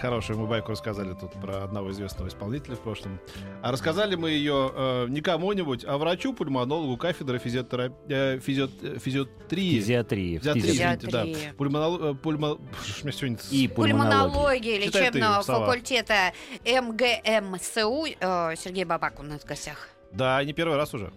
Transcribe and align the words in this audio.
Хорошую 0.00 0.38
мы 0.38 0.46
байку 0.46 0.72
рассказали 0.72 1.14
тут 1.14 1.32
про 1.32 1.64
одного 1.64 1.90
известного 1.90 2.28
исполнителя 2.28 2.76
в 2.76 2.80
прошлом. 2.80 3.18
А 3.62 3.72
рассказали 3.72 4.14
мы 4.14 4.30
ее 4.30 4.70
э, 4.74 5.06
не 5.08 5.20
кому-нибудь, 5.20 5.84
а 5.84 5.98
врачу-пульмонологу 5.98 6.96
кафедры 6.96 7.38
физиотера... 7.38 7.92
э, 8.08 8.38
физиот... 8.38 8.70
физиотрии. 9.02 9.80
Физиатрии. 9.80 10.38
Физиатрии, 10.38 11.10
да. 11.10 11.24
Физиатрии. 11.24 11.52
Пульмонол... 11.56 12.04
э, 12.04 12.12
пульмо- 12.12 12.60
сегодня... 13.12 13.38
И 13.50 13.68
ты, 13.68 14.78
лечебного 14.78 15.42
факультета 15.42 16.32
МГМСУ. 16.64 18.06
Э, 18.20 18.54
Сергей 18.56 18.84
Бабак 18.84 19.18
у 19.20 19.22
нас 19.22 19.42
в 19.42 19.46
гостях. 19.46 19.88
Да, 20.12 20.42
не 20.44 20.52
первый 20.52 20.76
раз 20.76 20.94
уже. 20.94 21.12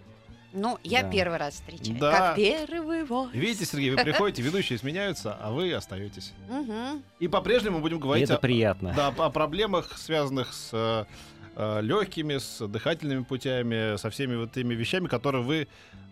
Ну, 0.52 0.78
я 0.84 1.02
Да. 1.02 1.10
первый 1.10 1.38
раз 1.38 1.54
встречаю. 1.54 1.98
Да. 1.98 2.12
Как 2.12 2.36
первый 2.36 3.04
вот. 3.04 3.32
Видите, 3.32 3.64
Сергей, 3.64 3.90
вы 3.90 4.02
приходите, 4.02 4.42
ведущие 4.42 4.78
сменяются, 4.78 5.34
а 5.40 5.50
вы 5.50 5.72
остаетесь. 5.72 6.32
Мгм. 6.48 7.02
И 7.20 7.28
по-прежнему 7.28 7.80
будем 7.80 7.96
И 7.98 8.00
говорить 8.00 8.24
это 8.24 8.36
о, 8.36 8.38
приятно. 8.38 8.92
да, 8.94 9.08
о 9.08 9.30
проблемах, 9.30 9.96
связанных 9.96 10.52
с 10.52 11.06
э, 11.56 11.80
легкими, 11.82 12.38
с 12.38 12.66
дыхательными 12.66 13.22
путями, 13.22 13.96
со 13.96 14.10
всеми 14.10 14.36
вот 14.36 14.56
этими 14.56 14.74
вещами, 14.74 15.06
которые 15.06 15.42
вы 15.42 15.68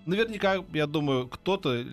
наверняка, 0.07 0.65
я 0.73 0.87
думаю, 0.87 1.29
кто-то, 1.29 1.85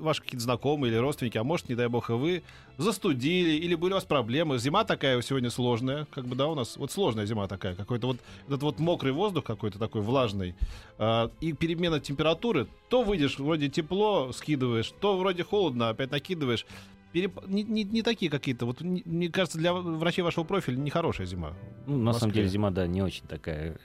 ваши 0.00 0.22
какие-то 0.22 0.44
знакомые 0.44 0.92
или 0.92 0.98
родственники, 0.98 1.38
а 1.38 1.44
может, 1.44 1.68
не 1.68 1.74
дай 1.74 1.88
бог, 1.88 2.10
и 2.10 2.14
вы, 2.14 2.42
застудили, 2.78 3.52
или 3.52 3.74
были 3.74 3.92
у 3.92 3.96
вас 3.96 4.04
проблемы. 4.04 4.58
Зима 4.58 4.84
такая 4.84 5.20
сегодня 5.22 5.50
сложная, 5.50 6.06
как 6.12 6.26
бы, 6.26 6.36
да, 6.36 6.46
у 6.46 6.54
нас, 6.54 6.76
вот 6.76 6.90
сложная 6.90 7.26
зима 7.26 7.48
такая, 7.48 7.74
какой-то 7.74 8.08
вот 8.08 8.18
этот 8.46 8.62
вот 8.62 8.78
мокрый 8.78 9.12
воздух 9.12 9.44
какой-то 9.44 9.78
такой 9.78 10.02
влажный, 10.02 10.54
а, 10.98 11.30
и 11.40 11.52
перемена 11.52 12.00
температуры, 12.00 12.66
то 12.88 13.02
выйдешь, 13.02 13.38
вроде 13.38 13.68
тепло 13.68 14.32
скидываешь, 14.32 14.92
то 15.00 15.16
вроде 15.16 15.44
холодно, 15.44 15.88
опять 15.88 16.10
накидываешь. 16.10 16.66
Переп- 17.12 17.46
Не, 17.46 17.62
не- 17.62 17.84
не 17.84 18.02
такие 18.02 18.30
какие-то. 18.30 18.64
Вот 18.66 18.80
не- 18.80 19.02
мне 19.04 19.28
кажется, 19.28 19.58
для 19.58 19.72
врачей 19.74 20.22
вашего 20.22 20.44
профиля 20.44 20.76
нехорошая 20.76 21.26
зима. 21.26 21.52
Ну, 21.86 21.98
на 21.98 22.12
в 22.12 22.16
самом 22.18 22.32
деле 22.32 22.48
зима, 22.48 22.70
да, 22.70 22.86
не 22.86 23.02
очень 23.02 23.26
такая 23.26 23.76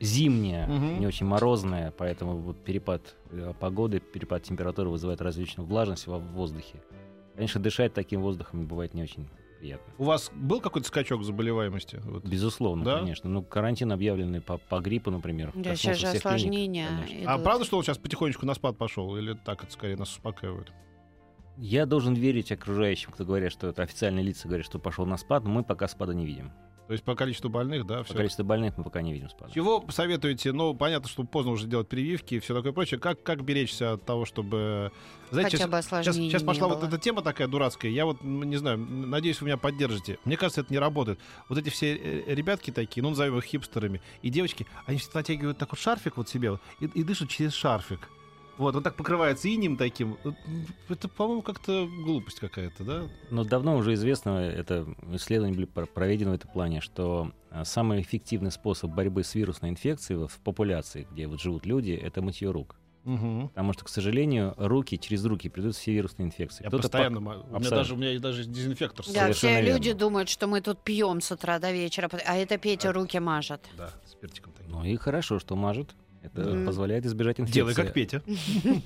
зимняя, 0.00 0.66
Мгм. 0.66 1.00
не 1.00 1.06
очень 1.06 1.26
морозная, 1.26 1.92
поэтому 1.96 2.36
вот 2.38 2.62
перепад 2.64 3.16
э, 3.32 3.52
погоды, 3.58 3.98
перепад 4.00 4.42
температуры 4.44 4.88
вызывает 4.90 5.20
различную 5.20 5.66
влажность 5.66 6.06
во 6.06 6.18
воздухе. 6.18 6.80
Конечно, 7.34 7.60
дышать 7.60 7.92
таким 7.92 8.22
воздухом 8.22 8.66
бывает 8.66 8.94
не 8.94 9.02
очень 9.02 9.28
приятно. 9.58 9.92
У 9.98 10.04
вас 10.04 10.30
был 10.34 10.60
какой-то 10.60 10.86
скачок 10.86 11.22
заболеваемости? 11.24 12.00
Вот. 12.04 12.24
Безусловно, 12.24 12.84
Да? 12.84 12.98
конечно. 13.00 13.28
Ну, 13.28 13.42
карантин 13.42 13.90
объявленный 13.92 14.40
по, 14.40 14.58
по 14.58 14.80
гриппу, 14.80 15.10
например. 15.10 15.50
Да, 15.54 15.74
сейчас 15.76 15.96
же 15.98 16.02
клиник, 16.06 16.18
осложнения. 16.24 16.88
конечно. 17.06 17.32
А 17.34 17.38
правда, 17.38 17.64
что 17.64 17.76
он 17.78 17.82
сейчас 17.82 17.98
потихонечку 17.98 18.46
на 18.46 18.54
спад 18.54 18.76
пошел? 18.78 19.16
Или 19.16 19.32
так 19.34 19.64
это 19.64 19.72
скорее 19.72 19.96
нас 19.96 20.10
успокаивает? 20.10 20.72
Я 21.56 21.86
должен 21.86 22.14
верить 22.14 22.52
окружающим, 22.52 23.12
кто 23.12 23.24
говорят, 23.24 23.52
что 23.52 23.68
это 23.68 23.82
официальные 23.82 24.24
лица 24.24 24.46
говорят, 24.46 24.66
что 24.66 24.78
пошел 24.78 25.06
на 25.06 25.16
спад, 25.16 25.44
но 25.44 25.50
мы 25.50 25.64
пока 25.64 25.88
спада 25.88 26.14
не 26.14 26.26
видим. 26.26 26.52
То 26.86 26.92
есть 26.92 27.02
по 27.02 27.16
количеству 27.16 27.50
больных, 27.50 27.84
да, 27.84 27.98
По 27.98 28.04
все. 28.04 28.14
количеству 28.14 28.44
больных 28.44 28.78
мы 28.78 28.84
пока 28.84 29.02
не 29.02 29.12
видим 29.12 29.28
спада. 29.28 29.52
Чего 29.52 29.80
посоветуете? 29.80 30.52
Ну, 30.52 30.72
понятно, 30.72 31.08
что 31.08 31.24
поздно 31.24 31.50
уже 31.50 31.66
делать 31.66 31.88
прививки 31.88 32.36
и 32.36 32.38
все 32.38 32.54
такое 32.54 32.72
прочее. 32.72 33.00
Как, 33.00 33.20
как 33.24 33.42
беречься 33.42 33.92
от 33.92 34.04
того, 34.04 34.24
чтобы... 34.24 34.92
Знаете, 35.32 35.56
Хотя 35.56 35.66
бы 35.66 35.72
сейчас, 35.72 35.86
осложнений 35.86 36.30
сейчас 36.30 36.42
не 36.42 36.46
пошла 36.46 36.68
вот 36.68 36.78
было. 36.78 36.86
эта 36.86 36.98
тема 36.98 37.22
такая 37.22 37.48
дурацкая. 37.48 37.90
Я 37.90 38.06
вот, 38.06 38.22
не 38.22 38.56
знаю, 38.56 38.78
надеюсь, 38.78 39.40
вы 39.40 39.46
меня 39.46 39.56
поддержите. 39.56 40.18
Мне 40.24 40.36
кажется, 40.36 40.60
это 40.60 40.72
не 40.72 40.78
работает. 40.78 41.18
Вот 41.48 41.58
эти 41.58 41.70
все 41.70 41.96
э, 41.96 42.32
ребятки 42.32 42.70
такие, 42.70 43.02
ну, 43.02 43.08
назовем 43.10 43.36
их 43.38 43.44
хипстерами, 43.44 44.00
и 44.22 44.30
девочки, 44.30 44.68
они 44.86 44.98
все 44.98 45.10
натягивают 45.12 45.58
такой 45.58 45.78
шарфик 45.80 46.16
вот 46.16 46.28
себе 46.28 46.52
вот 46.52 46.60
и, 46.78 46.84
и 46.84 47.02
дышат 47.02 47.28
через 47.30 47.52
шарфик. 47.52 48.08
Вот, 48.58 48.74
он 48.74 48.82
так 48.82 48.94
покрывается 48.96 49.52
инем 49.52 49.76
таким. 49.76 50.16
Это, 50.88 51.08
по-моему, 51.08 51.42
как-то 51.42 51.86
глупость 52.04 52.40
какая-то, 52.40 52.84
да? 52.84 53.02
Но 53.30 53.44
давно 53.44 53.76
уже 53.76 53.94
известно, 53.94 54.38
это 54.38 54.86
исследования 55.12 55.54
были 55.54 55.66
про- 55.66 55.86
проведены 55.86 56.30
в 56.30 56.34
этом 56.34 56.50
плане, 56.50 56.80
что 56.80 57.32
а, 57.50 57.64
самый 57.64 58.00
эффективный 58.00 58.50
способ 58.50 58.90
борьбы 58.92 59.24
с 59.24 59.34
вирусной 59.34 59.70
инфекцией 59.70 60.26
в 60.26 60.38
популяции, 60.40 61.06
где 61.12 61.26
вот 61.26 61.40
живут 61.40 61.66
люди, 61.66 61.90
это 61.92 62.22
мытье 62.22 62.50
рук. 62.50 62.76
Угу. 63.04 63.48
Потому 63.54 63.72
что, 63.72 63.84
к 63.84 63.88
сожалению, 63.88 64.54
руки 64.56 64.98
через 64.98 65.24
руки 65.24 65.48
придут 65.48 65.76
все 65.76 65.92
вирусные 65.92 66.26
инфекции. 66.26 66.64
Я 66.64 66.70
Кто-то 66.70 66.82
постоянно... 66.84 67.20
мо- 67.20 67.34
У 67.34 67.36
меня 67.36 67.44
Абсолютно. 67.56 67.76
даже, 67.76 67.94
у 67.94 67.96
меня 67.96 68.18
даже 68.18 68.44
дезинфектор. 68.44 69.06
Да. 69.06 69.12
Совершенно 69.12 69.60
все 69.62 69.72
люди 69.74 69.86
верно. 69.88 70.00
думают, 70.00 70.28
что 70.28 70.48
мы 70.48 70.60
тут 70.60 70.82
пьем 70.82 71.20
с 71.20 71.30
утра 71.30 71.60
до 71.60 71.70
вечера, 71.70 72.10
а 72.26 72.36
это 72.36 72.58
Петя 72.58 72.92
руки 72.92 73.20
мажет. 73.20 73.60
Да, 73.76 73.90
с 74.06 74.14
перчиком 74.14 74.52
таким. 74.54 74.72
Ну 74.72 74.82
и 74.84 74.96
хорошо, 74.96 75.38
что 75.38 75.54
мажет. 75.54 75.94
Это 76.34 76.50
Мгм. 76.50 76.66
позволяет 76.66 77.06
избежать 77.06 77.40
инфекции. 77.40 77.60
Делай 77.60 77.74
как 77.74 77.92
Петя. 77.92 78.22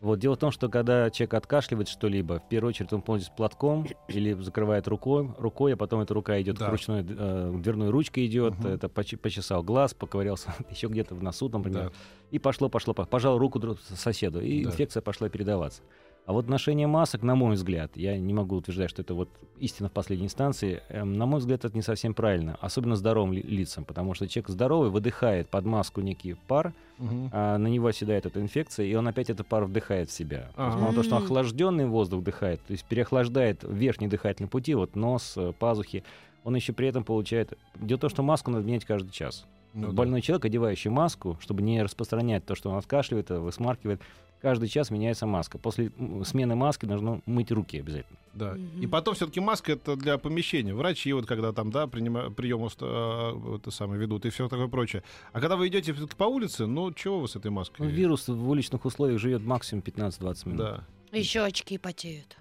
Вот 0.00 0.18
дело 0.18 0.34
в 0.34 0.38
том, 0.38 0.50
что 0.50 0.68
когда 0.68 1.08
человек 1.08 1.32
откашливает 1.32 1.88
что-либо, 1.88 2.38
в 2.38 2.48
первую 2.50 2.70
очередь 2.70 2.92
он 2.92 3.00
пользуется 3.00 3.32
платком 3.34 3.86
или 4.08 4.34
закрывает 4.34 4.86
рукой, 4.86 5.30
рукой, 5.38 5.72
а 5.72 5.76
потом 5.78 6.00
эта 6.02 6.12
рука 6.12 6.38
идет 6.42 6.58
Да. 6.58 6.66
к 6.66 6.70
ручной 6.72 7.06
э, 7.08 7.54
дверной 7.62 7.88
ручке 7.88 8.26
идет, 8.26 8.58
Мгм. 8.58 8.66
это 8.68 8.88
поч- 8.90 9.16
почесал 9.16 9.62
глаз, 9.62 9.94
поковырялся 9.94 10.54
еще 10.70 10.88
где-то 10.88 11.14
в 11.14 11.22
носу, 11.22 11.48
например, 11.48 11.84
Да. 11.84 11.92
и 12.32 12.38
пошло, 12.38 12.68
пошло, 12.68 12.92
пошло. 12.92 13.08
пожал 13.10 13.38
руку 13.38 13.58
соседу, 13.94 14.42
и 14.42 14.62
Да. 14.64 14.70
инфекция 14.70 15.00
пошла 15.00 15.30
передаваться. 15.30 15.80
А 16.26 16.32
вот 16.32 16.48
ношение 16.48 16.86
масок, 16.86 17.22
на 17.22 17.34
мой 17.34 17.54
взгляд, 17.54 17.90
я 17.96 18.16
не 18.16 18.32
могу 18.32 18.56
утверждать, 18.56 18.88
что 18.88 19.02
это 19.02 19.12
вот 19.12 19.28
истина 19.58 19.90
в 19.90 19.92
последней 19.92 20.24
инстанции, 20.24 20.82
эм, 20.88 21.12
на 21.18 21.26
мой 21.26 21.38
взгляд, 21.40 21.66
это 21.66 21.76
не 21.76 21.82
совсем 21.82 22.14
правильно, 22.14 22.56
особенно 22.62 22.96
здоровым 22.96 23.34
ли- 23.34 23.42
лицам, 23.42 23.84
потому 23.84 24.14
что 24.14 24.26
человек 24.26 24.48
здоровый 24.48 24.88
выдыхает 24.88 25.48
под 25.50 25.66
маску 25.66 26.00
некий 26.00 26.34
пар, 26.48 26.72
Мгм. 26.96 27.28
а 27.30 27.58
на 27.58 27.66
него 27.66 27.88
оседает 27.88 28.24
эта 28.24 28.40
инфекция, 28.40 28.86
и 28.86 28.94
он 28.94 29.06
опять 29.06 29.28
этот 29.28 29.46
пар 29.46 29.64
вдыхает 29.64 30.08
в 30.08 30.12
себя. 30.12 30.48
То 30.56 30.64
есть 30.64 30.74
Ага. 30.76 30.78
мало 30.78 30.90
того, 30.92 31.02
что 31.02 31.16
охлажденный 31.18 31.86
воздух 31.86 32.20
вдыхает, 32.20 32.60
то 32.66 32.72
есть 32.72 32.84
переохлаждает 32.86 33.62
верхние 33.62 34.08
дыхательные 34.08 34.48
пути, 34.48 34.72
вот 34.74 34.96
нос, 34.96 35.34
э, 35.36 35.52
пазухи, 35.58 36.04
он 36.42 36.54
еще 36.56 36.72
при 36.72 36.88
этом 36.88 37.04
получает... 37.04 37.52
Дело 37.78 37.98
в 37.98 38.00
том, 38.00 38.10
что 38.10 38.22
маску 38.22 38.50
надо 38.50 38.64
менять 38.66 38.86
каждый 38.86 39.10
час. 39.10 39.44
Ну 39.74 39.88
да. 39.88 39.92
Больной 39.92 40.20
человек, 40.22 40.44
одевающий 40.46 40.90
маску, 40.90 41.36
чтобы 41.40 41.60
не 41.62 41.82
распространять 41.82 42.46
то, 42.46 42.54
что 42.54 42.70
он 42.70 42.76
откашливает, 42.76 43.28
высмаркивает, 43.30 44.00
каждый 44.44 44.68
час 44.68 44.90
меняется 44.90 45.24
маска. 45.24 45.56
После 45.56 45.90
смены 46.24 46.54
маски 46.54 46.84
нужно 46.84 47.22
мыть 47.24 47.50
руки 47.50 47.78
обязательно. 47.80 48.18
Да. 48.34 48.52
Мгм. 48.52 48.82
И 48.82 48.86
потом 48.86 49.14
все-таки 49.14 49.40
маска 49.40 49.72
это 49.72 49.96
для 49.96 50.18
помещения. 50.18 50.74
Врачи 50.74 51.14
вот 51.14 51.24
когда 51.24 51.52
там, 51.52 51.70
да, 51.70 51.86
прием 51.86 52.68
а, 52.80 53.56
это 53.56 53.70
самое 53.70 53.98
ведут 53.98 54.26
и 54.26 54.30
все 54.30 54.46
такое 54.50 54.68
прочее. 54.68 55.02
А 55.32 55.40
когда 55.40 55.56
вы 55.56 55.68
идете 55.68 55.94
по 55.94 56.24
улице, 56.24 56.66
ну 56.66 56.92
чего 56.92 57.20
вы 57.20 57.28
с 57.28 57.36
этой 57.36 57.50
маской? 57.50 57.80
Ну, 57.80 57.88
вирус 57.88 58.28
в 58.28 58.50
уличных 58.50 58.84
условиях 58.84 59.18
живет 59.18 59.42
максимум 59.42 59.82
15-20 59.82 60.48
минут. 60.48 60.58
Да. 60.58 60.84
Еще 61.10 61.40
очки 61.40 61.78
потеют. 61.78 62.36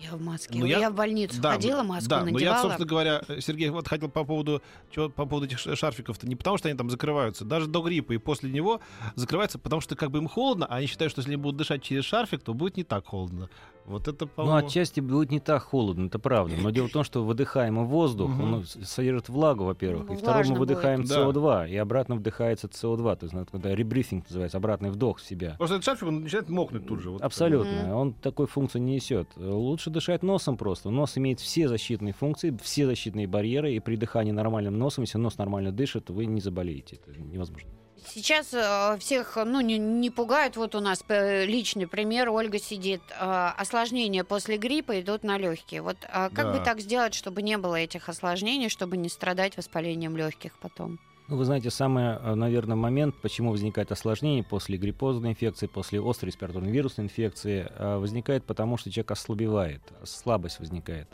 Я 0.00 0.16
в 0.16 0.22
маске. 0.22 0.58
Ну, 0.58 0.64
я... 0.64 0.78
я- 0.78 0.90
в 0.90 0.94
больницу 0.94 1.40
Да, 1.40 1.52
ходила, 1.52 1.82
маску 1.82 2.08
да, 2.08 2.20
но 2.20 2.30
надевала. 2.32 2.56
я, 2.56 2.62
собственно 2.62 2.86
говоря, 2.88 3.22
Сергей, 3.40 3.68
вот 3.68 3.86
хотел 3.86 4.08
по 4.08 4.24
поводу, 4.24 4.62
чего, 4.90 5.08
по 5.10 5.26
поводу 5.26 5.46
этих 5.46 5.58
шарфиков-то, 5.58 6.26
не 6.26 6.36
потому 6.36 6.56
что 6.58 6.68
они 6.68 6.76
там 6.78 6.88
закрываются, 6.88 7.44
даже 7.44 7.66
до 7.66 7.82
гриппа 7.82 8.12
и 8.12 8.18
после 8.18 8.50
него 8.50 8.80
закрываются, 9.14 9.58
потому 9.58 9.80
что 9.80 9.96
как 9.96 10.10
бы 10.10 10.18
им 10.18 10.28
холодно, 10.28 10.66
а 10.66 10.76
они 10.76 10.86
считают, 10.86 11.10
что 11.12 11.20
если 11.20 11.32
они 11.32 11.42
будут 11.42 11.56
дышать 11.58 11.82
через 11.82 12.04
шарфик, 12.04 12.42
то 12.42 12.54
будет 12.54 12.76
не 12.76 12.84
так 12.84 13.06
холодно. 13.06 13.50
Вот 13.86 14.06
это, 14.08 14.24
Ну, 14.26 14.30
по-моему... 14.34 14.66
отчасти 14.66 15.00
будет 15.00 15.30
не 15.30 15.40
так 15.40 15.62
холодно, 15.62 16.06
это 16.06 16.18
правда. 16.18 16.54
Но 16.60 16.70
дело 16.70 16.88
в 16.88 16.92
том, 16.92 17.02
что 17.02 17.24
выдыхаемый 17.24 17.84
воздух, 17.84 18.30
он 18.30 18.64
содержит 18.64 19.28
влагу, 19.28 19.64
во-первых. 19.64 20.06
Ну, 20.08 20.14
и 20.14 20.16
второе, 20.16 20.44
мы 20.44 20.56
выдыхаем 20.56 21.00
будет. 21.02 21.10
СО2, 21.10 21.70
и 21.70 21.76
обратно 21.76 22.14
вдыхается 22.16 22.68
СО2. 22.68 23.16
То 23.16 23.24
есть, 23.24 23.34
ну, 23.34 23.44
когда 23.50 23.74
ребрифинг 23.74 24.28
называется, 24.28 24.58
обратный 24.58 24.90
вдох 24.90 25.18
в 25.18 25.22
себя. 25.22 25.54
Просто 25.58 25.76
этот 25.76 25.84
шарфик, 25.86 26.08
он 26.08 26.22
начинает 26.22 26.48
мокнуть 26.48 26.86
тут 26.86 27.00
же. 27.00 27.10
вот. 27.10 27.22
Абсолютно. 27.22 27.96
Он 27.96 28.12
такой 28.12 28.46
функции 28.46 28.78
не 28.78 28.94
несет. 28.94 29.28
Лучше 29.36 29.90
дышать 29.90 30.22
носом 30.22 30.56
просто. 30.56 30.90
Нос 30.90 31.18
имеет 31.18 31.40
все 31.40 31.68
защитные 31.68 32.12
функции, 32.12 32.56
все 32.62 32.86
защитные 32.86 33.26
барьеры, 33.26 33.74
и 33.74 33.80
при 33.80 33.96
дыхании 33.96 34.32
нормальным 34.32 34.78
носом, 34.78 35.02
если 35.04 35.18
нос 35.18 35.38
нормально 35.38 35.72
дышит, 35.72 36.10
вы 36.10 36.26
не 36.26 36.40
заболеете. 36.40 36.96
Это 36.96 37.18
невозможно. 37.20 37.68
Сейчас 38.06 38.52
э, 38.52 38.96
всех 38.98 39.36
ну, 39.36 39.60
не, 39.60 39.78
не 39.78 40.10
пугают. 40.10 40.56
Вот 40.56 40.74
у 40.74 40.80
нас 40.80 41.04
э, 41.08 41.44
личный 41.46 41.86
пример. 41.86 42.30
Ольга 42.30 42.58
сидит. 42.58 43.00
э, 43.10 43.50
осложнения 43.56 44.24
после 44.24 44.56
гриппа 44.56 45.00
идут 45.00 45.22
на 45.22 45.38
легкие. 45.38 45.82
Вот 45.82 45.96
а 46.12 46.28
как 46.30 46.46
Да. 46.52 46.58
бы 46.58 46.64
так 46.64 46.80
сделать, 46.80 47.14
чтобы 47.14 47.42
не 47.42 47.56
было 47.58 47.76
этих 47.76 48.08
осложнений, 48.08 48.68
чтобы 48.68 48.96
не 48.96 49.08
страдать 49.08 49.56
воспалением 49.56 50.16
легких 50.16 50.58
потом? 50.60 50.98
Ну, 51.28 51.36
вы 51.36 51.44
знаете, 51.44 51.70
самый, 51.70 52.18
наверное, 52.34 52.74
момент, 52.76 53.14
почему 53.22 53.52
возникает 53.52 53.92
осложнение 53.92 54.42
после 54.42 54.76
гриппозной 54.78 55.30
инфекции, 55.30 55.66
после 55.68 56.00
острой 56.00 56.30
респираторной 56.30 56.72
вирусной 56.72 57.04
инфекции, 57.06 57.70
возникает 57.78 58.44
потому, 58.44 58.76
что 58.76 58.90
человек 58.90 59.12
ослабевает, 59.12 59.80
слабость 60.02 60.58
возникает. 60.58 61.08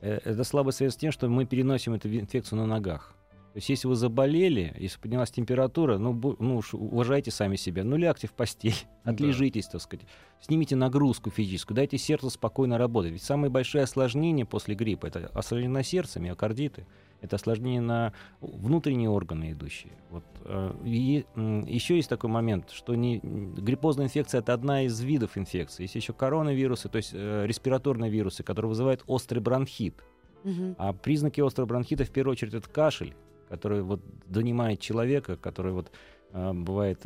Э, 0.00 0.18
Эта 0.24 0.42
слабость 0.42 0.78
связана 0.78 0.96
с 0.98 1.00
тем, 1.00 1.12
что 1.12 1.28
мы 1.28 1.46
переносим 1.46 1.94
эту 1.94 2.08
инфекцию 2.08 2.58
на 2.58 2.66
ногах. 2.66 3.14
То 3.52 3.58
есть, 3.58 3.68
если 3.68 3.86
вы 3.86 3.96
заболели, 3.96 4.74
если 4.78 4.98
поднялась 4.98 5.30
температура, 5.30 5.98
ну, 5.98 6.18
ну 6.38 6.56
уж 6.56 6.72
уважайте 6.72 7.30
сами 7.30 7.56
себя. 7.56 7.84
Ну, 7.84 7.96
лягте 7.96 8.26
в 8.26 8.32
постель, 8.32 8.74
Да. 9.04 9.10
отлежитесь, 9.12 9.66
так 9.66 9.82
сказать. 9.82 10.06
Снимите 10.40 10.74
нагрузку 10.74 11.30
физическую, 11.30 11.76
дайте 11.76 11.98
сердцу 11.98 12.30
спокойно 12.30 12.78
работать. 12.78 13.12
Ведь 13.12 13.22
самые 13.22 13.50
большие 13.50 13.84
осложнения 13.84 14.46
после 14.46 14.74
гриппа— 14.74 15.06
это 15.08 15.30
осложнения 15.34 15.74
на 15.74 15.82
сердце, 15.82 16.18
миокардиты. 16.18 16.86
Это 17.20 17.36
осложнения 17.36 17.82
на 17.82 18.14
внутренние 18.40 19.10
органы 19.10 19.52
идущие. 19.52 19.92
Вот. 20.10 20.24
э, 20.44 20.72
И 20.84 21.24
еще 21.66 21.96
есть 21.96 22.08
такой 22.08 22.30
момент, 22.30 22.70
что 22.70 22.94
не, 22.94 23.20
гриппозная 23.22 24.06
инфекция— 24.06 24.38
это 24.40 24.54
одна 24.54 24.82
из 24.82 24.98
видов 25.00 25.36
инфекции. 25.36 25.82
Есть 25.82 25.94
еще 25.94 26.14
коронавирусы, 26.14 26.88
то 26.88 26.96
есть 26.96 27.10
э, 27.12 27.44
респираторные 27.46 28.10
вирусы, 28.10 28.42
которые 28.42 28.70
вызывают 28.70 29.04
острый 29.06 29.40
бронхит. 29.40 30.02
Мгм. 30.42 30.74
А 30.78 30.92
признаки 30.94 31.40
острого 31.40 31.66
бронхита 31.68 32.04
в 32.04 32.10
первую 32.10 32.32
очередь 32.32 32.54
это 32.54 32.68
кашель, 32.68 33.14
который 33.52 33.82
вот 33.82 34.00
донимает 34.26 34.80
человека, 34.80 35.36
который 35.36 35.72
вот 35.72 35.92
э, 36.32 36.52
бывает... 36.54 37.04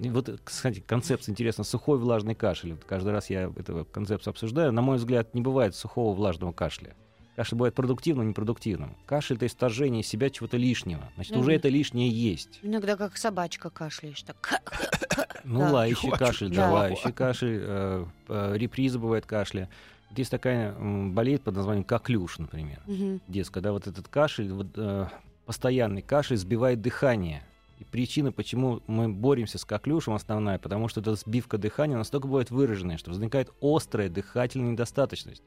и 0.00 0.08
вот, 0.10 0.30
кстати, 0.44 0.78
концепция 0.78 1.32
интересна. 1.32 1.64
Сухой 1.64 1.98
влажный 1.98 2.36
кашель. 2.36 2.74
Вот 2.74 2.84
каждый 2.84 3.10
раз 3.12 3.30
я 3.30 3.52
эту 3.56 3.84
концепцию 3.90 4.30
обсуждаю. 4.30 4.70
На 4.72 4.80
мой 4.80 4.98
взгляд, 4.98 5.34
не 5.34 5.42
бывает 5.42 5.74
сухого 5.74 6.14
влажного 6.14 6.52
кашля. 6.52 6.94
Кашель 7.34 7.58
бывает 7.58 7.74
продуктивным, 7.74 8.28
непродуктивным. 8.28 8.96
Кашель— 9.06 9.34
это 9.38 9.46
исторжение 9.46 10.04
себя 10.04 10.30
чего-то 10.30 10.56
лишнего. 10.56 11.02
Значит, 11.16 11.32
Мгм. 11.32 11.40
уже 11.40 11.52
это 11.54 11.68
лишнее 11.68 12.08
есть. 12.10 12.60
Иногда 12.62 12.94
как 12.96 13.16
собачка 13.16 13.70
кашляешь. 13.70 14.22
Так. 14.22 14.62
Ну, 15.44 15.60
Да. 15.60 15.70
лающий 15.72 16.10
кашель, 16.10 16.50
да, 16.50 16.68
Да. 16.68 16.72
лающий 16.74 17.12
кашель, 17.12 17.58
э, 17.60 18.04
э, 18.28 18.52
реприза 18.56 18.98
бывает 18.98 19.24
кашля. 19.26 19.68
Вот 20.10 20.18
есть 20.18 20.30
такая 20.30 20.74
болезнь 20.78 21.42
под 21.42 21.54
названием 21.56 21.84
коклюш, 21.84 22.38
например. 22.38 22.80
Мгм. 22.86 23.20
детская, 23.28 23.54
когда 23.54 23.72
вот 23.72 23.86
этот 23.86 24.06
кашель, 24.08 24.52
вот, 24.52 24.68
э, 24.76 25.06
постоянный 25.48 26.02
кашель 26.02 26.36
сбивает 26.36 26.82
дыхание. 26.82 27.42
И 27.78 27.84
причина, 27.84 28.32
почему 28.32 28.82
мы 28.86 29.08
боремся 29.08 29.56
с 29.56 29.64
коклюшем, 29.64 30.12
основная, 30.12 30.58
потому 30.58 30.88
что 30.88 31.00
эта 31.00 31.14
сбивка 31.14 31.56
дыхания 31.56 31.96
настолько 31.96 32.26
бывает 32.26 32.50
выраженная, 32.50 32.98
что 32.98 33.08
возникает 33.08 33.50
острая 33.62 34.10
дыхательная 34.10 34.72
недостаточность. 34.72 35.42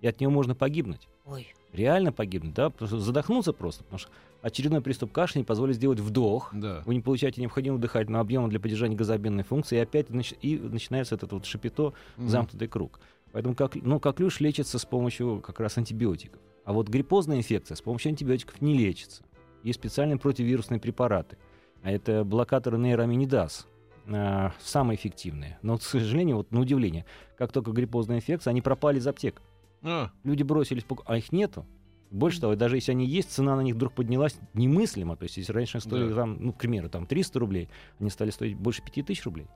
И 0.00 0.08
от 0.08 0.18
нее 0.18 0.30
можно 0.30 0.56
погибнуть. 0.56 1.06
Ой. 1.26 1.54
Реально 1.72 2.10
погибнуть, 2.10 2.54
да? 2.54 2.70
Потому 2.70 2.88
что 2.88 2.98
задохнуться 2.98 3.52
просто. 3.52 3.84
Потому 3.84 4.00
что 4.00 4.10
очередной 4.42 4.80
приступ 4.80 5.12
кашля 5.12 5.38
не 5.38 5.44
позволит 5.44 5.76
сделать 5.76 6.00
вдох. 6.00 6.50
Да. 6.52 6.82
Вы 6.84 6.96
не 6.96 7.00
получаете 7.00 7.40
необходимого 7.40 7.80
дыхательного 7.80 8.22
объема 8.22 8.48
для 8.48 8.58
поддержания 8.58 8.96
газообменной 8.96 9.44
функции, 9.44 9.76
и 9.76 9.80
опять 9.80 10.08
нач- 10.08 10.36
и 10.42 10.58
начинается 10.58 11.14
этот 11.14 11.30
вот 11.32 11.46
шипито, 11.46 11.92
Мгм. 12.16 12.28
замкнутый 12.28 12.66
круг. 12.66 12.98
Поэтому 13.30 13.54
как, 13.54 13.76
ну, 13.76 14.00
коклюш 14.00 14.40
лечится 14.40 14.80
с 14.80 14.84
помощью 14.84 15.40
как 15.40 15.60
раз 15.60 15.78
антибиотиков. 15.78 16.40
А 16.64 16.72
вот 16.72 16.88
гриппозная 16.88 17.36
инфекция 17.36 17.76
с 17.76 17.80
помощью 17.80 18.10
антибиотиков 18.10 18.60
не 18.60 18.76
лечится. 18.76 19.22
Есть 19.66 19.80
специальные 19.80 20.16
противовирусные 20.16 20.78
препараты. 20.78 21.36
А 21.82 21.90
это 21.90 22.24
блокаторы 22.24 22.78
нейроаминидаз. 22.78 23.66
а, 24.08 24.52
самые 24.60 24.96
эффективные. 24.96 25.58
Но, 25.62 25.76
к 25.78 25.82
сожалению, 25.82 26.36
вот 26.36 26.52
на 26.52 26.60
удивление, 26.60 27.04
как 27.36 27.50
только 27.50 27.72
гриппозная 27.72 28.18
инфекция, 28.18 28.52
они 28.52 28.62
пропали 28.62 28.98
из 28.98 29.06
аптек. 29.08 29.42
А, 29.82 30.10
Люди 30.22 30.44
бросились, 30.44 30.86
а 31.06 31.16
их 31.16 31.32
нету. 31.32 31.66
Больше 32.12 32.40
того, 32.40 32.54
даже 32.54 32.76
если 32.76 32.92
они 32.92 33.04
есть, 33.04 33.32
цена 33.32 33.56
на 33.56 33.62
них 33.62 33.74
вдруг 33.74 33.92
поднялась 33.94 34.36
немыслимо. 34.54 35.16
То 35.16 35.24
есть, 35.24 35.36
если 35.38 35.52
раньше 35.52 35.78
они 35.78 35.80
стоили, 35.82 36.08
Да. 36.10 36.14
там, 36.14 36.36
ну, 36.38 36.52
к 36.52 36.58
примеру, 36.58 36.88
там 36.88 37.04
300 37.04 37.40
рублей, 37.40 37.68
они 37.98 38.08
стали 38.10 38.30
стоить 38.30 38.54
больше 38.56 38.80
5000 38.84 39.24
рублей. 39.24 39.48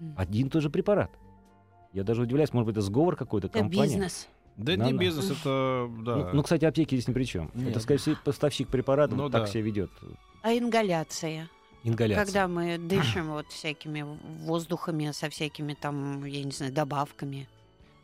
Мгм. 0.00 0.14
Один 0.18 0.48
и 0.48 0.50
тот 0.50 0.60
же 0.62 0.68
препарат. 0.68 1.10
Я 1.94 2.04
даже 2.04 2.20
удивляюсь, 2.20 2.52
может 2.52 2.66
быть, 2.66 2.74
это 2.76 2.82
сговор 2.82 3.16
какой-то 3.16 3.46
Это 3.46 3.60
компании. 3.60 3.84
бизнес. 3.94 4.28
Да 4.58 4.72
это 4.72 4.82
не 4.84 4.92
бизнес, 4.92 5.30
это... 5.30 5.88
Да. 6.04 6.16
Ну, 6.16 6.30
ну, 6.34 6.42
кстати, 6.42 6.64
аптеки 6.64 6.94
здесь 6.96 7.08
ни 7.08 7.12
при 7.12 7.24
чем. 7.24 7.50
Нет. 7.54 7.70
Это, 7.70 7.80
скорее 7.80 7.98
всего, 8.00 8.16
поставщик 8.24 8.68
препаратов 8.68 9.16
Ну 9.16 9.30
так 9.30 9.42
да. 9.42 9.46
себя 9.46 9.62
ведет. 9.62 9.90
А 10.42 10.52
ингаляция? 10.52 11.48
Ингаляция. 11.84 12.24
Когда 12.24 12.48
мы 12.48 12.76
дышим 12.78 13.28
вот 13.30 13.46
всякими 13.48 14.04
воздухами, 14.44 15.12
со 15.12 15.30
всякими 15.30 15.74
там, 15.74 16.24
я 16.24 16.42
не 16.44 16.50
знаю, 16.50 16.72
добавками. 16.72 17.48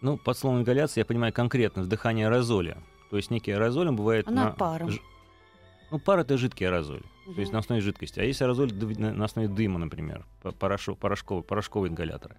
Ну, 0.01 0.17
под 0.17 0.39
словом 0.39 0.61
ингаляция 0.61 1.03
я 1.03 1.05
понимаю 1.07 1.33
конкретно 1.33 1.83
вдыхание 1.83 2.27
аэрозоля. 2.29 2.79
То 3.11 3.17
есть 3.17 3.31
некий 3.31 3.51
аэрозоль 3.53 3.89
он 3.89 3.97
бывает 3.97 4.29
А 4.29 4.31
над 4.31 4.57
паром? 4.57 4.91
ж- 4.91 5.01
Ну, 5.91 5.99
пар— 5.99 6.19
это 6.21 6.37
жидкий 6.39 6.67
аэрозоль. 6.67 7.03
То 7.35 7.41
есть 7.41 7.53
на 7.53 7.59
основе 7.59 7.81
жидкости. 7.81 8.21
А 8.21 8.23
есть 8.23 8.41
аэрозоль 8.43 8.73
на 8.73 9.13
на 9.13 9.25
основе 9.25 9.49
дыма, 9.49 9.79
например, 9.79 10.25
по- 10.43 10.51
порошок- 10.51 10.97
порошковые, 10.99 11.43
порошковые 11.43 11.91
ингаляторы. 11.91 12.37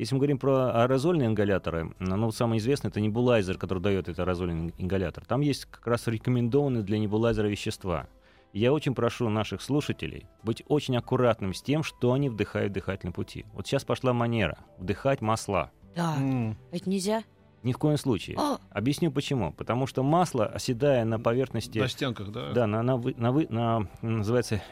Если 0.00 0.14
мы 0.14 0.20
говорим 0.20 0.38
про 0.38 0.82
аэрозольные 0.82 1.26
ингаляторы, 1.28 1.92
ну, 1.98 2.24
вот 2.24 2.34
самый 2.34 2.56
известный 2.56 2.88
это 2.88 3.02
небулайзер, 3.02 3.58
который 3.58 3.80
дает 3.80 4.08
этот 4.08 4.20
аэрозольный 4.20 4.72
ингалятор. 4.78 5.26
Там 5.26 5.42
есть 5.42 5.66
как 5.66 5.86
раз 5.86 6.06
рекомендованные 6.06 6.82
для 6.82 6.98
небулайзера 6.98 7.48
вещества. 7.48 8.06
Я 8.54 8.72
очень 8.72 8.94
прошу 8.94 9.28
наших 9.28 9.60
слушателей 9.60 10.26
быть 10.42 10.62
очень 10.68 10.96
аккуратным 10.96 11.52
с 11.52 11.60
тем, 11.60 11.82
что 11.82 12.14
они 12.14 12.30
вдыхают 12.30 12.70
в 12.70 12.74
дыхательном 12.74 13.12
пути. 13.12 13.44
Вот 13.52 13.66
сейчас 13.66 13.84
пошла 13.84 14.14
манера 14.14 14.56
вдыхать 14.78 15.20
масла. 15.20 15.70
Да. 15.94 16.16
М, 16.16 16.56
Это 16.72 16.88
нельзя? 16.88 17.22
Ни 17.62 17.74
в 17.74 17.76
коем 17.78 17.98
случае. 17.98 18.38
О, 18.38 18.56
Объясню 18.70 19.12
почему. 19.12 19.52
Потому 19.52 19.86
что 19.86 20.02
масло, 20.02 20.46
оседая 20.46 21.04
на 21.04 21.20
поверхности 21.20 21.78
На 21.78 21.88
стенках, 21.88 22.30
да? 22.32 22.52
да, 22.54 22.66
на, 22.66 22.82
на, 22.82 22.96
вы- 22.96 23.14
на, 23.18 23.32
вы- 23.32 23.48
на, 23.50 23.86
называется 24.00 24.62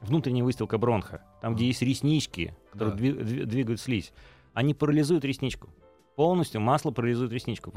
внутренняя 0.00 0.42
выстилка 0.42 0.76
бронха, 0.76 1.22
там, 1.40 1.54
где 1.54 1.66
А. 1.66 1.68
есть 1.68 1.82
реснички, 1.82 2.52
которые 2.72 2.96
Да. 2.96 3.00
дви- 3.04 3.22
дви- 3.22 3.44
двигают 3.44 3.80
слизь, 3.80 4.12
они 4.54 4.74
парализуют 4.74 5.24
ресничку. 5.24 5.70
Полностью 6.16 6.60
масло 6.60 6.90
парализует 6.90 7.32
ресничку. 7.32 7.72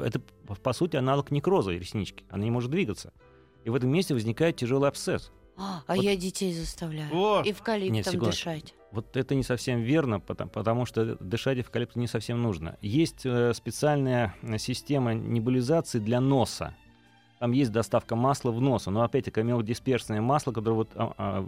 Это, 0.00 0.20
по- 0.62 0.72
сути, 0.72 0.96
аналог 0.96 1.30
некроза 1.30 1.72
реснички. 1.72 2.24
Она 2.30 2.44
не 2.44 2.50
может 2.50 2.70
двигаться. 2.70 3.12
И 3.64 3.70
в 3.70 3.74
этом 3.74 3.90
месте 3.90 4.14
возникает 4.14 4.56
тяжелый 4.56 4.88
абсцесс. 4.88 5.30
а 5.56 5.82
а 5.86 5.94
Вот- 5.94 6.04
я 6.04 6.16
детей 6.16 6.52
заставляю. 6.52 7.08
О! 7.14 7.42
Нет, 7.42 7.54
Эвкалиптом 7.54 8.02
секунду. 8.04 8.26
дышать. 8.26 8.74
Вот 8.90 9.16
это 9.16 9.34
не 9.36 9.42
совсем 9.44 9.82
верно, 9.82 10.18
потому, 10.20 10.50
потому 10.50 10.86
что 10.86 11.14
дышать 11.16 11.58
эвкалиптом 11.58 12.00
не 12.00 12.08
совсем 12.08 12.42
нужно. 12.42 12.76
Есть 12.80 13.24
э, 13.24 13.52
специальная 13.54 14.34
система 14.58 15.14
небулизации 15.14 16.00
для 16.00 16.20
носа. 16.20 16.74
Там 17.44 17.52
есть 17.52 17.72
доставка 17.72 18.16
масла 18.16 18.52
в 18.52 18.60
нос, 18.62 18.86
но 18.86 19.02
опять-таки 19.02 19.42
мелодисперсное 19.42 20.22
масло, 20.22 20.50
которое 20.50 20.76
вот, 20.76 20.88
а, 20.94 21.12
а, 21.18 21.46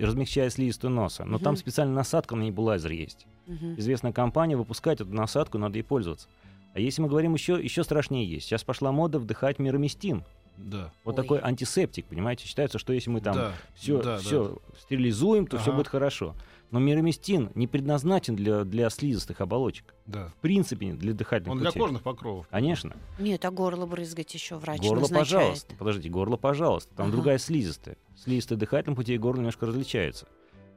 размягчает 0.00 0.52
слизистую 0.52 0.92
носа. 0.92 1.24
Но 1.24 1.38
там 1.40 1.54
Мгм. 1.54 1.56
специальная 1.56 1.96
насадка 1.96 2.36
на 2.36 2.42
небулайзер 2.42 2.92
есть. 2.92 3.26
Мгм. 3.48 3.74
Известная 3.76 4.12
компания 4.12 4.56
выпускает 4.56 5.00
эту 5.00 5.12
насадку, 5.12 5.58
надо 5.58 5.78
ей 5.78 5.82
пользоваться. 5.82 6.28
А 6.74 6.78
если 6.78 7.02
мы 7.02 7.08
говорим 7.08 7.34
еще, 7.34 7.60
еще 7.60 7.82
страшнее 7.82 8.24
есть. 8.24 8.46
Сейчас 8.46 8.62
пошла 8.62 8.92
мода 8.92 9.18
вдыхать 9.18 9.58
мироместин. 9.58 10.22
Да. 10.58 10.92
Вот 11.02 11.18
Ой. 11.18 11.22
такой 11.24 11.40
антисептик, 11.40 12.06
понимаете? 12.06 12.46
Считается, 12.46 12.78
что 12.78 12.92
если 12.92 13.10
мы 13.10 13.20
там 13.20 13.34
да. 13.34 13.52
все, 13.74 13.96
да, 14.00 14.18
да. 14.18 14.18
все 14.18 14.58
стерилизуем, 14.78 15.48
то 15.48 15.58
все 15.58 15.70
Ага. 15.70 15.78
будет 15.78 15.88
хорошо. 15.88 16.36
Но 16.72 16.80
мироместин 16.80 17.50
не 17.54 17.66
предназначен 17.68 18.34
для, 18.34 18.64
для 18.64 18.88
слизистых 18.90 19.40
оболочек. 19.42 19.94
Да. 20.06 20.28
В 20.28 20.34
принципе, 20.36 20.86
не 20.86 20.92
для 20.94 21.12
дыхательных 21.12 21.52
Он 21.52 21.58
для 21.60 21.68
путей. 21.68 21.80
кожных 21.80 22.02
покровов. 22.02 22.48
Конечно. 22.50 22.96
Нет, 23.20 23.44
а 23.44 23.50
горло 23.50 23.84
брызгать 23.86 24.32
еще 24.34 24.56
врач 24.56 24.80
горло, 24.80 25.00
назначает. 25.02 25.28
пожалуйста. 25.28 25.74
Подождите, 25.78 26.08
горло, 26.08 26.36
пожалуйста. 26.36 26.94
Там 26.96 27.06
Ага. 27.08 27.16
другая 27.16 27.38
слизистая. 27.38 27.96
Слизистые 28.16 28.56
дыхательные 28.58 28.96
пути 28.96 29.14
и 29.14 29.18
горло 29.18 29.38
немножко 29.40 29.66
различаются. 29.66 30.26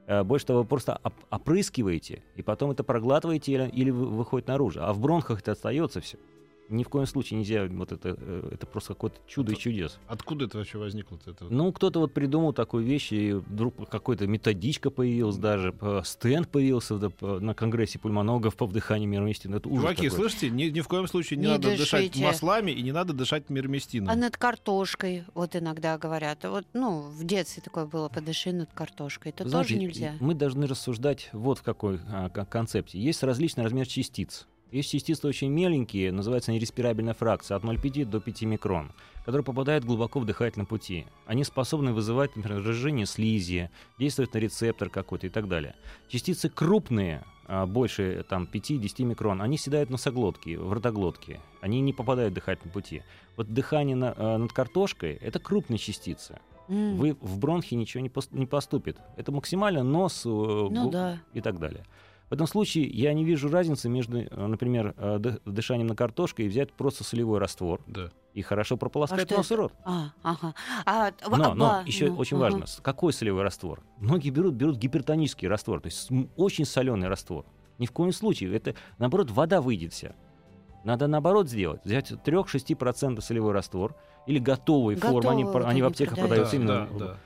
Э, 0.08 0.24
Больше 0.24 0.46
того, 0.46 0.60
вы 0.60 0.66
просто 0.66 1.00
оп- 1.02 1.14
опрыскиваете, 1.32 2.24
и 2.36 2.42
потом 2.44 2.72
это 2.72 2.84
проглатываете 2.84 3.54
или, 3.54 3.70
или 3.70 3.90
вы- 3.90 4.08
выходит 4.08 4.48
наружу. 4.50 4.82
А 4.84 4.92
в 4.94 5.00
бронхах 5.00 5.40
это 5.40 5.54
остается 5.54 6.02
все. 6.02 6.18
Ни 6.68 6.84
в 6.84 6.90
коем 6.90 7.06
случае 7.06 7.40
нельзя, 7.40 7.68
вот 7.70 7.92
это, 7.92 8.16
э, 8.18 8.50
это 8.54 8.66
просто 8.66 8.94
какое-то 8.96 9.18
чудо 9.28 9.52
и 9.52 9.54
Это- 9.54 9.62
чудес. 9.62 10.00
Откуда 10.08 10.46
это 10.46 10.58
вообще 10.58 10.80
возникло? 10.80 11.20
Это? 11.26 11.46
Ну, 11.46 11.72
кто-то 11.72 12.00
вот 12.00 12.12
придумал 12.14 12.54
такую 12.54 12.84
вещь, 12.84 13.12
и 13.14 13.34
вдруг 13.34 13.88
какой-то 13.88 14.26
методичка 14.26 14.90
появилась 14.90 15.38
даже, 15.38 15.76
стенд 16.04 16.50
появился 16.50 17.00
на 17.22 17.54
конгрессе 17.54 18.00
пульмонологов 18.00 18.56
по 18.56 18.66
вдыханию 18.66 19.08
мироместина. 19.08 19.58
Это 19.58 19.70
ужас 19.70 19.82
Чуваки, 19.84 20.10
какой. 20.10 20.20
слышите, 20.20 20.50
ни, 20.50 20.64
ни 20.66 20.82
в 20.82 20.88
коем 20.88 21.08
случае 21.08 21.38
не, 21.38 21.44
Не 21.46 21.52
надо 21.52 21.78
дышать 21.78 22.08
дышите. 22.08 22.26
маслами 22.26 22.72
и 22.72 22.82
не 22.82 22.92
надо 22.92 23.14
дышать 23.14 23.50
мирместином. 23.52 24.10
А 24.10 24.16
над 24.16 24.36
картошкой, 24.38 25.24
вот 25.36 25.56
иногда 25.56 25.98
говорят. 26.00 26.44
Вот, 26.46 26.66
ну, 26.74 27.02
в 27.02 27.24
детстве 27.26 27.62
такое 27.62 27.86
было, 27.86 28.10
подыши 28.10 28.52
над 28.52 28.72
картошкой. 28.74 29.32
Это 29.32 29.44
Вы 29.44 29.52
тоже 29.52 29.68
знаете, 29.76 29.86
нельзя. 29.86 30.14
Мы 30.20 30.34
должны 30.34 30.66
рассуждать 30.66 31.30
вот 31.32 31.60
в 31.60 31.62
какой 31.64 32.00
а, 32.10 32.30
кон- 32.30 32.46
концепте. 32.48 32.98
Есть 33.00 33.22
различный 33.22 33.64
размер 33.64 33.86
частиц. 33.88 34.48
Есть 34.72 34.92
частицы 34.92 35.28
очень 35.28 35.50
меленькие, 35.52 36.12
называется 36.12 36.52
они 36.52 36.60
респирабельная 36.60 37.14
фракция, 37.14 37.56
от 37.56 37.64
0,5 37.64 38.06
до 38.06 38.20
5 38.20 38.42
микрон, 38.44 38.92
которые 39.24 39.44
попадают 39.46 39.86
глубоко 39.86 40.20
в 40.20 40.26
дыхательном 40.26 40.66
пути. 40.66 41.06
Они 41.26 41.44
способны 41.44 41.94
вызывать, 41.94 42.36
например, 42.36 42.60
разжижение 42.60 43.06
слизи, 43.06 43.70
действовать 44.00 44.34
на 44.34 44.40
рецептор 44.40 44.90
какой-то 44.90 45.28
и 45.28 45.30
так 45.30 45.48
далее. 45.48 45.76
Частицы 46.10 46.50
крупные, 46.50 47.24
а, 47.48 47.66
больше 47.68 48.26
там, 48.28 48.48
5-10 48.48 49.04
микрон, 49.06 49.42
они 49.42 49.58
седают 49.58 49.90
в 49.90 49.92
носоглотки, 49.92 50.56
в 50.56 50.74
ротоглотки. 50.74 51.40
Они 51.62 51.80
не 51.80 51.94
попадают 51.94 52.32
в 52.34 52.36
дыхательные 52.36 52.74
пути. 52.74 53.04
Вот 53.38 53.54
дыхание 53.54 53.96
на- 53.96 54.14
а, 54.18 54.38
над 54.38 54.52
картошкой— 54.52 55.14
это 55.22 55.40
крупные 55.40 55.78
частицы. 55.78 56.40
Вы 56.68 57.16
в 57.22 57.38
бронхи 57.38 57.76
ничего 57.76 58.02
не, 58.02 58.10
пос- 58.10 58.30
не 58.32 58.48
поступит. 58.48 58.98
Это 59.16 59.32
максимально 59.32 59.84
нос, 59.84 60.26
э, 60.26 60.30
Ну 60.30 60.86
гу- 60.86 60.90
да. 60.90 61.20
и 61.36 61.40
так 61.42 61.60
далее. 61.60 61.86
В 62.30 62.34
этом 62.34 62.48
случае 62.48 62.86
я 62.88 63.14
не 63.14 63.24
вижу 63.24 63.50
разницы 63.50 63.88
между, 63.88 64.18
э, 64.20 64.48
например, 64.48 64.96
э, 64.98 65.18
ды- 65.20 65.40
дышанием 65.46 65.88
на 65.88 65.96
картошке 65.96 66.44
и 66.46 66.48
взять 66.48 66.74
просто 66.74 67.04
солевой 67.04 67.38
раствор 67.40 67.82
Да. 67.86 68.10
и 68.34 68.42
хорошо 68.42 68.78
прополоскать 68.78 69.28
что 69.28 69.38
нос 69.38 69.52
и 69.52 69.56
рот. 69.56 69.74
А, 69.86 70.10
ага. 70.24 70.56
А, 70.86 71.12
в- 71.28 71.38
Но, 71.38 71.54
но 71.54 71.66
ба- 71.68 71.84
еще 71.86 72.10
ну, 72.10 72.18
очень 72.18 72.38
ага. 72.38 72.44
важно, 72.46 72.66
какой 72.82 73.14
солевой 73.14 73.44
раствор. 73.44 73.82
Многие 74.00 74.32
берут, 74.32 74.56
берут 74.56 74.78
гипертонический 74.78 75.48
раствор, 75.48 75.82
то 75.82 75.86
есть 75.88 76.10
очень 76.36 76.66
соленый 76.66 77.08
раствор. 77.08 77.46
Ни 77.78 77.86
в 77.86 77.92
коем 77.92 78.12
случае. 78.12 78.56
Это, 78.56 78.74
наоборот, 78.98 79.30
вода 79.30 79.62
выйдет 79.62 79.94
вся. 79.94 80.16
Надо 80.84 81.08
наоборот 81.08 81.50
сделать. 81.50 81.84
Взять 81.86 82.12
3-6% 82.12 83.22
солевой 83.22 83.52
раствор 83.54 83.96
или 84.28 84.40
готовые 84.40 84.98
формы. 84.98 85.30
Они, 85.30 85.44
они 85.44 85.82
в 85.82 85.86
аптеках 85.86 86.16
продают. 86.18 86.50
продаются 86.50 86.58
да, 86.58 86.86
именно. 86.88 87.00
да, 87.00 87.06
да. 87.06 87.18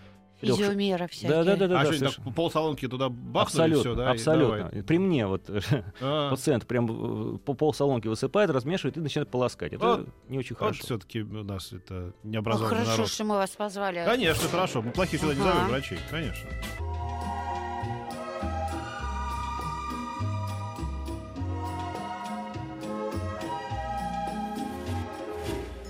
Физиомера 0.42 1.08
всякие. 1.08 1.30
Да, 1.30 1.44
да, 1.44 1.56
да, 1.56 1.68
да, 1.68 1.82
а 1.82 1.84
да, 1.86 1.94
что, 1.94 2.06
так 2.24 2.34
полсалонки 2.36 2.88
туда 2.88 3.10
бахнули, 3.10 3.42
Абсолютно, 3.74 3.80
все, 3.82 3.96
да? 3.96 4.10
и 4.10 4.12
абсолютно. 4.14 4.58
давай. 4.70 4.84
При 4.84 4.98
мне 5.00 5.28
вот 5.28 5.50
А, 6.02 6.30
пациент 6.32 6.66
прям 6.66 7.36
э, 7.36 7.38
по 7.40 7.54
полсалонки 7.54 8.08
высыпает, 8.08 8.50
размешивает 8.50 8.96
и 8.98 9.02
начинает 9.02 9.30
полоскать. 9.30 9.74
Это 9.74 9.86
Вот- 9.98 10.08
не 10.30 10.38
очень 10.38 10.56
вот 10.56 10.60
хорошо. 10.60 10.84
все-таки 10.84 11.22
у 11.22 11.44
нас 11.44 11.74
это 11.74 12.14
Ну, 12.24 12.30
необразованный 12.32 12.70
хорошо, 12.78 12.92
народ. 12.92 13.10
что 13.10 13.24
мы 13.26 13.36
вас 13.36 13.50
позвали. 13.52 14.04
Конечно, 14.06 14.48
хорошо. 14.50 14.82
Мы 14.82 14.92
плохих 14.92 15.20
сюда 15.20 15.34
не 15.34 15.42
зовем 15.42 15.68
врачей, 15.68 16.00
конечно. 16.10 16.50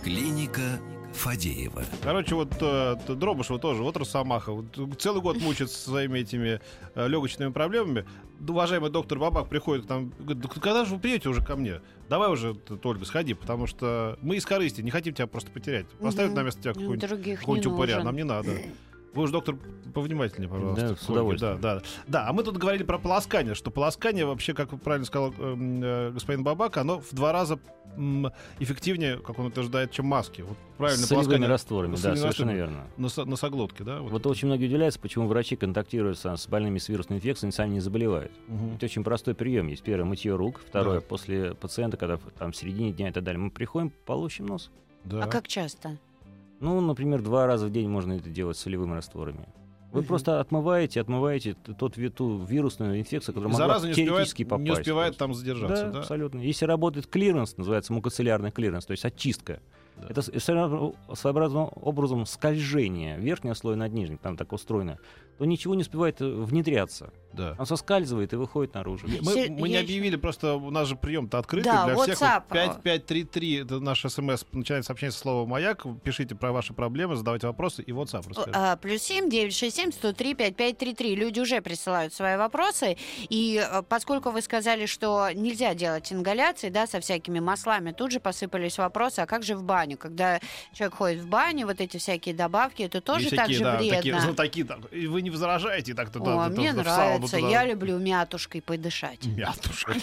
Клиника 0.04 0.80
Фадеева. 1.20 1.84
Короче, 2.02 2.34
вот 2.36 2.54
э, 2.62 2.96
Дробышева 3.08 3.60
тоже, 3.60 3.84
вот 3.84 3.98
Росомаха, 3.98 4.54
вот, 4.54 4.66
целый 5.00 5.22
год 5.22 5.38
мучается 5.42 5.78
своими 5.78 6.20
этими 6.20 6.62
э, 6.96 7.08
легочными 7.08 7.52
проблемами. 7.52 8.06
Да, 8.40 8.54
Уважаемый 8.54 8.90
доктор 8.90 9.20
Бабак 9.20 9.50
приходит 9.50 9.86
там, 9.86 10.14
говорит, 10.18 10.42
«Да 10.42 10.48
когда 10.48 10.86
же 10.86 10.96
вы 10.96 11.02
приедете 11.02 11.28
уже 11.28 11.44
ко 11.44 11.58
мне? 11.58 11.82
Давай 12.08 12.32
уже, 12.32 12.56
Ольга, 12.84 13.06
сходи, 13.06 13.34
потому 13.34 13.68
что 13.68 14.18
мы 14.22 14.38
из 14.38 14.46
корысти, 14.46 14.82
не 14.82 14.92
хотим 14.92 15.14
тебя 15.14 15.28
просто 15.28 15.52
потерять. 15.52 15.88
Поставить 16.02 16.30
Мгм. 16.30 16.38
на 16.38 16.44
место 16.44 16.62
тебя 16.62 16.74
Ну, 16.76 16.82
какой-нибудь 16.96 17.40
какого-нибудь 17.40 17.66
упыря, 17.68 18.04
нам 18.04 18.16
не 18.16 18.24
надо. 18.24 18.52
Вы 19.14 19.24
уж, 19.24 19.32
доктор, 19.32 19.56
повнимательнее, 19.94 20.50
пожалуйста. 20.50 20.90
Да, 20.90 20.96
с 20.96 21.10
удовольствием. 21.10 21.60
Да, 21.62 21.76
да. 21.76 21.82
Да, 22.08 22.28
а 22.28 22.34
мы 22.34 22.44
тут 22.44 22.58
говорили 22.58 22.84
про 22.84 22.98
полоскание, 23.00 23.56
что 23.56 23.72
полоскание 23.72 24.26
вообще, 24.26 24.54
как 24.54 24.70
правильно 24.82 25.06
сказал 25.06 25.34
эм, 25.38 25.82
э, 25.84 26.12
господин 26.12 26.44
Бабак, 26.44 26.78
оно 26.78 27.00
в 27.00 27.12
два 27.14 27.32
раза 27.32 27.60
м, 27.98 28.32
эффективнее, 28.60 29.18
как 29.18 29.40
он 29.40 29.48
утверждает, 29.48 29.92
чем 29.92 30.06
маски. 30.06 30.42
Вот 30.42 30.58
правильно 30.78 31.04
С 31.04 31.08
солевыми 31.08 31.26
полоскание 31.26 31.50
растворами, 31.50 31.96
с 31.96 32.02
да, 32.02 32.16
совершенно 32.16 32.52
верно. 32.52 32.84
носо- 32.98 33.26
носоглотки, 33.26 33.82
да? 33.82 34.00
Вот 34.02 34.26
очень 34.28 34.48
многие 34.48 34.68
удивляются, 34.68 35.00
почему 35.00 35.28
врачи 35.28 35.56
контактируют 35.56 36.18
со- 36.20 36.36
с 36.38 36.48
больными 36.48 36.78
с 36.78 36.88
вирусной 36.88 37.18
инфекцией, 37.18 37.52
сами 37.52 37.74
не 37.74 37.80
заболевают. 37.80 38.32
Мгм. 38.48 38.76
Это 38.76 38.86
очень 38.86 39.04
простой 39.04 39.34
прием. 39.34 39.68
Есть 39.68 39.82
первое 39.82 40.06
мытье 40.06 40.36
рук, 40.36 40.62
второе 40.66 41.00
Да. 41.00 41.06
после 41.06 41.56
пациента, 41.56 41.98
когда 41.98 42.18
в- 42.18 42.22
там 42.38 42.52
в 42.52 42.56
середине 42.56 42.92
дня 42.94 43.10
и 43.10 43.12
так 43.12 43.24
далее, 43.24 43.40
мы 43.42 43.50
приходим, 43.50 43.92
полощем 44.06 44.46
нос. 44.46 44.70
Да. 45.04 45.24
А 45.24 45.28
как 45.28 45.48
часто? 45.48 45.98
Ну, 46.60 46.82
например, 46.82 47.22
два 47.22 47.46
раза 47.48 47.68
в 47.68 47.72
день 47.72 47.90
можно 47.90 48.14
это 48.14 48.30
делать 48.30 48.58
с 48.58 48.62
солевыми 48.62 48.94
растворами. 48.96 49.48
Вы 49.92 50.02
Мгм. 50.02 50.08
просто 50.08 50.40
отмываете, 50.40 51.02
отмываете 51.02 51.56
тот, 51.80 51.98
ви- 51.98 52.10
ту 52.10 52.38
вирусную 52.46 53.00
инфекцию, 53.00 53.34
которая 53.34 53.50
И 53.50 53.54
могла 53.54 53.68
зараза 53.68 53.86
не 53.88 53.92
успевает, 53.92 54.12
теоретически 54.14 54.44
попасть. 54.44 54.64
не 54.66 54.72
успевает 54.72 55.18
там 55.18 55.34
задержаться, 55.34 55.86
да, 55.86 55.92
да? 55.92 56.00
абсолютно. 56.00 56.40
Если 56.42 56.66
работает 56.66 57.08
клиренс, 57.08 57.58
называется 57.58 57.92
мукоцилиарный 57.94 58.52
клиренс, 58.52 58.86
то 58.86 58.92
есть 58.92 59.04
очистка. 59.06 59.62
Да. 59.98 60.08
Это 60.10 60.22
своеобразным 60.22 61.70
образом 61.76 62.26
скольжение 62.28 63.18
верхнего 63.20 63.54
слоя 63.56 63.76
над 63.78 63.92
нижним, 63.92 64.18
там 64.20 64.38
так 64.38 64.54
устроено, 64.54 65.00
то 65.40 65.46
ничего 65.46 65.74
не 65.74 65.82
успевает 65.82 66.20
э, 66.20 66.26
внедряться. 66.26 67.14
Да. 67.32 67.56
Он 67.58 67.66
соскальзывает 67.66 68.34
и 68.34 68.36
выходит 68.36 68.74
наружу. 68.74 69.08
Мы, 69.22 69.32
Се- 69.32 69.50
мы 69.50 69.70
не 69.70 69.76
я 69.76 69.82
объявили, 69.82 70.18
просто 70.18 70.56
у 70.56 70.70
нас 70.70 70.88
же 70.88 70.98
прием-то 70.98 71.38
открытый 71.38 71.72
Да, 71.72 71.86
для 71.86 71.96
всех. 71.96 72.22
WhatsApp. 72.22 72.44
Вот 72.50 72.82
5533, 72.84 73.56
это 73.62 73.80
наш 73.80 74.02
смс, 74.02 74.44
начинает 74.52 74.86
сообщение 74.86 75.12
со 75.12 75.20
слова 75.20 75.48
«Маяк». 75.48 75.86
Пишите 76.04 76.36
про 76.36 76.52
ваши 76.52 76.74
проблемы, 76.74 77.16
задавайте 77.16 77.48
вопросы 77.48 77.82
и 77.84 77.92
WhatsApp 77.92 78.28
расскажите. 78.28 78.52
А, 78.54 78.76
Плюс 78.76 79.02
семь 79.02 79.30
девять 79.30 79.56
шесть 79.56 79.78
семь 79.78 79.92
сто 79.92 80.12
три 80.12 80.34
пять 80.34 80.58
пять 80.58 80.78
три 80.78 80.94
три. 80.94 81.16
Люди 81.16 81.40
уже 81.40 81.62
присылают 81.62 82.14
свои 82.14 82.36
вопросы. 82.36 82.98
И 83.30 83.64
э, 83.66 83.84
поскольку 83.84 84.32
вы 84.32 84.42
сказали, 84.42 84.88
что 84.88 85.30
нельзя 85.34 85.74
делать 85.74 86.12
ингаляции, 86.12 86.70
да, 86.70 86.88
со 86.88 87.00
всякими 87.00 87.40
маслами, 87.40 87.92
тут 87.92 88.12
же 88.12 88.20
посыпались 88.20 88.78
вопросы, 88.78 89.20
а 89.20 89.26
как 89.26 89.44
же 89.44 89.56
в 89.56 89.64
баню? 89.64 89.98
Когда 89.98 90.40
человек 90.74 90.96
ходит 90.96 91.22
в 91.22 91.30
баню, 91.30 91.68
вот 91.68 91.80
эти 91.80 91.96
всякие 91.98 92.36
добавки, 92.36 92.82
это 92.84 93.00
тоже 93.00 93.26
Есть 93.26 93.36
так 93.38 93.46
такие, 93.46 93.58
же 93.60 93.64
да, 93.64 93.78
вредно. 93.78 93.98
Такие, 93.98 94.22
ну, 94.26 94.34
такие, 94.34 94.68
и 94.92 95.08
вы 95.08 95.22
не 95.22 95.29
возражаете, 95.30 95.92
и 95.92 95.96
так 95.96 96.10
туда, 96.12 96.46
О, 96.46 96.50
туда, 96.50 96.62
мне 96.62 96.74
нравится. 96.74 97.38
туда. 97.38 97.50
Я 97.50 97.66
люблю 97.66 97.98
мятушкой 98.00 98.62
подышать. 98.62 99.26
Мятушка. 99.26 99.94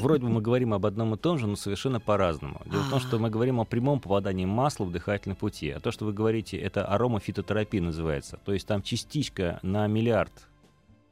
Вроде, 0.00 0.22
бы 0.24 0.28
мы 0.28 0.40
говорим 0.40 0.74
об 0.74 0.86
одном 0.86 1.14
и 1.14 1.16
том 1.18 1.38
же, 1.38 1.46
но 1.46 1.56
совершенно 1.56 2.00
по-разному. 2.00 2.60
Дело 2.66 2.82
в 2.82 2.90
том, 2.90 2.98
А. 2.98 3.00
что 3.00 3.18
мы 3.18 3.30
говорим 3.30 3.60
о 3.60 3.64
прямом 3.64 4.00
попадании 4.00 4.44
масла 4.44 4.84
в 4.84 4.92
дыхательные 4.92 5.36
пути. 5.36 5.70
А 5.70 5.80
то, 5.80 5.90
что 5.90 6.04
вы 6.04 6.12
говорите, 6.12 6.56
это 6.58 6.84
аромафитотерапия 6.86 7.80
называется. 7.80 8.38
То 8.44 8.52
есть 8.52 8.66
там 8.66 8.82
частичка 8.82 9.58
на 9.62 9.86
миллиард. 9.86 10.32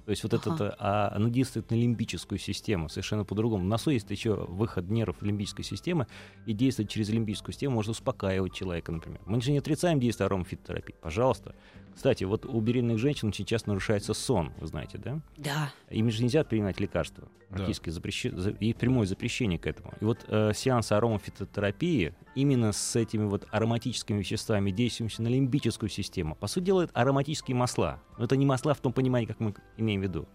То 0.06 0.12
есть 0.12 0.24
вот 0.24 0.34
Ага. 0.34 0.54
это, 0.54 0.76
а, 0.80 1.12
оно 1.14 1.28
действует 1.28 1.70
на 1.70 1.76
лимбическую 1.76 2.38
систему 2.38 2.88
совершенно 2.88 3.24
по-другому. 3.24 3.62
В 3.62 3.66
носу 3.66 3.90
есть 3.90 4.10
еще 4.10 4.34
выход 4.34 4.90
нервов 4.90 5.22
лимбической 5.22 5.64
системы, 5.64 6.08
и 6.46 6.52
действовать 6.52 6.90
через 6.90 7.10
лимбическую 7.10 7.52
систему 7.52 7.76
может 7.76 7.90
успокаивать 7.90 8.52
человека, 8.52 8.90
например. 8.90 9.20
Мы 9.26 9.40
же 9.40 9.52
не 9.52 9.58
отрицаем 9.58 10.00
действие 10.00 10.26
аромафитотерапии. 10.26 10.96
Пожалуйста. 11.00 11.54
Кстати, 11.94 12.24
вот 12.24 12.46
у 12.46 12.60
беременных 12.60 12.98
женщин 12.98 13.28
очень 13.28 13.44
часто 13.44 13.68
нарушается 13.70 14.14
сон, 14.14 14.52
вы 14.58 14.66
знаете, 14.66 14.98
да? 14.98 15.20
Да. 15.36 15.72
Им 15.90 16.10
же 16.10 16.22
нельзя 16.22 16.44
принимать 16.44 16.80
лекарства. 16.80 17.28
Да. 17.50 17.56
Практически 17.56 17.90
запрещи- 17.90 18.34
за- 18.36 18.50
и 18.50 18.72
прямое 18.72 19.06
запрещение 19.06 19.58
к 19.58 19.66
этому. 19.66 19.92
И 20.00 20.04
вот 20.04 20.24
э, 20.28 20.52
сеансы 20.54 20.92
аромафитотерапии 20.92 22.14
именно 22.34 22.72
с 22.72 22.96
этими 22.96 23.24
вот 23.24 23.46
ароматическими 23.50 24.18
веществами, 24.18 24.70
действующими 24.70 25.24
на 25.24 25.28
лимбическую 25.28 25.88
систему, 25.90 26.34
по 26.36 26.46
сути 26.46 26.64
дела, 26.64 26.82
это 26.82 26.92
ароматические 26.94 27.56
масла. 27.56 28.00
Но 28.18 28.24
это 28.24 28.36
не 28.36 28.46
масла 28.46 28.74
в 28.74 28.80
том 28.80 28.92
понимании, 28.92 29.26
как 29.26 29.40
мы 29.40 29.54
имеем 29.76 30.00
в 30.00 30.04
виду. 30.04 30.28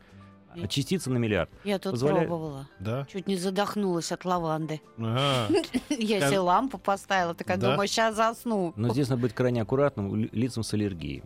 А 0.57 0.67
частицы 0.69 1.09
на 1.09 1.17
миллиард. 1.17 1.50
Я 1.65 1.79
тут 1.79 1.91
Позволяет- 1.93 2.29
пробовала. 2.29 2.69
Да? 2.79 3.05
Чуть 3.12 3.27
не 3.27 3.35
задохнулась 3.35 4.13
от 4.13 4.24
лаванды. 4.24 4.79
Ага. 4.97 5.53
Я 5.89 6.29
себе 6.29 6.39
лампу 6.39 6.77
поставила, 6.77 7.33
такая 7.35 7.57
Да? 7.57 7.71
думаю, 7.71 7.89
сейчас 7.89 8.15
засну. 8.15 8.71
Но 8.77 8.89
здесь 8.89 9.09
надо 9.09 9.21
быть 9.24 9.33
крайне 9.33 9.62
аккуратным 9.62 10.15
лицам 10.31 10.63
с 10.63 10.74
аллергией. 10.74 11.24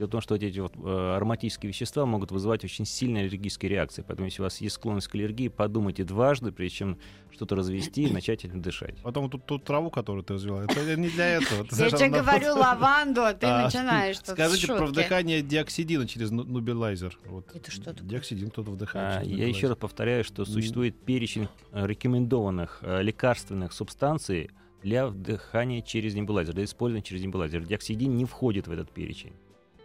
Дело 0.00 0.08
в 0.08 0.12
том, 0.12 0.22
что 0.22 0.32
вот 0.32 0.42
эти 0.42 0.58
вот 0.58 0.72
э, 0.82 1.16
ароматические 1.16 1.68
вещества 1.68 2.06
могут 2.06 2.32
вызывать 2.32 2.64
очень 2.64 2.86
сильные 2.86 3.24
аллергические 3.24 3.68
реакции. 3.68 4.02
Поэтому, 4.08 4.28
если 4.28 4.40
у 4.40 4.44
вас 4.44 4.58
есть 4.62 4.76
склонность 4.76 5.08
к 5.08 5.14
аллергии, 5.14 5.48
подумайте 5.48 6.04
дважды, 6.04 6.52
прежде 6.52 6.78
чем 6.78 6.98
что-то 7.30 7.54
развести 7.54 8.04
и 8.04 8.10
начать 8.10 8.46
этим 8.46 8.62
дышать. 8.62 8.94
Потом 9.02 9.28
тут, 9.28 9.44
тут 9.44 9.64
траву, 9.64 9.90
которую 9.90 10.24
ты 10.24 10.32
развела, 10.32 10.64
это 10.64 10.96
не 10.96 11.10
для 11.10 11.26
этого. 11.26 11.66
Я 11.72 11.90
тебе 11.90 12.08
говорю 12.08 12.54
лаванду, 12.54 13.22
а 13.22 13.34
ты 13.34 13.44
А, 13.44 13.64
начинаешь 13.64 14.16
Скажите 14.24 14.68
про 14.68 14.86
вдыхание 14.86 15.42
диоксидина 15.42 16.08
через 16.08 16.30
ну- 16.30 16.44
нубилайзер. 16.44 17.18
Это 17.52 17.70
что 17.70 17.92
такое? 17.92 18.08
Диоксидин 18.08 18.48
кто-то 18.48 18.70
А, 18.70 18.72
вдыхает. 18.72 19.24
через 19.26 19.38
Я 19.38 19.48
еще 19.48 19.68
раз 19.68 19.76
повторяю, 19.76 20.24
что 20.24 20.46
существует 20.46 20.98
перечень 20.98 21.48
э, 21.72 21.86
рекомендованных 21.86 22.78
э, 22.80 23.02
лекарственных 23.02 23.74
субстанций 23.74 24.48
для 24.82 25.08
вдыхания 25.08 25.82
через 25.82 26.14
небулайзер, 26.14 26.54
для 26.54 26.64
использования 26.64 27.02
через 27.02 27.20
небулайзер. 27.20 27.64
Диоксидин 27.66 28.16
не 28.16 28.24
входит 28.24 28.66
в 28.66 28.72
этот 28.72 28.90
перечень. 28.90 29.34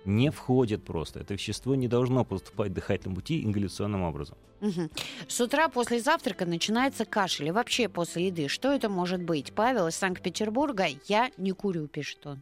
Не 0.05 0.29
входит 0.29 0.83
просто. 0.83 1.19
Это 1.19 1.33
вещество 1.33 1.75
не 1.75 1.87
должно 1.87 2.23
поступать 2.23 2.71
в 2.71 2.73
дыхательном 2.73 3.15
пути 3.15 3.43
ингаляционным 3.43 4.03
образом. 4.03 4.37
Мгм. 4.61 4.89
С 5.27 5.41
утра 5.41 5.67
после 5.67 5.99
завтрака 5.99 6.45
начинается 6.45 7.05
кашель. 7.05 7.47
И 7.47 7.51
вообще 7.51 7.89
после 7.89 8.27
еды. 8.27 8.47
Что 8.47 8.71
это 8.71 8.87
может 8.87 9.21
быть? 9.21 9.51
Павел 9.53 9.87
из 9.87 9.95
Санкт-Петербурга. 9.95 10.85
Я 11.07 11.31
не 11.37 11.51
курю, 11.51 11.87
пишет 11.87 12.25
он. 12.25 12.41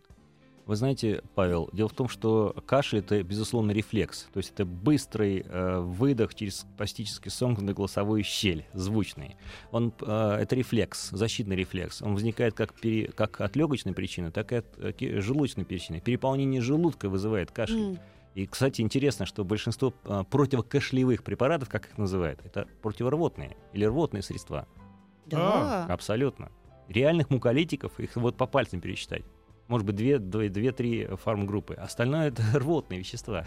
Вы 0.65 0.77
знаете, 0.77 1.21
Павел, 1.35 1.69
дело 1.73 1.89
в 1.89 1.93
том, 1.93 2.07
что 2.07 2.55
кашель 2.65 2.99
это, 2.99 3.21
безусловно, 3.21 3.71
рефлекс. 3.71 4.29
То 4.33 4.37
есть 4.37 4.51
это 4.51 4.65
быстрый 4.65 5.43
э, 5.45 5.79
выдох 5.79 6.33
через 6.35 6.65
пластически 6.77 7.27
сомкнутую 7.27 7.75
голосовую 7.75 8.23
щель, 8.23 8.65
звучный. 8.73 9.35
Он, 9.71 9.91
э, 10.01 10.37
это 10.39 10.55
рефлекс, 10.55 11.09
защитный 11.09 11.57
рефлекс. 11.57 12.01
Он 12.01 12.13
возникает 12.13 12.53
как, 12.53 12.73
пере- 12.79 13.11
как 13.11 13.41
от 13.41 13.57
легочной 13.57 13.93
причины, 13.93 14.31
так 14.31 14.53
и 14.53 14.55
от 14.55 14.65
э, 14.77 15.19
желудочной 15.19 15.65
причины. 15.65 15.99
Переполнение 15.99 16.61
желудка 16.61 17.09
вызывает 17.09 17.51
кашель. 17.51 17.81
М, 17.81 17.99
И, 18.35 18.47
кстати, 18.47 18.81
интересно, 18.81 19.25
что 19.25 19.43
большинство 19.43 19.93
э, 20.05 20.23
противокашлевых 20.31 21.23
препаратов, 21.23 21.67
как 21.69 21.87
их 21.87 21.97
называют, 21.97 22.39
это 22.45 22.67
противорвотные 22.81 23.57
или 23.73 23.83
рвотные 23.85 24.23
средства. 24.23 24.65
Да. 25.25 25.85
Абсолютно. 25.89 26.49
Реальных 26.87 27.29
муколитиков, 27.29 27.99
их 27.99 28.15
вот 28.15 28.35
по 28.37 28.45
пальцам 28.47 28.81
пересчитать. 28.81 29.23
Может 29.67 29.87
быть, 29.87 29.95
две- 29.95 30.19
две- 30.19 30.49
две-три 30.49 31.07
фармгруппы. 31.23 31.73
Остальное 31.75 32.27
это 32.27 32.43
рвотные 32.53 32.99
вещества. 32.99 33.45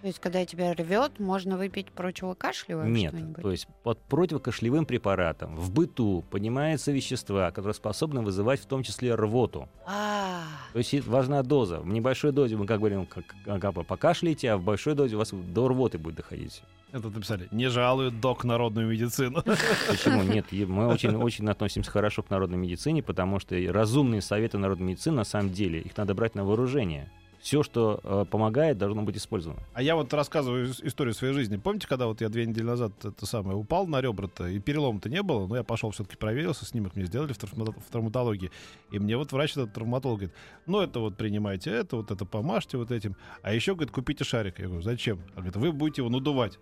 То 0.00 0.06
есть, 0.06 0.18
когда 0.18 0.44
тебя 0.46 0.72
рвет, 0.74 1.18
можно 1.18 1.56
выпить 1.56 1.90
противокашлевое 1.90 2.86
Нет. 2.86 3.14
То 3.42 3.50
есть 3.50 3.66
под 3.82 4.00
противокашлевым 4.02 4.86
препаратом 4.86 5.56
в 5.56 5.72
быту 5.72 6.24
поднимаются 6.30 6.92
вещества, 6.92 7.50
которые 7.50 7.74
способны 7.74 8.22
вызывать 8.22 8.60
в 8.60 8.66
том 8.66 8.82
числе 8.82 9.14
рвоту. 9.14 9.68
А, 9.86 10.42
То 10.72 10.78
есть 10.78 11.06
важна 11.06 11.42
доза. 11.42 11.80
В 11.80 11.88
небольшой 11.88 12.32
дозе 12.32 12.56
мы, 12.56 12.66
как 12.66 12.78
говорим, 12.78 13.06
как, 13.06 13.24
как 13.44 13.74
покашляете, 13.86 14.52
а 14.52 14.56
в 14.56 14.62
большой 14.62 14.94
дозе 14.94 15.16
у 15.16 15.18
вас 15.18 15.30
до 15.32 15.68
рвоты 15.68 15.98
будет 15.98 16.16
доходить. 16.16 16.62
Это 16.92 17.10
написали. 17.10 17.48
Не 17.50 17.68
жалуют 17.68 18.20
док 18.20 18.44
народную 18.44 18.88
медицину. 18.88 19.42
Почему? 19.88 20.22
Нет, 20.22 20.46
мы 20.52 20.86
очень, 20.86 21.14
очень 21.16 21.48
относимся 21.48 21.90
хорошо 21.90 22.22
к 22.22 22.30
народной 22.30 22.56
медицине, 22.58 23.02
потому 23.02 23.38
что 23.40 23.56
разумные 23.72 24.22
советы 24.22 24.56
народной 24.58 24.88
медицины, 24.88 25.16
на 25.16 25.24
самом 25.24 25.52
деле, 25.52 25.80
их 25.80 25.96
надо 25.96 26.14
брать 26.14 26.34
на 26.34 26.44
вооружение. 26.44 27.10
Все, 27.40 27.62
что 27.62 28.00
э, 28.02 28.24
помогает, 28.28 28.78
должно 28.78 29.02
быть 29.02 29.16
использовано. 29.16 29.62
А 29.72 29.80
я 29.80 29.94
вот 29.94 30.12
рассказываю 30.12 30.70
ис- 30.70 30.84
историю 30.84 31.14
своей 31.14 31.32
жизни. 31.34 31.56
Помните, 31.56 31.86
когда 31.86 32.06
вот 32.08 32.20
я 32.20 32.28
две 32.30 32.44
недели 32.44 32.64
назад 32.64 32.92
это 33.04 33.26
самое 33.26 33.56
упал 33.56 33.86
на 33.86 34.00
ребра-то, 34.00 34.48
и 34.48 34.58
перелома-то 34.58 35.08
не 35.08 35.22
было, 35.22 35.46
но 35.46 35.54
я 35.56 35.62
пошел 35.62 35.90
все-таки 35.92 36.16
проверился, 36.16 36.64
снимок 36.64 36.96
мне 36.96 37.04
сделали 37.04 37.32
в, 37.32 37.38
травма- 37.38 37.78
в 37.78 37.92
травматологии. 37.92 38.50
И 38.90 38.98
мне 38.98 39.16
вот 39.16 39.30
врач 39.30 39.52
этот 39.52 39.72
травматолог 39.72 40.18
говорит, 40.18 40.36
ну 40.66 40.80
это 40.80 40.98
вот 40.98 41.16
принимайте 41.16 41.70
это, 41.70 41.94
вот 41.96 42.10
это 42.10 42.24
помажьте 42.24 42.76
вот 42.76 42.90
этим. 42.90 43.14
А 43.42 43.54
еще, 43.54 43.74
говорит, 43.74 43.92
купите 43.92 44.24
шарик. 44.24 44.58
Я 44.58 44.64
говорю, 44.66 44.82
зачем? 44.82 45.18
Он 45.36 45.44
говорит, 45.44 45.56
вы 45.56 45.70
будете 45.70 46.02
его 46.02 46.10
надувать. 46.10 46.58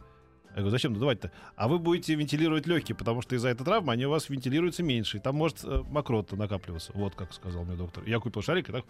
Я 0.57 0.63
говорю, 0.63 0.71
зачем 0.71 0.95
надувать-то? 0.95 1.31
А 1.55 1.69
вы 1.69 1.79
будете 1.79 2.15
вентилировать 2.15 2.67
легкие, 2.67 2.97
потому 2.97 3.21
что 3.21 3.35
из-за 3.35 3.51
этой 3.51 3.63
травмы 3.63 3.93
они 3.93 4.07
у 4.07 4.11
вас 4.11 4.31
вентилируются 4.31 4.83
меньше. 4.83 5.19
И 5.19 5.21
там 5.21 5.37
может 5.37 5.63
э, 5.63 5.83
мокрота 5.91 6.35
накапливаться. 6.35 6.93
Вот 6.95 7.15
как 7.15 7.35
сказал 7.35 7.65
мне 7.65 7.77
доктор. 7.77 8.03
Я 8.05 8.19
купил 8.21 8.41
шарик 8.41 8.71
и 8.71 8.73
так 8.73 8.87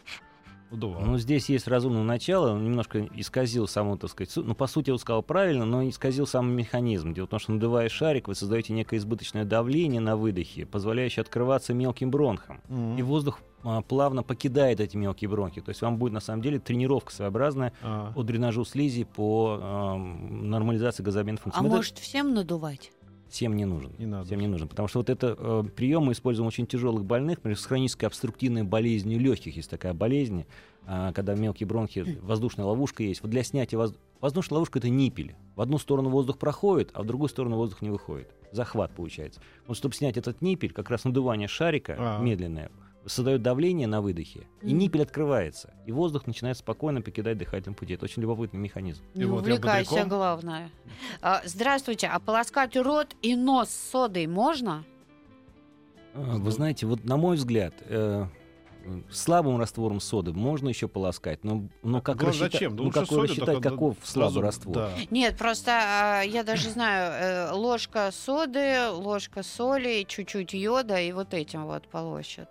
надувал. 0.70 1.00
Ну, 1.02 1.18
здесь 1.18 1.48
есть 1.48 1.68
разумное 1.68 2.02
начало, 2.02 2.52
он 2.52 2.64
немножко 2.64 3.06
исказил 3.14 3.66
саму, 3.68 3.96
так 3.96 4.10
сказать, 4.10 4.30
су- 4.30 4.42
ну, 4.44 4.54
по 4.54 4.66
сути, 4.66 4.90
он 4.90 4.98
сказал 4.98 5.22
правильно, 5.22 5.64
но 5.64 5.88
исказил 5.88 6.26
сам 6.26 6.50
механизм. 6.52 7.12
Дело 7.14 7.26
в 7.26 7.30
том, 7.30 7.38
что 7.38 7.52
надувая 7.52 7.88
шарик, 7.88 8.28
вы 8.28 8.34
создаете 8.34 8.72
некое 8.72 8.96
избыточное 8.98 9.44
давление 9.44 10.00
на 10.00 10.16
выдохе, 10.16 10.66
позволяющее 10.66 11.22
открываться 11.22 11.74
мелким 11.74 12.10
бронхам. 12.10 12.60
Мгм. 12.68 12.98
И 12.98 13.02
воздух 13.02 13.40
а, 13.62 13.82
плавно 13.82 14.22
покидает 14.22 14.80
эти 14.80 14.96
мелкие 14.96 15.28
бронхи. 15.28 15.60
То 15.60 15.70
есть 15.70 15.82
вам 15.82 15.96
будет, 15.98 16.12
на 16.12 16.20
самом 16.20 16.42
деле, 16.42 16.58
тренировка 16.60 17.12
своеобразная 17.12 17.72
А. 17.82 18.12
по 18.12 18.22
дренажу 18.22 18.64
слизи, 18.64 19.04
по 19.04 19.58
ам, 19.60 20.50
нормализации 20.50 21.02
газообменной 21.02 21.38
функции. 21.38 21.58
А 21.58 21.62
Но 21.62 21.68
это 21.68 21.76
может 21.76 21.98
всем 21.98 22.32
надувать? 22.34 22.92
Всем 23.28 23.56
не 23.56 23.64
нужен. 23.64 23.92
Не 23.98 24.06
надо. 24.06 24.26
Всем 24.26 24.40
не 24.40 24.46
нужен. 24.46 24.68
Потому 24.68 24.88
что 24.88 24.98
вот 25.00 25.10
это 25.10 25.34
э, 25.38 25.64
прием 25.74 26.04
мы 26.04 26.12
используем 26.12 26.46
очень 26.46 26.66
тяжелых 26.66 27.04
больных, 27.04 27.38
например, 27.38 27.58
с 27.58 27.64
хронической 27.66 28.06
обструктивной 28.08 28.62
болезнью 28.62 29.20
легких 29.20 29.56
есть 29.56 29.70
такая 29.70 29.94
болезнь, 29.94 30.44
а, 30.86 31.12
когда 31.12 31.34
мелкие 31.34 31.66
бронхи, 31.66 32.18
воздушная 32.22 32.64
ловушка 32.66 33.02
есть. 33.02 33.22
Вот 33.22 33.30
для 33.30 33.42
снятия 33.42 33.78
воз- 33.78 33.94
воздушная 34.20 34.56
ловушка 34.56 34.78
это 34.78 34.88
ниппель. 34.88 35.34
В 35.56 35.60
одну 35.60 35.78
сторону 35.78 36.10
воздух 36.10 36.38
проходит, 36.38 36.90
а 36.94 37.02
в 37.02 37.06
другую 37.06 37.28
сторону 37.28 37.56
воздух 37.56 37.82
не 37.82 37.90
выходит. 37.90 38.28
Захват 38.52 38.92
получается. 38.94 39.40
Вот 39.66 39.76
чтобы 39.76 39.94
снять 39.94 40.16
этот 40.16 40.40
ниппель, 40.40 40.72
как 40.72 40.88
раз 40.90 41.04
надувание 41.04 41.48
шарика 41.48 41.96
А. 41.98 42.22
медленное 42.22 42.70
создает 43.06 43.42
давление 43.42 43.86
на 43.86 44.00
выдохе, 44.00 44.46
и 44.62 44.72
ниппель 44.72 45.02
открывается, 45.02 45.72
и 45.86 45.92
воздух 45.92 46.26
начинает 46.26 46.56
спокойно 46.58 47.00
покидать 47.02 47.38
дыхательный 47.38 47.74
путь. 47.76 47.90
Это 47.90 48.04
очень 48.04 48.22
любопытный 48.22 48.60
механизм. 48.60 49.02
Не 49.14 49.24
вот 49.24 49.42
увлекайся, 49.42 50.04
главное. 50.04 50.70
А, 51.22 51.40
здравствуйте, 51.44 52.08
а 52.08 52.18
полоскать 52.18 52.76
рот 52.76 53.14
и 53.22 53.36
нос 53.36 53.70
содой 53.70 54.26
можно? 54.26 54.84
А, 56.14 56.36
Вы 56.36 56.50
знаете, 56.50 56.86
вот 56.86 57.04
на 57.04 57.16
мой 57.16 57.36
взгляд, 57.36 57.74
э, 57.82 58.26
э, 58.84 59.00
слабым 59.10 59.58
раствором 59.60 60.00
соды 60.00 60.32
можно 60.32 60.68
еще 60.68 60.88
полоскать, 60.88 61.44
но, 61.44 61.68
но 61.82 62.00
как, 62.00 62.16
Главное, 62.16 62.30
рассчитать, 62.32 62.52
зачем? 62.52 62.76
Да 62.76 62.84
ну, 62.84 62.90
как 62.90 63.06
солью, 63.06 63.22
рассчитать, 63.28 63.60
каков 63.62 63.96
слабый 64.02 64.32
сразу- 64.32 64.40
раствор? 64.40 64.74
да. 64.74 64.90
Нет, 65.10 65.36
просто 65.36 65.72
а, 65.72 66.22
я 66.22 66.42
даже 66.42 66.70
знаю, 66.70 67.12
э, 67.12 67.52
ложка 67.52 68.10
соды, 68.12 68.88
ложка 68.90 69.42
соли, 69.42 70.04
чуть-чуть 70.08 70.54
йода 70.54 70.98
и 71.00 71.12
вот 71.12 71.34
этим 71.34 71.66
вот 71.66 71.86
полощут. 71.88 72.48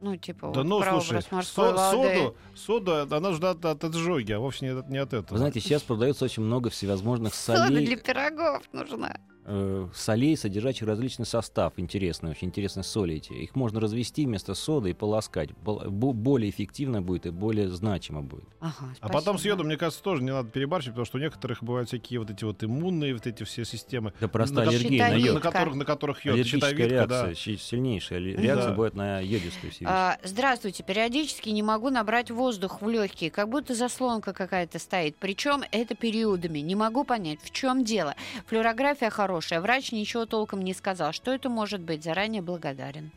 Ну, 0.00 0.16
типа, 0.16 0.52
Да 0.54 0.60
вот 0.60 0.66
ну, 0.66 0.82
слушай, 0.82 1.22
со- 1.22 1.72
воды. 1.72 2.14
соду, 2.14 2.36
сода, 2.54 3.16
она 3.16 3.32
же 3.32 3.48
от, 3.48 3.64
от 3.64 3.82
отжоги, 3.82 4.32
а 4.32 4.38
вовсе 4.38 4.66
не 4.66 4.72
от, 4.72 4.88
не 4.88 4.98
от 4.98 5.12
этого. 5.12 5.32
Вы 5.32 5.38
знаете, 5.38 5.60
сейчас 5.60 5.82
продается 5.82 6.24
очень 6.24 6.44
много 6.44 6.70
всевозможных 6.70 7.34
Сода 7.34 7.66
для 7.66 7.80
солей, 7.80 7.96
пирогов 7.96 8.62
нужна. 8.72 9.18
Э, 9.48 9.88
солей, 9.94 10.36
содержащих 10.36 10.86
различный 10.86 11.26
состав. 11.26 11.72
Интересный, 11.76 12.30
очень 12.30 12.48
интересные 12.48 12.84
соли 12.84 13.16
эти. 13.16 13.32
Их 13.32 13.56
можно 13.56 13.80
развести 13.80 14.26
вместо 14.26 14.54
соды 14.54 14.90
и 14.90 14.92
полоскать. 14.92 15.50
Бо- 15.64 15.88
бо- 15.88 16.12
более 16.12 16.50
эффективно 16.50 17.00
будет 17.02 17.26
и 17.26 17.30
более 17.30 17.68
значимо 17.68 18.22
будет. 18.22 18.44
Ага, 18.60 18.94
А 19.00 19.08
потом 19.08 19.38
с 19.38 19.44
йодом, 19.44 19.66
мне 19.66 19.76
кажется, 19.76 20.02
тоже 20.02 20.22
не 20.22 20.30
надо 20.30 20.50
перебарщивать, 20.50 20.94
потому 20.94 21.06
что 21.06 21.18
у 21.18 21.20
некоторых 21.20 21.62
бывают 21.62 21.88
всякие 21.88 22.20
вот 22.20 22.30
эти 22.30 22.44
вот 22.44 22.62
иммунные, 22.62 23.14
вот 23.14 23.26
эти 23.26 23.42
все 23.44 23.64
системы, 23.64 24.12
Это 24.18 24.28
простая 24.28 24.66
На 24.66 24.70
аллергия 24.70 25.08
на 25.08 25.14
йод. 25.14 25.34
на 25.34 25.40
которых, 25.40 25.74
на 25.74 25.84
которых 25.84 26.24
йод, 26.24 26.34
Аллергическая 26.34 26.70
щитовидка, 26.70 27.06
да. 27.06 27.22
реакция, 27.26 27.34
щи- 27.34 27.56
сильнейшая 27.60 28.18
ре- 28.20 28.36
реакция 28.36 28.68
Да. 28.70 28.74
будет 28.74 28.94
на 28.94 29.20
йодистую 29.20 29.70
вещи. 29.70 29.84
А, 29.86 30.18
здравствуйте, 30.24 30.82
периодически 30.82 31.48
не 31.50 31.62
могу 31.62 31.90
набрать 31.90 32.30
воздух 32.30 32.82
в 32.82 32.88
легкие, 32.88 33.30
как 33.30 33.48
будто 33.48 33.74
заслонка 33.74 34.32
какая-то 34.32 34.78
стоит. 34.78 35.16
Причем 35.18 35.62
это 35.72 35.94
периодами. 35.94 36.58
Не 36.58 36.74
могу 36.74 37.04
понять, 37.04 37.38
в 37.42 37.50
чем 37.50 37.84
дело. 37.84 38.14
Флюорография 38.46 39.10
хорошая, 39.10 39.37
врач 39.60 39.92
ничего 39.92 40.26
толком 40.26 40.62
не 40.62 40.74
сказал. 40.74 41.12
Что 41.12 41.32
это 41.32 41.48
может 41.48 41.80
быть? 41.80 42.02
Заранее 42.04 42.42
благодарен. 42.42 43.10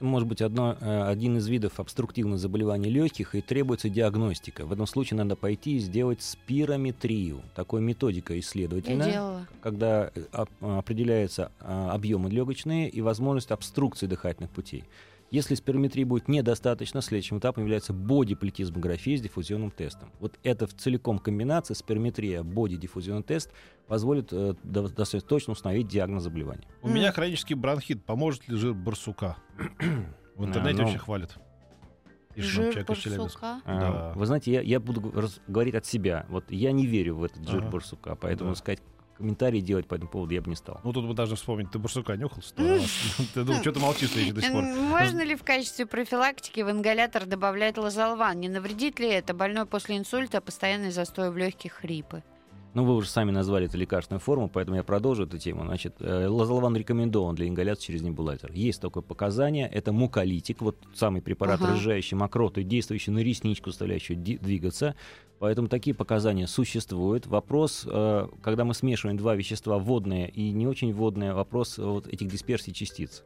может 0.00 0.26
быть 0.26 0.40
одно, 0.40 0.76
э, 0.80 1.02
один 1.08 1.36
из 1.36 1.46
видов 1.46 1.78
обструктивных 1.78 2.38
заболеваний 2.38 2.88
легких 2.88 3.34
и 3.34 3.42
требуется 3.42 3.90
диагностика. 3.90 4.64
В 4.64 4.72
этом 4.72 4.86
случае 4.86 5.18
надо 5.18 5.36
пойти 5.36 5.76
и 5.76 5.78
сделать 5.78 6.22
спирометрию. 6.22 7.42
Такой 7.54 7.80
методика 7.82 8.38
исследовательная, 8.40 9.46
когда 9.60 10.10
э, 10.14 10.22
оп- 10.32 10.48
определяются 10.62 11.52
а, 11.60 11.92
объемы 11.92 12.30
легочные 12.30 12.88
и 12.88 13.02
возможность 13.02 13.50
обструкции 13.50 14.06
дыхательных 14.06 14.50
путей. 14.50 14.84
Если 15.30 15.54
спирометрии 15.54 16.02
будет 16.02 16.26
недостаточно, 16.26 17.00
следующим 17.00 17.38
этапом 17.38 17.62
является 17.62 17.92
боди-плетизмография 17.92 19.16
с 19.16 19.20
диффузионным 19.20 19.70
тестом. 19.70 20.10
Вот 20.18 20.38
это 20.42 20.66
в 20.66 20.74
целиком 20.74 21.20
комбинация 21.20 21.74
спирометрия, 21.76 22.42
боди-диффузионный 22.42 23.22
тест 23.22 23.52
позволит 23.86 24.32
э, 24.32 24.54
до- 24.64 24.88
достаточно 24.88 25.20
точно 25.20 25.52
установить 25.52 25.86
диагноз 25.86 26.24
заболевания. 26.24 26.66
У 26.82 26.88
меня 26.88 27.12
хронический 27.12 27.54
бронхит. 27.54 28.04
Поможет 28.04 28.48
ли 28.48 28.56
жир 28.56 28.74
барсука? 28.74 29.36
В 30.36 30.44
интернете 30.44 30.78
ну, 30.78 30.82
вообще 30.84 30.98
хвалят. 30.98 31.38
Жир 32.36 32.70
человек 32.72 32.90
из 32.90 32.98
Челябинска. 32.98 33.40
барсука. 33.40 33.62
А, 33.66 33.80
Да. 33.80 34.12
Вы 34.18 34.26
знаете, 34.26 34.52
я, 34.52 34.60
я 34.62 34.80
буду 34.80 35.12
раз- 35.12 35.40
говорить 35.46 35.74
от 35.74 35.84
себя. 35.86 36.26
Вот 36.28 36.50
я 36.50 36.72
не 36.72 36.86
верю 36.86 37.16
в 37.16 37.24
этот 37.24 37.46
жир 37.48 37.60
Ага. 37.62 37.70
барсука, 37.70 38.14
поэтому 38.16 38.50
Да. 38.50 38.56
сказать 38.56 38.80
комментарии 39.20 39.60
делать 39.60 39.86
по 39.86 39.94
этому 39.94 40.10
поводу 40.10 40.34
я 40.34 40.40
бы 40.40 40.50
не 40.50 40.56
стал. 40.56 40.80
Ну, 40.82 40.92
тут 40.92 41.04
мы 41.04 41.14
должны 41.14 41.36
вспомнить, 41.36 41.70
ты 41.70 41.78
барсука 41.78 42.16
нюхал 42.16 42.42
сто 42.42 42.62
раз? 42.66 42.90
Ты 43.34 43.44
думал, 43.44 43.60
что 43.60 43.72
ты 43.72 43.80
молчишь 43.80 44.10
еще 44.10 44.32
до 44.32 44.42
сих 44.42 44.52
пор? 44.52 44.62
Можно 44.62 45.22
ли 45.22 45.36
в 45.36 45.44
качестве 45.44 45.86
профилактики 45.86 46.60
в 46.60 46.70
ингалятор 46.70 47.26
добавлять 47.26 47.78
лазолван? 47.78 48.40
Не 48.40 48.48
навредит 48.48 48.98
ли 48.98 49.08
это? 49.08 49.34
Больной 49.34 49.66
после 49.66 49.96
инсульта, 49.98 50.40
постоянный 50.40 50.90
застой 50.90 51.30
в 51.30 51.36
легких, 51.36 51.72
хрипы. 51.72 52.22
Ну, 52.72 52.84
вы 52.84 52.94
уже 52.94 53.08
сами 53.08 53.32
назвали 53.32 53.66
это 53.66 53.76
лекарственную 53.76 54.20
форму, 54.20 54.48
поэтому 54.48 54.76
я 54.76 54.84
продолжу 54.84 55.24
эту 55.24 55.38
тему. 55.38 55.64
Значит, 55.64 55.96
э, 55.98 56.26
лазолван 56.28 56.76
рекомендован 56.76 57.34
для 57.34 57.48
ингаляции 57.48 57.86
через 57.86 58.02
небулайзер. 58.02 58.52
Есть 58.52 58.80
такое 58.80 59.02
показание. 59.02 59.66
Это 59.68 59.92
муколитик, 59.92 60.60
вот 60.60 60.76
самый 60.94 61.20
препарат, 61.20 61.60
Ага. 61.60 61.72
разжижающий 61.72 62.16
мокроту, 62.16 62.60
и 62.60 62.64
действующий 62.64 63.10
на 63.10 63.18
ресничку, 63.18 63.70
заставляющий 63.70 64.14
двигаться. 64.14 64.94
Поэтому 65.40 65.68
такие 65.68 65.94
показания 65.94 66.46
существуют. 66.46 67.26
Вопрос, 67.26 67.86
э, 67.90 68.28
когда 68.42 68.64
мы 68.64 68.74
смешиваем 68.74 69.16
два 69.16 69.34
вещества, 69.34 69.78
водное 69.78 70.26
и 70.26 70.52
не 70.52 70.68
очень 70.68 70.92
водное, 70.92 71.34
вопрос 71.34 71.78
вот 71.78 72.06
этих 72.06 72.28
дисперсий 72.28 72.72
частиц. 72.72 73.24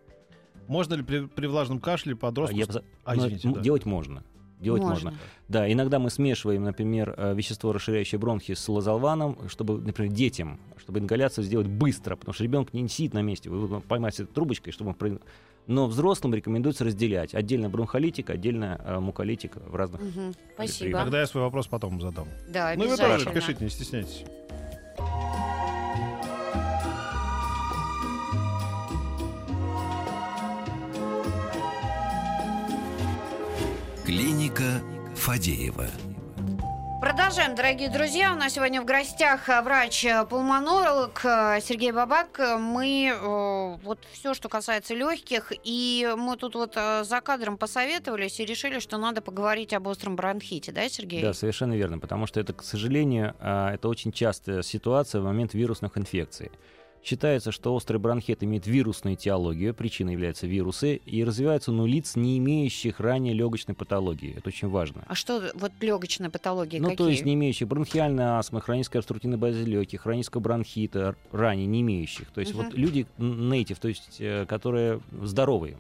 Можно 0.69 0.95
ли 0.95 1.03
при, 1.03 1.27
при 1.27 1.47
влажном 1.47 1.81
кашле 1.81 2.17
подростку... 2.17 2.57
Я 2.57 2.67
А, 3.05 3.15
ну, 3.15 3.27
извините, 3.27 3.51
да. 3.51 3.61
Делать 3.61 3.85
можно. 3.85 4.23
Делать 4.65 4.83
можно. 4.83 5.15
Да, 5.49 5.71
иногда 5.71 5.99
мы 5.99 6.11
смешиваем, 6.11 6.65
например, 6.65 7.15
э, 7.17 7.35
вещество, 7.35 7.73
расширяющее 7.73 8.19
бронхи 8.19 8.55
с 8.55 8.69
лазолваном, 8.69 9.39
чтобы, 9.49 9.79
например, 9.81 10.13
детям, 10.13 10.59
чтобы 10.79 11.01
ингаляцию 11.01 11.45
сделать 11.45 11.67
быстро, 11.67 12.17
потому 12.17 12.35
что 12.35 12.45
ребенок 12.45 12.73
не 12.73 12.89
сидит 12.89 13.15
на 13.15 13.23
месте, 13.23 13.51
вы 13.51 13.67
его 13.67 13.81
поймаете 13.81 14.25
трубочкой, 14.25 14.73
чтобы 14.73 14.95
он... 14.99 15.21
Но 15.67 15.87
взрослым 15.87 16.35
рекомендуется 16.35 16.85
разделять. 16.85 17.35
Отдельно 17.35 17.71
бронхолитик, 17.71 18.29
отдельно 18.29 18.81
э, 18.85 19.01
муколитик 19.01 19.57
в 19.57 19.75
разных... 19.75 20.03
Мгм, 20.03 20.35
Спасибо. 20.55 20.99
Тогда 20.99 21.21
я 21.21 21.27
свой 21.27 21.43
вопрос 21.43 21.69
потом 21.69 22.01
задам. 22.03 22.29
Да, 22.49 22.75
Ну 22.77 22.85
и 22.85 22.89
вы 22.89 22.97
тоже 22.97 23.31
пишите, 23.31 23.65
не 23.65 23.71
стесняйтесь. 23.71 24.25
Клиника 34.55 34.83
Фадеева. 35.17 35.87
Продолжаем, 37.01 37.55
дорогие 37.55 37.91
друзья. 37.91 38.33
У 38.33 38.37
нас 38.37 38.55
сегодня 38.55 38.81
в 38.81 38.85
гостях 38.85 39.49
э, 39.49 39.61
врач-пулмонолог 39.61 41.21
э, 41.25 41.59
Сергей 41.61 41.93
Бабак. 41.93 42.41
Мы 42.59 43.13
э, 43.13 43.77
вот 43.83 43.99
все, 44.13 44.33
что 44.33 44.49
касается 44.49 44.95
легких, 44.95 45.53
и 45.65 46.09
мы 46.17 46.37
тут 46.37 46.55
вот 46.55 46.75
за 46.75 47.21
кадром 47.21 47.59
посоветовались 47.59 48.41
и 48.41 48.47
решили, 48.47 48.79
что 48.79 48.97
надо 48.97 49.21
поговорить 49.21 49.75
об 49.75 49.87
остром 49.87 50.17
бронхите, 50.17 50.73
да, 50.73 50.89
Сергей? 50.89 51.21
Да, 51.21 51.35
совершенно 51.35 51.75
верно, 51.75 51.99
потому 51.99 52.27
что 52.27 52.41
это, 52.41 52.55
к 52.55 52.63
сожалению, 52.63 53.35
а, 53.41 53.75
это 53.75 53.89
очень 53.89 54.13
частая 54.13 54.63
ситуация 54.63 55.21
в 55.21 55.25
момент 55.25 55.53
вирусных 55.53 55.99
инфекций. 55.99 56.51
Считается, 57.05 57.53
что 57.53 57.75
острый 57.75 57.99
бронхит 57.99 58.43
имеет 58.43 58.67
вирусную 58.67 59.17
этиологию, 59.17 59.75
причиной 59.75 60.13
являются 60.15 60.47
вирусы, 60.47 60.97
и 61.05 61.23
развивается 61.23 61.71
у 61.71 61.85
лиц, 61.87 62.17
не 62.17 62.39
имеющих 62.39 62.99
ранее 62.99 63.35
легочной 63.35 63.75
патологии. 63.75 64.35
Это 64.35 64.49
очень 64.49 64.69
важно. 64.69 65.05
А 65.07 65.15
что 65.15 65.51
вот 65.55 65.71
легочная 65.83 66.31
патология 66.31 66.81
Ну, 66.81 66.89
какие? 66.89 66.97
то 66.97 67.11
есть 67.11 67.27
не 67.27 67.35
имеющих 67.35 67.69
бронхиальной 67.69 68.25
астмы, 68.25 68.63
хронической 68.63 69.01
обструктивной 69.01 69.37
базы 69.37 69.65
легких, 69.65 70.01
хронического 70.01 70.41
бронхита, 70.41 71.15
ранее 71.31 71.67
не 71.67 71.83
имеющих. 71.83 72.31
То 72.31 72.41
есть 72.41 72.55
Мгм. 72.55 72.65
вот 72.65 72.75
люди 72.75 73.07
нейтив, 73.19 73.79
то 73.81 73.89
есть 73.89 74.17
э, 74.21 74.47
которые 74.47 75.01
здоровые. 75.21 75.77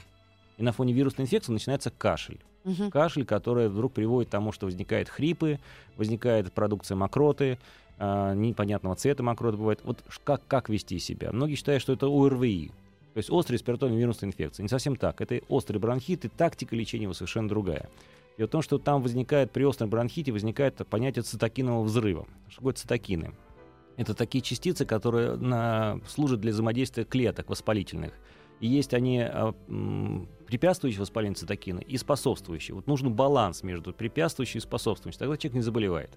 И 0.58 0.62
на 0.62 0.72
фоне 0.72 0.92
вирусной 0.92 1.24
инфекции 1.24 1.52
начинается 1.52 1.90
кашель. 1.90 2.38
Мгм. 2.64 2.90
Кашель, 2.90 3.24
который 3.24 3.68
вдруг 3.68 3.94
приводит 3.94 4.28
к 4.28 4.32
тому, 4.32 4.52
что 4.52 4.66
возникают 4.66 5.08
хрипы, 5.08 5.58
возникает 5.96 6.52
продукция 6.52 6.96
мокроты, 6.96 7.58
а, 7.98 8.34
непонятного 8.34 8.96
цвета 8.96 9.22
мокроты 9.22 9.56
бывает. 9.56 9.80
Вот 9.84 10.02
как, 10.24 10.46
как 10.46 10.68
вести 10.68 10.98
себя? 10.98 11.30
Многие 11.32 11.54
считают, 11.54 11.82
что 11.82 11.92
это 11.92 12.06
ОРВИ, 12.06 12.70
то 13.14 13.18
есть 13.18 13.30
острая 13.30 13.58
респираторная 13.58 13.96
вирусная 13.96 14.30
инфекция. 14.30 14.64
Не 14.64 14.68
совсем 14.68 14.96
так. 14.96 15.20
Это 15.20 15.40
острый 15.48 15.78
бронхит, 15.78 16.24
и 16.24 16.28
тактика 16.28 16.74
лечения 16.74 17.04
его 17.04 17.14
совершенно 17.14 17.48
другая. 17.48 17.88
Дело 18.36 18.48
в 18.48 18.50
том, 18.50 18.62
что 18.62 18.78
там 18.78 19.02
возникает, 19.02 19.52
при 19.52 19.62
остром 19.62 19.88
бронхите 19.88 20.32
возникает 20.32 20.74
понятие 20.88 21.22
цитокинового 21.22 21.84
взрыва. 21.84 22.26
Что 22.48 22.56
такое 22.56 22.72
цитокины? 22.74 23.32
Это 23.96 24.14
такие 24.14 24.42
частицы, 24.42 24.84
которые 24.84 25.36
на- 25.36 26.00
служат 26.08 26.40
для 26.40 26.50
взаимодействия 26.50 27.04
клеток 27.04 27.48
воспалительных. 27.48 28.12
И 28.58 28.66
есть 28.66 28.94
они 28.94 29.20
а, 29.20 29.54
препятствующие 30.46 31.00
воспалению 31.00 31.36
цитокины 31.36 31.80
и 31.86 31.96
способствующие. 31.96 32.74
Вот 32.74 32.88
нужен 32.88 33.12
баланс 33.12 33.62
между 33.62 33.92
препятствующим 33.92 34.58
и 34.58 34.62
способствующим. 34.62 35.18
Тогда 35.20 35.36
человек 35.36 35.54
не 35.54 35.62
заболевает. 35.62 36.10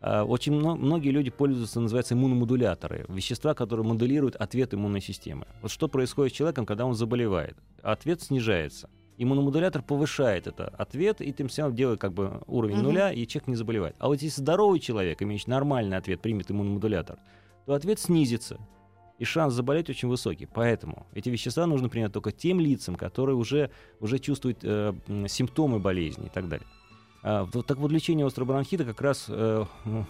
А, 0.00 0.24
Очень 0.24 0.52
мно- 0.54 0.76
многие 0.76 1.10
люди 1.10 1.30
пользуются, 1.30 1.80
называется, 1.80 2.14
иммуномодуляторы. 2.14 3.04
Вещества, 3.08 3.54
которые 3.54 3.84
моделируют 3.86 4.36
ответ 4.36 4.72
иммунной 4.74 5.00
системы. 5.00 5.46
Вот 5.62 5.70
что 5.70 5.88
происходит 5.88 6.32
с 6.32 6.36
человеком, 6.36 6.66
когда 6.66 6.84
он 6.86 6.94
заболевает? 6.94 7.56
Ответ 7.82 8.20
снижается. 8.22 8.88
Иммуномодулятор 9.16 9.82
повышает 9.82 10.46
это 10.46 10.68
ответ 10.78 11.20
и 11.20 11.32
тем 11.32 11.48
самым 11.50 11.74
делает 11.74 12.00
как 12.00 12.12
бы 12.12 12.40
уровень 12.46 12.76
Мгм. 12.76 12.84
нуля, 12.84 13.12
и 13.12 13.26
человек 13.26 13.48
не 13.48 13.56
заболевает. 13.56 13.96
А 13.98 14.06
вот 14.06 14.22
если 14.22 14.40
здоровый 14.40 14.78
человек, 14.78 15.20
имеющий 15.22 15.50
нормальный 15.50 15.96
ответ, 15.96 16.20
примет 16.20 16.50
иммуномодулятор, 16.52 17.18
то 17.66 17.74
ответ 17.74 17.98
снизится. 17.98 18.58
И 19.18 19.24
шанс 19.24 19.52
заболеть 19.54 19.90
очень 19.90 20.06
высокий. 20.08 20.46
Поэтому 20.46 21.08
эти 21.12 21.28
вещества 21.28 21.66
нужно 21.66 21.88
принять 21.88 22.12
только 22.12 22.30
тем 22.30 22.60
лицам, 22.60 22.94
которые 22.94 23.34
уже, 23.34 23.70
уже 23.98 24.20
чувствуют 24.20 24.58
э, 24.62 24.94
симптомы 25.26 25.80
болезни 25.80 26.26
и 26.26 26.30
так 26.30 26.48
далее. 26.48 26.68
А, 27.22 27.46
так 27.46 27.78
вот 27.78 27.90
лечение 27.90 28.26
острого 28.26 28.48
бронхита 28.48 28.84
как 28.84 29.00
раз 29.00 29.26
э, 29.28 29.64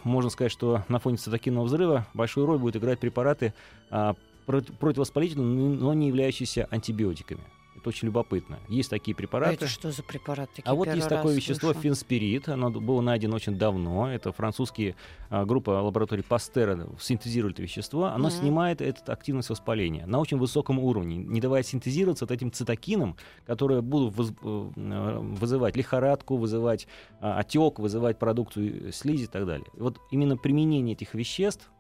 можно 0.05 0.31
сказать, 0.31 0.53
что 0.53 0.85
на 0.89 0.99
фоне 0.99 1.17
цитокинного 1.17 1.65
взрыва 1.65 2.07
большую 2.15 2.47
роль 2.47 2.59
будут 2.59 2.77
играть 2.77 2.99
препараты 3.01 3.55
прот- 3.91 4.73
противовоспалительные, 4.79 5.77
но 5.79 5.95
не 5.95 6.09
являющиеся 6.09 6.69
антибиотиками. 6.71 7.43
Это 7.79 7.89
очень 7.89 8.07
любопытно. 8.07 8.59
Есть 8.69 8.91
такие 8.91 9.15
А 9.15 9.17
препараты. 9.17 9.55
это 9.55 9.67
что 9.69 9.91
за 9.91 10.03
препарат? 10.03 10.51
такие? 10.51 10.69
А 10.71 10.75
вот 10.75 10.89
есть 10.93 11.09
такое 11.09 11.35
вещество 11.35 11.73
слышу. 11.73 11.81
фенспирит, 11.89 12.49
оно 12.49 12.71
было 12.71 13.01
найдено 13.01 13.37
очень 13.37 13.57
давно. 13.57 14.11
Это 14.13 14.33
французские 14.33 14.97
а, 15.31 15.45
группа 15.45 15.71
лабораторий 15.71 16.23
Пастера 16.23 16.89
синтезирует 17.01 17.55
это 17.55 17.63
вещество. 17.63 18.05
Оно 18.07 18.29
Мгм. 18.29 18.31
снимает 18.31 18.81
эту 18.81 19.11
активность 19.13 19.51
воспаления 19.51 20.07
на 20.07 20.19
очень 20.19 20.39
высоком 20.39 20.79
уровне, 20.79 21.17
не 21.17 21.41
давая 21.41 21.63
синтезироваться 21.63 22.25
вот 22.25 22.33
этим 22.33 22.51
цитокинам, 22.53 23.17
которые 23.47 23.81
будут 23.81 24.15
воз- 24.17 24.33
э, 24.43 25.19
вызывать 25.21 25.77
лихорадку, 25.77 26.37
вызывать 26.37 26.87
а, 27.21 27.39
отек, 27.39 27.79
вызывать 27.79 28.19
продукцию 28.19 28.93
слизи 28.93 29.25
и 29.25 29.27
так 29.29 29.47
далее. 29.47 29.67
И 29.77 29.81
вот 29.81 29.99
именно 30.11 30.37
применение 30.37 30.95
этих 30.95 31.15
веществ 31.15 31.71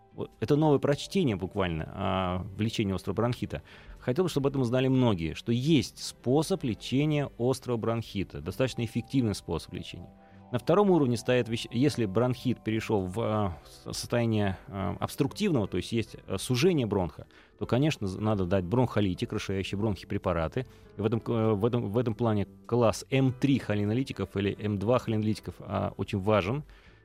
это 0.40 0.56
новое 0.56 0.80
прочтение 0.80 1.37
буквально 1.37 1.92
а, 1.94 2.46
в 2.56 2.61
лечении 2.61 2.92
острого 2.94 3.14
бронхита. 3.14 3.62
Хотел 4.00 4.24
бы, 4.24 4.30
чтобы 4.30 4.48
об 4.48 4.52
этом 4.54 4.64
знали 4.64 4.88
многие, 4.88 5.34
что 5.34 5.52
есть 5.52 6.02
способ 6.02 6.64
лечения 6.64 7.30
острого 7.38 7.76
бронхита, 7.76 8.40
достаточно 8.40 8.84
эффективный 8.84 9.34
способ 9.34 9.72
лечения. 9.74 10.08
На 10.50 10.58
втором 10.58 10.90
уровне 10.90 11.18
стоит, 11.18 11.46
если 11.70 12.06
бронхит 12.06 12.64
перешел 12.64 13.02
в 13.02 13.20
а, 13.20 13.58
со- 13.84 13.92
состояние 13.92 14.56
а, 14.68 14.96
обструктивного, 14.98 15.68
то 15.68 15.76
есть 15.76 15.92
есть 15.92 16.16
а, 16.26 16.38
сужение 16.38 16.87
бронха, 16.87 17.26
то, 17.58 17.66
конечно, 17.66 18.08
надо 18.18 18.46
дать 18.46 18.64
бронхолитик, 18.64 19.34
расширяющий 19.34 19.76
бронхи 19.76 20.06
препараты. 20.06 20.66
И 20.96 21.02
в 21.02 21.04
этом, 21.04 21.20
э, 21.26 21.52
в 21.52 21.66
этом, 21.66 21.90
в 21.90 21.98
этом 21.98 22.14
плане 22.14 22.46
класс 22.64 23.04
М3 23.11 23.58
холинолитиков 23.58 24.34
или 24.37 24.56
М2 24.56 24.98
холинолитиков 24.98 25.54
а, 25.58 25.92
очень 25.98 26.18
важен. 26.18 26.62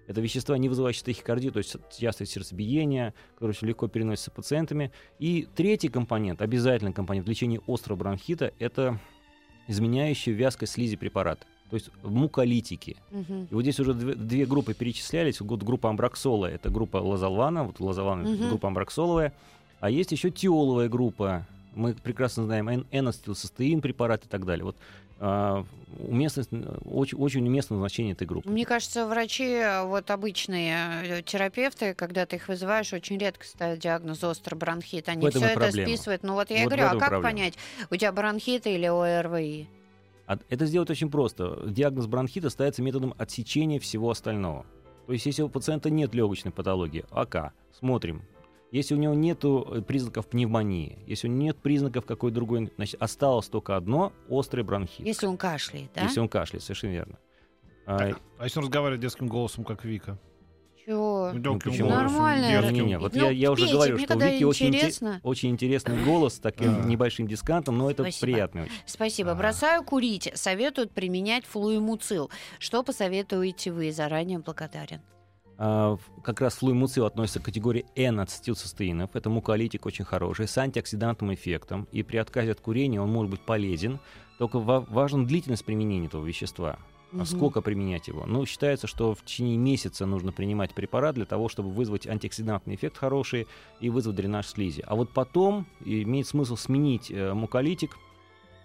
Это 0.08 0.20
вещества, 0.22 0.58
не 0.58 0.70
вызывающие 0.70 1.04
тахикардию, 1.06 1.52
то 1.52 1.60
есть 1.60 1.76
частое 1.98 2.28
сердцебиение, 2.28 3.14
которые 3.36 3.52
очень 3.52 3.68
легко 3.68 3.88
переносятся 3.88 4.32
пациентами. 4.32 4.92
И 5.20 5.48
третий 5.56 5.88
компонент, 5.90 6.42
обязательный 6.42 6.94
компонент 6.94 7.26
в 7.26 7.30
лечении 7.30 7.62
острого 7.68 7.98
бронхита, 7.98 8.52
это 8.60 9.00
изменяющие 9.68 10.36
вязкость 10.36 10.74
слизи 10.74 10.96
препараты. 10.98 11.46
То 11.70 11.78
есть 11.78 11.90
муколитики. 12.04 12.98
Мгм. 13.12 13.48
И 13.50 13.54
вот 13.54 13.62
здесь 13.62 13.80
уже 13.80 13.94
две, 13.94 14.14
две 14.14 14.46
группы 14.46 14.74
перечислялись. 14.74 15.40
Вот 15.42 15.64
группа 15.64 15.90
амбраксола— 15.90 16.46
это 16.52 16.70
группа 16.70 16.98
лазолвана, 16.98 17.64
вот 17.64 17.76
это 17.76 17.84
Мгм. 17.84 18.50
группа 18.50 18.68
амбраксоловая. 18.68 19.34
А 19.80 19.90
есть 19.90 20.12
еще 20.12 20.30
тиоловая 20.30 20.88
группа. 20.90 21.48
Мы 21.76 21.94
прекрасно 21.96 22.44
знаем 22.44 22.70
эн- 22.70 22.86
энацетилцистеин 22.92 23.82
препарат 23.82 24.26
и 24.26 24.28
так 24.28 24.46
далее. 24.46 24.64
Вот 24.66 24.76
уместность, 25.20 26.50
э, 26.52 26.78
очень, 26.86 27.18
очень 27.18 27.48
уместно 27.48 27.78
значение 27.78 28.14
этой 28.14 28.28
группы. 28.28 28.50
Мне 28.50 28.66
кажется, 28.66 29.06
врачи, 29.08 29.62
вот 29.86 30.10
обычные 30.12 30.76
э, 31.04 31.22
терапевты, 31.24 31.94
когда 31.94 32.26
ты 32.26 32.38
их 32.38 32.48
вызываешь, 32.48 32.94
очень 32.94 33.18
редко 33.18 33.46
ставят 33.46 33.80
диагноз 33.80 34.24
острый 34.24 34.56
бронхит. 34.56 35.10
Они 35.10 35.30
все 35.30 35.40
это 35.40 35.60
проблема. 35.60 35.88
списывают. 35.88 36.24
Ну 36.24 36.34
вот 36.34 36.50
я 36.50 36.64
Вот 36.64 36.66
говорю, 36.66 36.86
а 36.86 36.90
как 36.92 37.00
проблема. 37.10 37.24
понять, 37.24 37.54
у 37.90 37.96
тебя 37.96 38.12
бронхит 38.12 38.68
или 38.68 38.86
ОРВИ? 38.86 39.68
А 40.26 40.38
Это 40.50 40.66
сделать 40.66 40.90
очень 40.90 41.12
просто. 41.12 41.60
Диагноз 41.68 42.08
бронхита 42.08 42.50
ставится 42.50 42.82
методом 42.82 43.14
отсечения 43.18 43.80
всего 43.80 44.10
остального. 44.10 44.66
То 45.06 45.14
есть, 45.14 45.26
если 45.26 45.42
у 45.42 45.50
пациента 45.50 45.90
нет 45.90 46.14
легочной 46.16 46.52
патологии, 46.52 47.04
АК, 47.12 47.52
смотрим. 47.78 48.24
Если 48.74 48.96
у 48.96 48.98
него 48.98 49.14
нет 49.14 49.40
признаков 49.86 50.26
пневмонии, 50.28 50.98
если 51.06 51.28
у 51.28 51.32
него 51.32 51.44
нет 51.44 51.58
признаков 51.62 52.08
какой 52.08 52.32
другой, 52.32 52.72
значит, 52.76 53.00
осталось 53.00 53.48
только 53.48 53.76
одно– 53.76 54.12
острый 54.30 54.64
бронхит. 54.64 55.06
Если 55.06 55.28
он 55.28 55.38
кашляет, 55.38 55.92
да? 55.94 56.02
Если 56.02 56.20
он 56.20 56.28
кашляет, 56.28 56.64
совершенно 56.64 56.92
верно. 56.94 57.20
А, 57.86 58.00
Так, 58.00 58.20
а 58.40 58.46
если 58.46 58.58
он 58.58 58.66
разговаривает 58.66 59.00
детским 59.02 59.28
голосом, 59.28 59.64
как 59.64 59.86
Вика? 59.86 60.18
Чего? 60.84 61.30
Ну, 61.34 61.54
Ну, 61.54 61.60
почему? 61.60 61.88
Нормально. 61.90 62.50
детским. 62.50 62.74
Не-не-не, 62.74 62.98
вот 62.98 63.14
Ну, 63.14 63.26
я, 63.26 63.30
я 63.30 63.52
уже 63.52 63.62
пейте, 63.62 63.74
говорю, 63.76 63.94
мне 63.96 64.06
что 64.06 64.16
у 64.16 64.18
когда 64.18 64.32
Вики 64.32 64.44
очень, 64.44 64.66
инте- 64.66 64.70
интересно. 64.78 65.20
очень 65.22 65.50
интересный 65.52 66.04
голос 66.04 66.34
с 66.34 66.40
таким 66.40 66.82
А. 66.82 66.86
небольшим 66.86 67.28
дискантом, 67.28 67.78
но 67.78 67.92
это 67.92 68.02
Спасибо. 68.02 68.26
приятный 68.26 68.62
очень. 68.64 68.74
Спасибо. 68.88 69.32
Ага. 69.34 69.40
Бросаю 69.40 69.84
курить. 69.84 70.32
Советуют 70.34 70.92
применять 70.94 71.46
флуэмуцил. 71.46 72.32
Что 72.58 72.82
посоветуете 72.82 73.72
вы? 73.72 73.92
Заранее 73.92 74.40
благодарен. 74.40 75.02
А, 75.58 75.98
как 76.24 76.42
раз 76.42 76.56
флуэмуцил 76.56 77.06
относится 77.06 77.40
к 77.40 77.44
категории 77.44 77.86
N-ацетилцистеинов. 77.96 79.16
Это 79.16 79.30
муколитик 79.30 79.86
очень 79.86 80.06
хороший, 80.06 80.48
с 80.48 80.58
антиоксидантным 80.58 81.34
эффектом. 81.34 81.88
И 81.92 82.04
при 82.04 82.18
отказе 82.18 82.52
от 82.52 82.62
курения 82.62 83.02
он 83.02 83.12
может 83.12 83.32
быть 83.32 83.42
полезен. 83.42 84.00
Только 84.40 84.60
ва- 84.60 84.86
важна 84.90 85.26
длительность 85.26 85.66
применения 85.66 86.08
этого 86.08 86.26
вещества. 86.26 86.80
Мгм. 87.14 87.26
сколько 87.28 87.62
применять 87.62 88.08
его? 88.08 88.26
Ну, 88.26 88.44
считается, 88.48 88.88
что 88.88 89.14
в 89.14 89.24
течение 89.24 89.56
месяца 89.56 90.08
нужно 90.08 90.32
принимать 90.32 90.74
препарат 90.74 91.14
для 91.14 91.26
того, 91.26 91.48
чтобы 91.48 91.70
вызвать 91.70 92.08
антиоксидантный 92.08 92.74
эффект 92.74 92.98
хороший 92.98 93.46
и 93.80 93.92
вызвать 93.92 94.16
дренаж 94.16 94.48
слизи. 94.48 94.84
А 94.88 94.96
вот 94.96 95.12
потом 95.12 95.68
имеет 95.86 96.26
смысл 96.26 96.56
сменить 96.56 97.12
э, 97.12 97.34
муколитик 97.36 97.98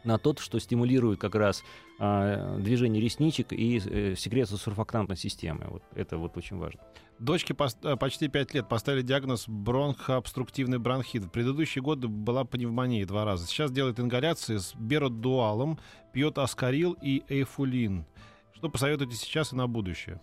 на 0.04 0.16
тот, 0.16 0.38
что 0.38 0.58
стимулирует 0.58 1.20
как 1.20 1.34
раз 1.34 1.62
движение 1.98 3.02
ресничек 3.02 3.52
и 3.52 3.78
э, 3.84 4.14
секрецию 4.16 4.58
сурфактантной 4.58 5.16
системы. 5.16 5.66
Вот 5.68 5.82
это 5.96 6.16
вот 6.16 6.36
очень 6.36 6.56
важно. 6.56 6.80
Дочке 7.18 7.56
э, 7.82 7.96
почти 7.96 8.28
5 8.28 8.54
лет 8.54 8.68
поставили 8.68 9.02
диагноз 9.02 9.48
бронхообструктивный 9.48 10.78
бронхит. 10.78 11.24
В 11.24 11.28
предыдущие 11.28 11.82
годы 11.82 12.06
была 12.06 12.44
пневмония 12.44 13.04
два 13.04 13.24
раза. 13.24 13.46
Сейчас 13.46 13.72
делает 13.72 13.98
ингаляции 13.98 14.58
с 14.58 14.74
беродуалом, 14.76 15.80
пьет 16.12 16.38
аскарил 16.38 16.96
и 17.02 17.24
эйфулин. 17.28 18.06
Что 18.54 18.68
посоветуете 18.68 19.16
сейчас 19.16 19.52
и 19.52 19.56
на 19.56 19.66
будущее? 19.66 20.20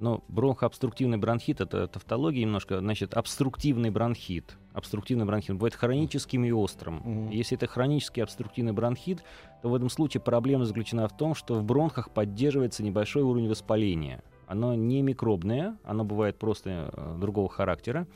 Но 0.00 0.24
бронхообструктивный 0.28 1.18
бронхит 1.18 1.60
это 1.60 1.86
тавтология 1.86 2.42
немножко, 2.42 2.80
значит, 2.80 3.14
обструктивный 3.14 3.90
бронхит. 3.90 4.56
Обструктивный 4.72 5.24
бронхит 5.24 5.54
бывает 5.54 5.74
хроническим 5.74 6.44
и 6.44 6.50
острым. 6.50 6.96
Мгм. 6.96 7.30
Если 7.30 7.56
это 7.56 7.66
хронический 7.66 8.20
обструктивный 8.20 8.72
бронхит, 8.72 9.22
то 9.62 9.68
в 9.68 9.74
этом 9.74 9.88
случае 9.88 10.20
проблема 10.20 10.64
заключена 10.64 11.06
в 11.08 11.16
том, 11.16 11.34
что 11.34 11.54
в 11.54 11.64
бронхах 11.64 12.10
поддерживается 12.10 12.82
небольшой 12.82 13.22
уровень 13.22 13.48
воспаления. 13.48 14.22
Оно 14.46 14.74
не 14.74 15.00
микробное, 15.00 15.78
оно 15.84 16.04
бывает 16.04 16.38
просто 16.38 16.90
э, 16.92 17.16
другого 17.18 17.48
характера. 17.48 18.06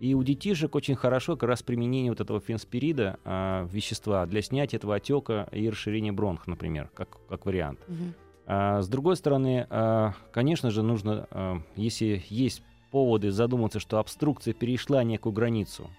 И 0.00 0.14
у 0.14 0.22
детишек 0.22 0.74
очень 0.74 0.96
хорошо 0.96 1.36
как 1.36 1.48
раз 1.48 1.62
применение 1.62 2.10
вот 2.10 2.20
этого 2.20 2.40
фенспирида, 2.40 3.18
а, 3.24 3.66
вещества, 3.70 4.26
для 4.26 4.42
снятия 4.42 4.78
этого 4.78 4.96
отека 4.96 5.48
и 5.52 5.68
расширения 5.70 6.12
бронх, 6.12 6.46
например, 6.46 6.90
как, 6.94 7.18
как 7.28 7.46
вариант. 7.46 7.80
Мгм. 7.88 8.14
А, 8.46 8.82
С 8.82 8.88
другой 8.88 9.16
стороны, 9.16 9.66
а, 9.70 10.12
конечно 10.32 10.70
же, 10.70 10.82
нужно, 10.82 11.26
а, 11.30 11.60
если 11.76 12.22
есть 12.28 12.62
поводы 12.90 13.30
задуматься, 13.30 13.80
что 13.80 13.98
обструкция 13.98 14.54
перешла 14.54 15.02
некую 15.02 15.32
границу, 15.32 15.90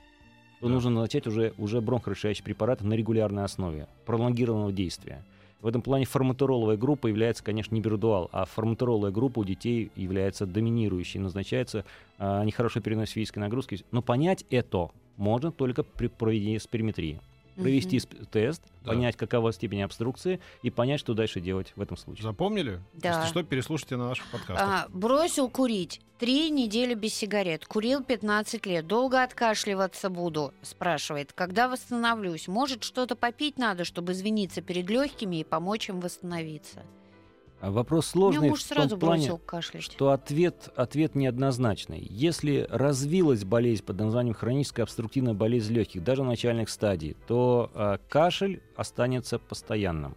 то 0.62 0.68
Да. 0.68 0.74
нужно 0.74 0.92
начать 0.92 1.28
уже, 1.28 1.54
уже 1.58 1.82
бронхорасширяющий 1.82 2.44
препарат 2.44 2.82
на 2.82 2.94
регулярной 2.94 3.44
основе, 3.44 3.88
пролонгированного 4.06 4.72
действия. 4.72 5.24
В 5.62 5.68
этом 5.68 5.82
плане 5.82 6.06
форматероловая 6.06 6.78
группа 6.78 7.08
является, 7.08 7.44
конечно, 7.44 7.74
не 7.74 7.82
бирдуал, 7.82 8.30
а 8.32 8.46
форматероловая 8.46 9.12
группа 9.12 9.40
у 9.40 9.44
детей 9.44 9.92
является 9.96 10.46
доминирующей, 10.46 11.20
назначается, 11.20 11.86
а, 12.20 12.42
они 12.42 12.52
хорошо 12.52 12.80
переносят 12.82 13.16
физические 13.16 13.42
нагрузки. 13.42 13.84
Но 13.92 14.02
понять 14.04 14.46
это 14.52 14.90
можно 15.18 15.52
только 15.52 15.82
при 15.84 16.08
проведении 16.08 16.60
спирометрии. 16.60 17.20
Провести 17.56 17.98
сп- 17.98 18.26
тест, 18.30 18.62
Да. 18.84 18.92
понять, 18.92 19.16
какова 19.16 19.52
степень 19.54 19.82
обструкции, 19.84 20.40
и 20.62 20.70
понять, 20.70 21.00
что 21.00 21.14
дальше 21.14 21.40
делать 21.40 21.72
в 21.76 21.82
этом 21.82 21.96
случае. 21.98 22.24
Запомнили? 22.24 22.82
Да. 22.94 23.20
Если 23.20 23.30
что, 23.30 23.44
переслушайте 23.44 23.96
на 23.98 24.10
наших 24.10 24.26
подкастах. 24.28 24.68
А, 24.70 24.88
бросил 24.90 25.50
курить. 25.50 26.02
Три 26.20 26.50
недели 26.50 26.94
без 26.94 27.14
сигарет. 27.14 27.66
Курил 27.66 28.04
15 28.04 28.66
лет. 28.66 28.88
Долго 28.88 29.22
откашливаться 29.24 30.10
буду, 30.10 30.54
спрашивает. 30.62 31.34
Когда 31.34 31.68
восстановлюсь? 31.68 32.48
Может, 32.48 32.84
что-то 32.84 33.16
попить 33.16 33.58
надо, 33.58 33.84
чтобы 33.86 34.14
извиниться 34.14 34.62
перед 34.62 34.90
легкими 34.90 35.38
и 35.38 35.44
помочь 35.44 35.90
им 35.90 36.00
восстановиться? 36.00 36.84
А 37.66 37.72
Вопрос 37.72 38.14
У 38.14 38.20
меня 38.20 38.28
сложный 38.30 38.50
муж 38.50 38.62
в 38.62 38.68
том 38.68 38.78
сразу 38.78 38.98
плане, 39.00 39.40
кашлять. 39.44 39.82
что 39.82 40.12
ответ, 40.12 40.70
ответ 40.76 41.16
неоднозначный. 41.16 42.06
Если 42.12 42.68
развилась 42.70 43.44
болезнь 43.44 43.84
под 43.84 44.00
названием 44.00 44.36
хроническая 44.36 44.84
обструктивная 44.84 45.34
болезнь 45.34 45.74
легких, 45.74 46.04
даже 46.04 46.22
в 46.22 46.26
начальных 46.26 46.70
стадий, 46.70 47.18
то 47.26 47.72
а, 47.74 47.98
кашель 48.08 48.62
останется 48.76 49.40
постоянным. 49.40 50.16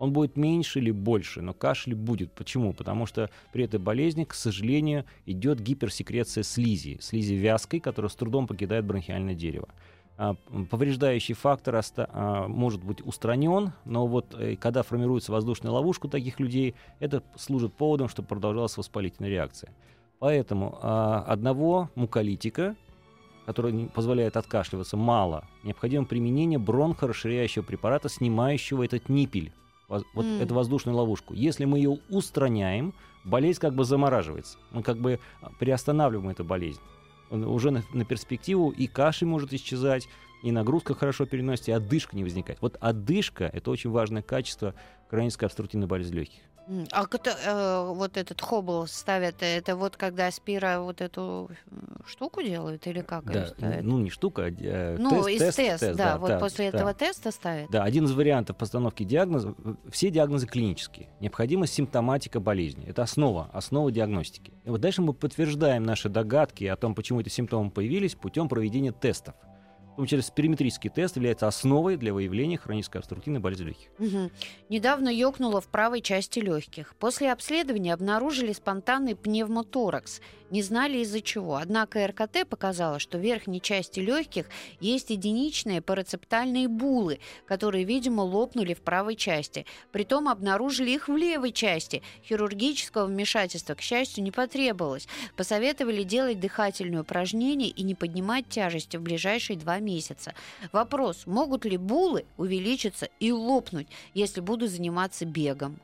Он 0.00 0.12
будет 0.12 0.36
меньше 0.36 0.80
или 0.80 0.90
больше, 0.90 1.42
но 1.42 1.54
кашель 1.54 1.94
будет. 1.94 2.32
Почему? 2.32 2.72
Потому 2.72 3.06
что 3.06 3.30
при 3.52 3.66
этой 3.66 3.78
болезни, 3.78 4.24
к 4.24 4.34
сожалению, 4.34 5.04
идет 5.26 5.60
гиперсекреция 5.60 6.42
слизи, 6.42 6.98
слизи 7.00 7.34
вязкой, 7.34 7.78
которая 7.78 8.10
с 8.10 8.16
трудом 8.16 8.48
покидает 8.48 8.84
бронхиальное 8.84 9.34
дерево. 9.34 9.68
А, 10.22 10.34
Повреждающий 10.70 11.34
фактор 11.34 11.76
оста- 11.76 12.10
а, 12.12 12.46
может 12.46 12.84
быть 12.84 13.00
устранен, 13.06 13.72
но 13.86 14.06
вот 14.06 14.34
э, 14.38 14.54
когда 14.56 14.82
формируется 14.82 15.32
воздушная 15.32 15.72
ловушка 15.72 16.06
у 16.06 16.08
таких 16.10 16.38
людей, 16.38 16.74
это 16.98 17.22
служит 17.36 17.72
поводом, 17.72 18.10
чтобы 18.10 18.28
продолжалась 18.28 18.76
воспалительная 18.76 19.30
реакция. 19.30 19.72
Поэтому 20.18 20.78
а, 20.82 21.24
одного 21.26 21.88
муколитика, 21.94 22.76
который 23.46 23.86
позволяет 23.94 24.36
откашливаться, 24.36 24.98
мало. 24.98 25.48
Необходимо 25.64 26.04
применение 26.04 26.58
бронхорасширяющего 26.58 27.62
препарата, 27.62 28.10
снимающего 28.10 28.84
этот 28.84 29.08
ниппель, 29.08 29.54
вот 29.88 30.04
М. 30.14 30.42
эту 30.42 30.54
воздушную 30.54 30.98
ловушку. 30.98 31.32
Если 31.32 31.64
мы 31.64 31.78
ее 31.78 31.98
устраняем, 32.10 32.92
болезнь 33.24 33.58
как 33.58 33.74
бы 33.74 33.84
замораживается. 33.84 34.58
Мы 34.70 34.82
как 34.82 34.98
бы 34.98 35.18
приостанавливаем 35.58 36.28
эту 36.28 36.44
болезнь. 36.44 36.80
Уже 37.30 37.70
на, 37.70 37.82
на 37.92 38.04
перспективу 38.04 38.70
и 38.70 38.86
кашель 38.86 39.28
может 39.28 39.52
исчезать, 39.52 40.08
и 40.42 40.52
нагрузка 40.52 40.94
хорошо 40.94 41.26
переносится, 41.26 41.70
и 41.70 41.74
одышка 41.74 42.16
не 42.16 42.24
возникает. 42.24 42.60
Вот 42.60 42.76
одышка— 42.80 43.44
это 43.52 43.70
очень 43.70 43.90
важное 43.90 44.22
качество 44.22 44.74
хронической 45.08 45.46
обструктивной 45.46 45.86
болезни 45.86 46.16
легких. 46.16 46.40
А 46.92 47.06
кто- 47.06 47.30
э, 47.30 47.92
вот 47.94 48.16
этот 48.16 48.40
хоббл 48.40 48.86
ставят, 48.86 49.42
э, 49.42 49.56
это 49.58 49.74
вот 49.74 49.96
когда 49.96 50.30
спира 50.30 50.80
вот 50.80 51.00
эту 51.00 51.50
э, 51.70 51.74
штуку 52.06 52.42
делают 52.42 52.86
или 52.86 53.00
как 53.00 53.24
Да, 53.24 53.46
ставят? 53.46 53.82
ну 53.82 53.98
не 53.98 54.08
штука, 54.10 54.44
а 54.44 54.50
э, 54.50 54.96
Ну, 54.96 55.24
тест, 55.24 55.58
из 55.58 55.78
тест, 55.78 55.96
да, 55.96 56.16
вот 56.18 56.28
да, 56.28 56.38
после 56.38 56.70
да. 56.70 56.78
этого 56.78 56.94
теста 56.94 57.32
ставят. 57.32 57.70
Да, 57.70 57.82
один 57.82 58.04
из 58.04 58.12
вариантов 58.12 58.56
постановки 58.56 59.02
диагноза. 59.02 59.54
Все 59.90 60.10
диагнозы 60.10 60.46
клинические. 60.46 61.08
Необходима 61.20 61.66
симптоматика 61.66 62.38
болезни. 62.38 62.86
Это 62.86 63.02
основа, 63.02 63.50
основа 63.52 63.90
диагностики. 63.90 64.52
И 64.64 64.70
вот 64.70 64.80
дальше 64.80 65.02
мы 65.02 65.12
подтверждаем 65.12 65.82
наши 65.82 66.08
догадки 66.08 66.64
о 66.64 66.76
том, 66.76 66.94
почему 66.94 67.20
эти 67.20 67.28
симптомы 67.30 67.70
появились, 67.70 68.14
путем 68.14 68.48
проведения 68.48 68.92
тестов. 68.92 69.34
Числе 70.06 70.22
спирометрический 70.22 70.90
тест 70.90 71.16
является 71.16 71.46
основой 71.46 71.96
для 71.96 72.12
выявления 72.12 72.58
хронической 72.58 73.00
обструктивной 73.00 73.40
болезни 73.40 73.64
легких. 73.64 73.88
Мгм. 73.98 74.30
Недавно 74.68 75.08
ёкнуло 75.08 75.60
в 75.60 75.68
правой 75.68 76.00
части 76.00 76.38
легких. 76.38 76.94
После 76.96 77.32
обследования 77.32 77.94
обнаружили 77.94 78.52
спонтанный 78.52 79.16
пневмоторакс. 79.16 80.20
Не 80.50 80.62
знали 80.62 80.98
из-за 80.98 81.20
чего. 81.20 81.56
Однако 81.56 82.04
РКТ 82.04 82.48
показала, 82.48 82.98
что 82.98 83.18
в 83.18 83.20
верхней 83.20 83.60
части 83.60 84.00
легких 84.00 84.46
есть 84.80 85.10
единичные 85.10 85.80
парацептальные 85.80 86.66
булы, 86.66 87.20
которые, 87.46 87.84
видимо, 87.84 88.22
лопнули 88.22 88.74
в 88.74 88.80
правой 88.80 89.14
части. 89.14 89.64
Притом 89.92 90.28
обнаружили 90.28 90.90
их 90.90 91.08
в 91.08 91.16
левой 91.16 91.52
части. 91.52 92.02
Хирургического 92.24 93.06
вмешательства, 93.06 93.74
к 93.74 93.80
счастью, 93.80 94.24
не 94.24 94.32
потребовалось. 94.32 95.06
Посоветовали 95.36 96.02
делать 96.02 96.40
дыхательные 96.40 97.02
упражнения 97.02 97.68
и 97.68 97.84
не 97.84 97.94
поднимать 97.94 98.48
тяжести 98.48 98.96
в 98.96 99.02
ближайшие 99.02 99.56
два 99.56 99.78
месяца. 99.78 100.34
Вопрос, 100.72 101.26
могут 101.26 101.64
ли 101.64 101.76
булы 101.76 102.24
увеличиться 102.36 103.08
и 103.20 103.30
лопнуть, 103.30 103.86
если 104.14 104.40
буду 104.40 104.66
заниматься 104.66 105.24
бегом? 105.24 105.78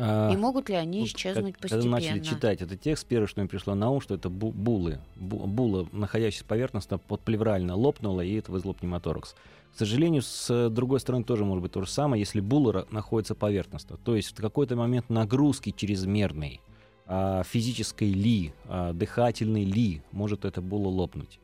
А, 0.00 0.30
И 0.32 0.36
могут 0.36 0.68
ли 0.68 0.76
они 0.76 1.00
вот 1.00 1.08
исчезнуть 1.08 1.54
как- 1.54 1.62
Когда 1.62 1.76
постепенно? 1.76 1.90
начали 1.96 2.20
читать 2.20 2.62
этот 2.62 2.80
текст, 2.80 3.04
первое, 3.06 3.26
что 3.26 3.40
мне 3.40 3.48
пришло 3.48 3.74
на 3.74 3.90
ум, 3.90 4.00
что 4.00 4.14
это 4.14 4.28
бу- 4.28 4.52
булы. 4.52 5.00
Бу- 5.16 5.46
була, 5.46 5.88
находящаяся 5.90 6.44
поверхностно, 6.44 6.98
подплеврально 6.98 7.74
лопнула, 7.74 8.20
и 8.20 8.34
это 8.34 8.52
вызвало 8.52 8.74
пневмоторакс. 8.74 9.34
К 9.74 9.78
сожалению, 9.78 10.22
с 10.22 10.70
другой 10.70 11.00
стороны 11.00 11.24
тоже 11.24 11.44
может 11.44 11.62
быть 11.62 11.72
то 11.72 11.82
же 11.82 11.90
самое, 11.90 12.20
если 12.20 12.40
була 12.40 12.86
находится 12.90 13.34
поверхностно. 13.34 13.96
То 13.96 14.14
есть 14.14 14.30
в 14.30 14.40
какой-то 14.40 14.76
момент 14.76 15.10
нагрузки 15.10 15.74
чрезмерной, 15.76 16.60
а, 17.06 17.42
физической 17.42 18.12
ли, 18.12 18.52
а, 18.66 18.92
дыхательной 18.92 19.64
ли, 19.64 20.02
может 20.12 20.44
эта 20.44 20.60
була 20.62 20.88
лопнуть. 20.88 21.40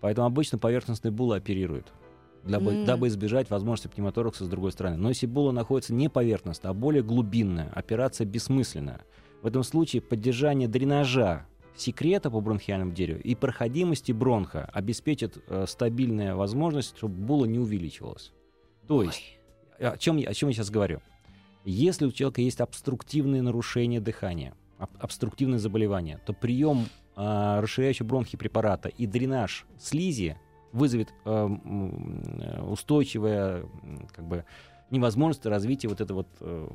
Поэтому 0.00 0.26
обычно 0.26 0.56
поверхностные 0.58 1.12
булы 1.12 1.36
оперируют. 1.36 1.92
Дабы, 2.44 2.72
М. 2.72 2.84
дабы 2.84 3.08
избежать 3.08 3.50
возможности 3.50 3.88
пневмоторакса 3.88 4.44
с 4.44 4.48
другой 4.48 4.72
стороны. 4.72 4.96
Но 4.96 5.08
если 5.10 5.26
була 5.26 5.52
находится 5.52 5.92
не 5.92 6.08
поверхностно, 6.08 6.70
а 6.70 6.74
более 6.74 7.02
глубинная, 7.02 7.70
операция 7.74 8.26
бессмысленная. 8.26 9.02
В 9.42 9.46
этом 9.46 9.62
случае 9.62 10.02
поддержание 10.02 10.66
дренажа 10.68 11.46
секрета 11.76 12.30
по 12.30 12.40
бронхиальному 12.40 12.92
дереву 12.92 13.20
и 13.20 13.34
проходимости 13.34 14.12
бронха 14.12 14.64
обеспечит 14.72 15.38
э, 15.46 15.66
стабильная 15.68 16.34
возможность, 16.34 16.96
чтобы 16.96 17.14
була 17.14 17.44
не 17.46 17.58
увеличивалась. 17.58 18.32
То 18.88 19.02
есть, 19.02 19.22
о 19.78 19.96
чем, 19.96 20.16
я, 20.16 20.30
о 20.30 20.34
чем 20.34 20.48
я 20.48 20.54
сейчас 20.54 20.70
говорю? 20.70 21.00
Если 21.64 22.06
у 22.06 22.10
человека 22.12 22.40
есть 22.40 22.60
обструктивные 22.60 23.42
нарушения 23.42 24.00
дыхания, 24.00 24.54
об- 24.78 24.90
обструктивные 24.98 25.58
заболевания, 25.58 26.18
то 26.24 26.32
прием 26.32 26.86
а, 27.14 27.60
расширяющего 27.60 28.06
бронхи 28.06 28.36
препарата 28.36 28.88
и 28.88 29.06
дренаж 29.06 29.66
слизи 29.78 30.38
вызовет 30.72 31.12
э, 31.24 31.46
устойчивое 32.66 33.64
как 34.14 34.26
бы 34.26 34.44
невозможность 34.90 35.44
развития 35.44 35.88
вот 35.88 36.00
это 36.00 36.14
вот 36.14 36.28
э, 36.40 36.68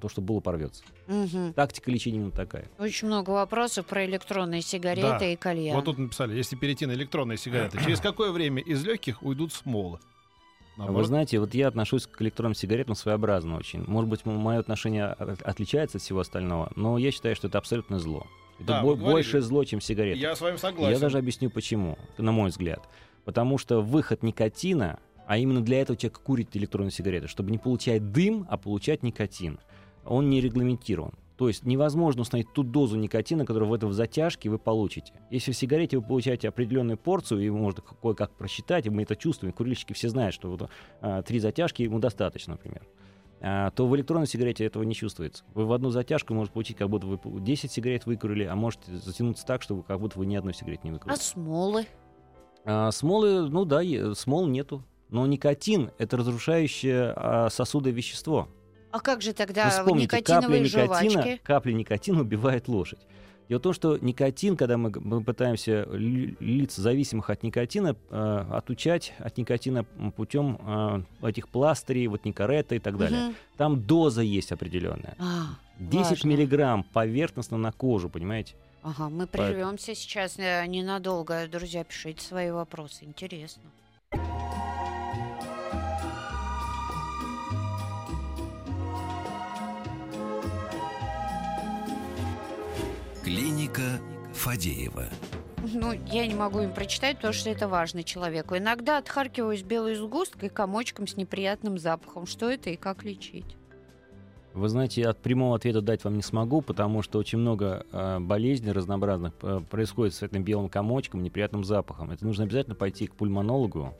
то, 0.00 0.08
что 0.08 0.20
было 0.20 0.38
порвется. 0.40 0.84
Мгм. 1.08 1.52
Тактика 1.52 1.90
лечения 1.90 2.18
именно 2.18 2.30
такая. 2.30 2.66
Очень 2.78 3.08
много 3.08 3.30
вопросов 3.30 3.86
про 3.86 4.04
электронные 4.06 4.62
сигареты 4.62 5.18
Да. 5.18 5.26
и 5.26 5.36
кальян. 5.36 5.74
Вот 5.74 5.84
тут 5.84 5.98
написали, 5.98 6.36
если 6.36 6.54
перейти 6.54 6.86
на 6.86 6.92
электронные 6.92 7.38
сигареты, 7.38 7.78
через 7.82 8.00
какое 8.00 8.30
время 8.30 8.62
из 8.62 8.84
легких 8.84 9.22
уйдут 9.22 9.52
смолы? 9.52 9.98
А 9.98 10.80
Вы 10.80 10.84
Наоборот. 10.84 11.06
знаете, 11.08 11.40
вот 11.40 11.54
я 11.54 11.68
отношусь 11.68 12.06
к 12.06 12.20
электронным 12.22 12.54
сигаретам 12.54 12.94
своеобразно 12.94 13.56
очень. 13.56 13.82
Может 13.86 14.10
быть, 14.10 14.24
мое 14.26 14.58
отношение 14.58 15.06
от- 15.06 15.40
отличается 15.42 15.96
от 15.96 16.02
всего 16.02 16.20
остального, 16.20 16.70
но 16.76 16.98
я 16.98 17.10
считаю, 17.10 17.34
что 17.34 17.48
это 17.48 17.56
абсолютно 17.58 17.98
зло. 17.98 18.26
Это 18.58 18.66
Да, 18.68 18.82
бо- 18.82 18.88
вы 18.90 18.96
большее 18.96 19.40
зло, 19.42 19.64
чем 19.64 19.80
сигареты. 19.80 20.20
Я 20.20 20.36
с 20.36 20.40
вами 20.40 20.56
согласен. 20.56 20.92
Я 20.92 21.00
даже 21.00 21.16
объясню 21.18 21.48
почему, 21.50 21.98
на 22.18 22.30
мой 22.30 22.50
взгляд. 22.50 22.86
Потому 23.26 23.58
что 23.58 23.80
выход 23.80 24.22
никотина, 24.22 25.00
а 25.26 25.36
именно 25.36 25.60
для 25.60 25.80
этого 25.82 25.98
человек 25.98 26.20
курит 26.20 26.56
электронные 26.56 26.92
сигареты, 26.92 27.26
чтобы 27.26 27.50
не 27.50 27.58
получать 27.58 28.12
дым, 28.12 28.46
а 28.48 28.56
получать 28.56 29.02
никотин, 29.02 29.58
он 30.04 30.30
не 30.30 30.40
регламентирован. 30.40 31.12
То 31.36 31.48
есть 31.48 31.66
невозможно 31.66 32.22
установить 32.22 32.52
ту 32.52 32.62
дозу 32.62 32.96
никотина, 32.96 33.44
которую 33.44 33.68
в 33.68 33.74
этом 33.74 33.92
затяжке 33.92 34.48
вы 34.48 34.58
получите. 34.58 35.12
Если 35.28 35.50
в 35.50 35.56
сигарете 35.56 35.98
вы 35.98 36.04
получаете 36.04 36.48
определенную 36.48 36.96
порцию, 36.96 37.40
и 37.40 37.50
можно 37.50 37.82
кое-как 37.82 38.30
просчитать, 38.30 38.86
и 38.86 38.90
мы 38.90 39.02
это 39.02 39.16
чувствуем, 39.16 39.52
курильщики 39.52 39.92
все 39.92 40.08
знают, 40.08 40.32
что 40.32 40.48
вот, 40.48 40.70
а, 41.00 41.22
три 41.22 41.40
затяжки 41.40 41.82
ему 41.82 41.98
достаточно, 41.98 42.52
например, 42.52 42.86
а, 43.40 43.72
то 43.72 43.88
в 43.88 43.96
электронной 43.96 44.28
сигарете 44.28 44.64
этого 44.64 44.84
не 44.84 44.94
чувствуется. 44.94 45.42
Вы 45.52 45.66
в 45.66 45.72
одну 45.72 45.90
затяжку 45.90 46.32
можете 46.32 46.54
получить, 46.54 46.76
как 46.76 46.88
будто 46.88 47.08
вы 47.08 47.40
10 47.40 47.72
сигарет 47.72 48.06
выкурили, 48.06 48.44
а 48.44 48.54
можете 48.54 48.96
затянуться 48.96 49.44
так, 49.44 49.62
что 49.62 49.74
вы 49.74 49.82
как 49.82 49.98
будто 49.98 50.16
вы 50.16 50.26
ни 50.26 50.36
одной 50.36 50.54
сигареты 50.54 50.82
не 50.84 50.92
выкурили. 50.92 51.12
А 51.12 51.20
смолы? 51.20 51.86
А, 52.66 52.90
смолы, 52.90 53.48
ну 53.48 53.64
да, 53.64 53.80
смол 54.14 54.46
нету. 54.46 54.82
Но 55.08 55.24
никотин— 55.26 55.92
это 55.98 56.16
разрушающее 56.16 57.12
а, 57.14 57.48
сосуды 57.48 57.92
вещество. 57.92 58.48
А 58.90 58.98
как 59.00 59.22
же 59.22 59.30
Вы 59.30 59.34
тогда 59.34 59.70
вспомните, 59.70 60.08
капля 60.08 60.18
никотиновые 60.18 60.60
никотина, 60.62 61.22
жвачки? 61.22 61.40
капля 61.44 61.72
никотина 61.72 62.20
убивает 62.22 62.66
лошадь. 62.68 62.98
Дело 63.48 63.60
в 63.60 63.62
том, 63.62 63.72
что 63.72 63.96
никотин, 63.98 64.56
когда 64.56 64.76
мы, 64.76 64.90
мы 64.96 65.22
пытаемся 65.22 65.84
ли- 65.92 66.36
лиц, 66.40 66.74
зависимых 66.74 67.30
от 67.30 67.44
никотина, 67.44 67.94
э, 68.10 68.44
отучать 68.50 69.14
от 69.20 69.36
никотина 69.38 69.84
путем 70.16 70.58
э, 70.60 71.28
этих 71.28 71.48
пластырей, 71.48 72.08
вот 72.08 72.24
никорета 72.24 72.74
и 72.74 72.80
так 72.80 72.98
далее, 72.98 73.26
Мгм. 73.26 73.34
там 73.56 73.82
доза 73.82 74.22
есть 74.22 74.50
определенная. 74.50 75.14
А, 75.20 75.54
10 75.78 76.10
важно. 76.10 76.28
миллиграмм 76.28 76.82
поверхностно 76.82 77.56
на 77.56 77.70
кожу, 77.70 78.08
понимаете? 78.08 78.54
Ага, 78.86 79.08
мы 79.08 79.26
прервемся 79.26 79.96
сейчас 79.96 80.38
э, 80.38 80.64
ненадолго. 80.68 81.48
Друзья, 81.48 81.82
пишите 81.82 82.24
свои 82.24 82.52
вопросы. 82.52 83.04
Интересно. 83.04 83.64
Клиника 93.24 93.98
Фадеева. 94.34 95.08
Ну, 95.74 95.92
я 96.06 96.28
не 96.28 96.34
могу 96.34 96.60
им 96.60 96.72
прочитать, 96.72 97.16
потому 97.16 97.34
что 97.34 97.50
это 97.50 97.66
важно 97.66 98.04
человеку. 98.04 98.56
Иногда 98.56 98.98
отхаркиваюсь 98.98 99.64
белой 99.64 99.96
сгусткой, 99.96 100.48
комочком 100.48 101.08
с 101.08 101.16
неприятным 101.16 101.76
запахом. 101.76 102.24
Что 102.26 102.48
это 102.48 102.70
и 102.70 102.76
как 102.76 103.02
лечить? 103.02 103.56
Вы 104.56 104.70
знаете, 104.70 105.06
от 105.06 105.18
прямого 105.18 105.54
ответа 105.54 105.82
дать 105.82 106.02
вам 106.02 106.16
не 106.16 106.22
смогу, 106.22 106.62
потому 106.62 107.02
что 107.02 107.18
очень 107.18 107.38
много 107.38 107.84
э, 107.92 108.18
болезней 108.20 108.72
разнообразных 108.72 109.34
э, 109.42 109.60
происходит 109.68 110.14
с 110.14 110.22
этим 110.22 110.44
белым 110.44 110.70
комочком, 110.70 111.22
неприятным 111.22 111.62
запахом. 111.62 112.10
Это 112.10 112.24
нужно 112.24 112.44
обязательно 112.44 112.74
пойти 112.74 113.06
к 113.06 113.14
пульмонологу, 113.16 113.92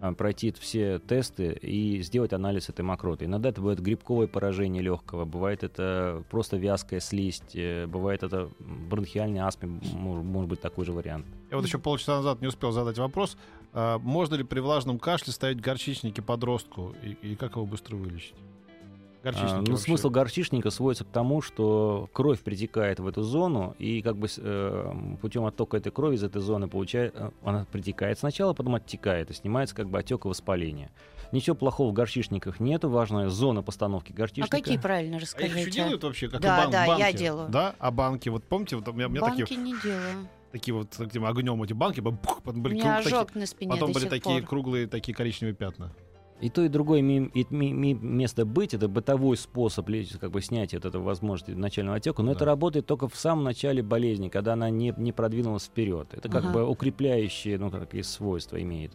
э, 0.00 0.12
пройти 0.14 0.50
все 0.58 0.98
тесты 0.98 1.52
и 1.52 2.02
сделать 2.02 2.32
анализ 2.32 2.68
этой 2.68 2.80
мокроты. 2.80 3.26
Иногда 3.26 3.50
это 3.50 3.60
бывает 3.60 3.80
грибковое 3.80 4.26
поражение 4.26 4.82
легкого, 4.82 5.26
бывает 5.26 5.62
это 5.62 6.24
просто 6.28 6.56
вязкая 6.56 6.98
слизь, 6.98 7.40
э, 7.54 7.86
бывает 7.86 8.24
это 8.24 8.50
бронхиальный 8.58 9.38
астма, 9.38 9.78
может, 9.92 10.24
может 10.24 10.50
быть 10.50 10.60
такой 10.60 10.86
же 10.86 10.92
вариант. 10.92 11.24
Я 11.52 11.56
вот 11.56 11.64
еще 11.64 11.78
полчаса 11.78 12.16
назад 12.16 12.40
не 12.40 12.48
успел 12.48 12.72
задать 12.72 12.98
вопрос. 12.98 13.36
а, 13.72 14.00
можно 14.00 14.34
ли 14.34 14.42
при 14.42 14.58
влажном 14.58 14.98
кашле 14.98 15.32
ставить 15.32 15.60
горчичники 15.60 16.20
подростку? 16.20 16.96
И, 17.04 17.10
и 17.22 17.36
как 17.36 17.52
его 17.52 17.64
быстро 17.64 17.94
вылечить? 17.94 18.34
Горчичники 19.22 19.52
А, 19.52 19.56
ну, 19.60 19.70
вообще. 19.72 19.84
смысл 19.84 20.08
горчичника 20.08 20.70
сводится 20.70 21.04
к 21.04 21.08
тому, 21.08 21.42
что 21.42 22.08
кровь 22.14 22.40
притекает 22.40 23.00
в 23.00 23.06
эту 23.06 23.22
зону, 23.22 23.74
и 23.78 24.00
как 24.00 24.16
бы 24.16 24.28
э, 24.34 24.92
путем 25.20 25.44
оттока 25.44 25.76
этой 25.76 25.92
крови 25.92 26.14
из 26.16 26.22
этой 26.24 26.40
зоны 26.40 26.68
получает, 26.68 27.12
э, 27.14 27.30
она 27.44 27.66
притекает 27.70 28.18
сначала, 28.18 28.54
потом 28.54 28.76
оттекает, 28.76 29.30
и 29.30 29.34
снимается 29.34 29.74
как 29.74 29.90
бы 29.90 29.98
отек 29.98 30.24
и 30.24 30.28
воспаление. 30.28 30.90
Ничего 31.32 31.54
плохого 31.54 31.90
в 31.90 31.92
горчичниках 31.92 32.60
нету, 32.60 32.88
важная 32.88 33.28
зона 33.28 33.62
постановки 33.62 34.10
А 34.12 34.16
горчичника. 34.16 34.56
какие 34.56 34.78
правильно 34.78 35.16
А 35.16 35.18
их 35.18 35.22
расскажите? 35.24 35.60
еще 35.60 35.70
делают 35.70 36.02
вообще, 36.02 36.28
как 36.28 36.40
Да, 36.40 36.62
бан- 36.62 36.70
да, 36.70 36.84
я 36.86 36.98
банки? 36.98 37.16
делаю. 37.18 37.48
Да, 37.50 37.74
а 37.78 37.90
банки, 37.90 38.28
вот 38.30 38.44
помните, 38.44 38.76
вот 38.76 38.88
у 38.88 38.92
меня, 38.94 39.06
у 39.06 39.10
меня 39.10 39.20
Банки 39.20 39.42
такие, 39.42 39.60
не 39.60 39.74
делаю. 39.82 40.28
такие 40.50 40.74
вот 40.74 40.88
таким 40.90 41.26
огнем 41.26 41.62
эти 41.62 41.74
банки, 41.74 42.00
потом 42.00 42.62
были, 42.62 42.80
круг- 42.80 43.02
такие- 43.04 43.26
на 43.34 43.46
спине 43.46 43.70
потом 43.70 43.88
до 43.88 43.94
были 43.94 44.04
сих 44.04 44.10
такие 44.10 44.40
пор. 44.40 44.48
круглые, 44.48 44.86
такие 44.86 45.14
коричневые 45.14 45.54
пятна. 45.54 45.92
И 46.40 46.48
то, 46.48 46.62
и 46.64 46.68
другое 46.68 47.02
ми- 47.02 47.30
и- 47.34 47.46
ми- 47.50 47.72
ми- 47.72 47.94
место 47.94 48.44
быть, 48.46 48.74
это 48.74 48.88
бытовой 48.88 49.36
способ 49.36 49.86
как 50.20 50.30
бы 50.30 50.40
снятия 50.40 50.78
вот 50.78 50.86
этого 50.86 51.02
возможности 51.02 51.50
начального 51.52 51.96
отека, 51.98 52.22
но 52.22 52.28
Да. 52.32 52.36
это 52.36 52.44
работает 52.46 52.86
только 52.86 53.08
в 53.08 53.16
самом 53.16 53.44
начале 53.44 53.82
болезни, 53.82 54.28
когда 54.28 54.54
она 54.54 54.70
не, 54.70 54.94
не 54.96 55.12
продвинулась 55.12 55.64
вперед. 55.64 56.08
Это 56.12 56.28
как 56.28 56.44
Ага. 56.44 56.52
бы 56.54 56.66
укрепляющие, 56.66 57.58
ну, 57.58 57.70
такие 57.70 58.04
свойства 58.04 58.60
имеет. 58.62 58.92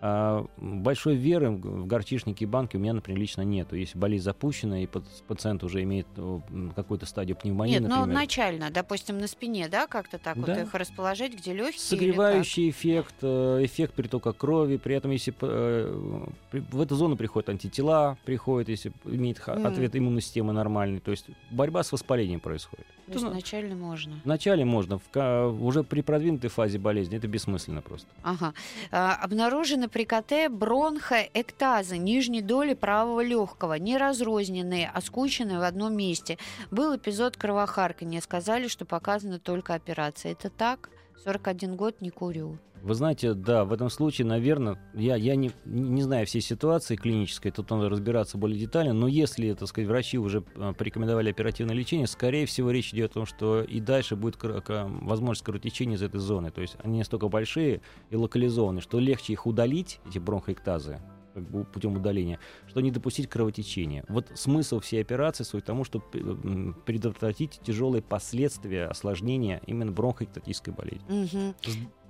А 0.00 0.46
большой 0.58 1.16
веры 1.16 1.50
в 1.50 1.86
горчишники 1.86 2.44
и 2.44 2.46
банки 2.46 2.76
у 2.76 2.78
меня, 2.78 2.92
например, 2.92 3.20
лично 3.20 3.42
нету. 3.42 3.74
Если 3.74 3.98
болезнь 3.98 4.24
запущена, 4.24 4.80
и 4.80 4.86
пациент 5.26 5.64
уже 5.64 5.82
имеет 5.82 6.06
ну, 6.16 6.40
какую-то 6.76 7.04
стадию 7.04 7.36
пневмонии, 7.36 7.72
Нет, 7.74 7.82
ну 7.82 7.88
например, 7.88 8.14
начально, 8.14 8.70
допустим, 8.70 9.18
на 9.18 9.26
спине, 9.26 9.68
да, 9.68 9.88
как-то 9.88 10.18
так 10.18 10.40
Да. 10.40 10.54
вот 10.54 10.62
их 10.66 10.74
расположить, 10.74 11.36
где 11.36 11.52
легкие. 11.52 11.80
Согревающий 11.80 12.70
эффект, 12.70 13.16
э, 13.22 13.58
эффект 13.64 13.94
притока 13.94 14.32
крови. 14.32 14.76
При 14.76 14.94
этом, 14.94 15.10
если 15.10 15.34
э, 15.40 16.26
в 16.52 16.80
эту 16.80 16.94
зону 16.94 17.16
приходят 17.16 17.48
антитела, 17.48 18.16
приходят, 18.24 18.68
если 18.68 18.92
имеет 19.04 19.44
Мгм. 19.44 19.66
ответ 19.66 19.96
иммунной 19.96 20.20
системы 20.20 20.52
нормальный. 20.52 21.00
То 21.00 21.10
есть 21.10 21.26
борьба 21.50 21.82
с 21.82 21.90
воспалением 21.90 22.38
происходит. 22.38 22.86
То 23.06 23.14
есть 23.14 23.24
Ну, 23.24 23.32
начально 23.32 23.74
можно. 23.74 24.20
Вначале 24.24 24.64
можно, 24.64 24.98
в 24.98 25.64
уже 25.64 25.82
при 25.82 26.02
продвинутой 26.02 26.50
фазе 26.50 26.78
болезни 26.78 27.16
это 27.16 27.26
бессмысленно 27.26 27.80
просто. 27.80 28.06
Ага. 28.22 28.52
А, 28.92 29.14
обнаружены 29.14 29.87
при 29.88 30.04
КТ 30.04 30.50
бронхоэктазы 30.50 31.96
нижней 31.96 32.42
доли 32.42 32.74
правого 32.74 33.20
легкого, 33.20 33.74
не 33.74 33.96
разрозненные, 33.96 34.90
а 34.92 35.00
скученные 35.00 35.58
в 35.58 35.62
одном 35.62 35.96
месте. 35.96 36.38
Был 36.70 36.96
эпизод 36.96 37.36
кровохаркания. 37.36 38.20
Сказали, 38.20 38.68
что 38.68 38.84
показана 38.84 39.38
только 39.38 39.74
операция. 39.74 40.32
Это 40.32 40.50
так? 40.50 40.90
41 41.24 41.76
год 41.76 42.00
не 42.00 42.10
курю. 42.10 42.58
Вы 42.82 42.94
знаете, 42.94 43.34
да, 43.34 43.64
в 43.64 43.72
этом 43.72 43.90
случае, 43.90 44.26
наверное, 44.26 44.78
я, 44.94 45.16
я 45.16 45.36
не, 45.36 45.50
не 45.64 46.02
знаю 46.02 46.26
всей 46.26 46.40
ситуации 46.40 46.96
клинической, 46.96 47.50
тут 47.50 47.70
надо 47.70 47.88
разбираться 47.88 48.38
более 48.38 48.58
детально, 48.58 48.92
но 48.92 49.08
если, 49.08 49.52
так 49.54 49.68
сказать, 49.68 49.88
врачи 49.88 50.18
уже 50.18 50.44
э, 50.54 50.72
порекомендовали 50.76 51.30
оперативное 51.30 51.74
лечение, 51.74 52.06
скорее 52.06 52.46
всего, 52.46 52.70
речь 52.70 52.92
идет 52.94 53.10
о 53.12 53.14
том, 53.14 53.26
что 53.26 53.62
и 53.62 53.80
дальше 53.80 54.16
будет 54.16 54.38
возможность 54.40 55.44
кровотечения 55.44 55.96
из 55.96 56.02
этой 56.02 56.20
зоны. 56.20 56.50
То 56.50 56.60
есть 56.60 56.76
они 56.82 56.98
настолько 56.98 57.28
большие 57.28 57.80
и 58.10 58.16
локализованы, 58.16 58.80
что 58.80 58.98
легче 58.98 59.32
их 59.32 59.46
удалить, 59.46 60.00
эти 60.08 60.18
бронхоэктазы, 60.18 61.00
как 61.40 61.50
бы 61.50 61.64
путем 61.64 61.94
удаления, 61.96 62.38
что 62.68 62.80
не 62.80 62.90
допустить 62.90 63.28
кровотечения. 63.28 64.04
Вот 64.08 64.30
смысл 64.34 64.80
всей 64.80 65.00
операции 65.00 65.44
свой 65.44 65.62
к 65.62 65.64
тому, 65.64 65.84
чтобы 65.84 66.04
м, 66.14 66.76
предотвратить 66.86 67.60
тяжелые 67.64 68.02
последствия, 68.02 68.86
осложнения 68.86 69.60
именно 69.66 69.92
бронхоэктатической 69.92 70.72
болезни. 70.74 71.04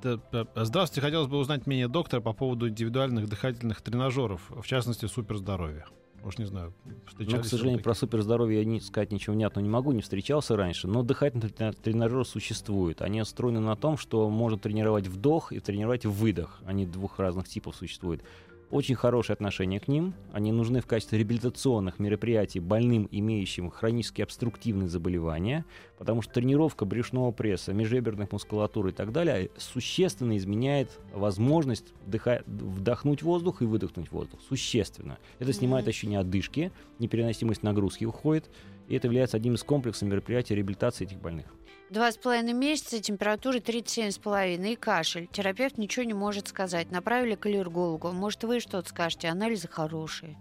Д- 0.02 0.20
Здравствуйте, 0.54 1.00
хотелось 1.00 1.28
бы 1.28 1.38
узнать 1.38 1.66
мнение 1.66 1.88
доктора 1.88 2.20
по 2.20 2.32
поводу 2.32 2.68
индивидуальных 2.68 3.28
дыхательных 3.28 3.80
тренажеров, 3.82 4.42
в 4.50 4.64
частности, 4.66 5.06
суперздоровья. 5.06 5.86
Уж 6.24 6.36
не 6.38 6.46
знаю, 6.46 6.74
встречались 7.06 7.36
Ну, 7.36 7.42
к 7.42 7.46
сожалению, 7.46 7.82
про 7.82 7.94
суперздоровье 7.94 8.58
я 8.58 8.64
не, 8.64 8.80
сказать 8.80 9.12
ничего 9.12 9.34
внятного 9.36 9.62
не 9.64 9.70
могу, 9.70 9.92
не 9.92 10.02
встречался 10.02 10.56
раньше, 10.56 10.88
но 10.88 11.02
дыхательные 11.04 11.48
трена- 11.48 11.72
тренажеры 11.72 12.24
существуют. 12.24 13.02
Они 13.02 13.20
устроены 13.22 13.60
на 13.60 13.76
том, 13.76 13.96
что 13.96 14.28
можно 14.28 14.58
тренировать 14.58 15.06
вдох 15.06 15.52
и 15.52 15.60
тренировать 15.60 16.06
выдох. 16.06 16.60
Они 16.66 16.86
двух 16.86 17.20
разных 17.20 17.48
типов 17.48 17.76
существуют. 17.76 18.22
Очень 18.70 18.96
хорошее 18.96 19.32
отношение 19.34 19.80
к 19.80 19.88
ним. 19.88 20.12
Они 20.30 20.52
нужны 20.52 20.82
в 20.82 20.86
качестве 20.86 21.18
реабилитационных 21.18 21.98
мероприятий 21.98 22.60
больным, 22.60 23.08
имеющим 23.10 23.70
хронические 23.70 24.24
обструктивные 24.24 24.88
заболевания, 24.88 25.64
потому 25.96 26.20
что 26.20 26.34
тренировка 26.34 26.84
брюшного 26.84 27.32
пресса, 27.32 27.72
межреберных 27.72 28.30
мускулатур 28.30 28.88
и 28.88 28.92
так 28.92 29.10
далее 29.10 29.50
существенно 29.56 30.36
изменяет 30.36 30.98
возможность 31.14 31.94
дыха- 32.06 32.42
вдохнуть 32.46 33.22
воздух 33.22 33.62
и 33.62 33.64
выдохнуть 33.64 34.12
воздух. 34.12 34.38
Существенно. 34.46 35.16
Это 35.38 35.54
снимает 35.54 35.88
ощущение 35.88 36.18
одышки, 36.18 36.70
непереносимость 36.98 37.62
нагрузки 37.62 38.04
уходит, 38.04 38.50
и 38.86 38.94
это 38.94 39.06
является 39.06 39.38
одним 39.38 39.54
из 39.54 39.62
комплексов 39.62 40.08
мероприятий 40.08 40.54
реабилитации 40.54 41.06
этих 41.06 41.18
больных. 41.18 41.46
Два 41.90 42.12
с 42.12 42.18
половиной 42.18 42.52
месяца, 42.52 43.00
температура 43.00 43.56
37,5 43.58 44.72
и 44.72 44.76
кашель. 44.76 45.26
Терапевт 45.32 45.78
ничего 45.78 46.04
не 46.04 46.12
может 46.12 46.48
сказать. 46.48 46.90
Направили 46.90 47.34
к 47.34 47.46
аллергологу. 47.46 48.12
Может, 48.12 48.44
вы 48.44 48.60
что-то 48.60 48.86
скажете? 48.88 49.28
Анализы 49.28 49.68
хорошие. 49.68 50.36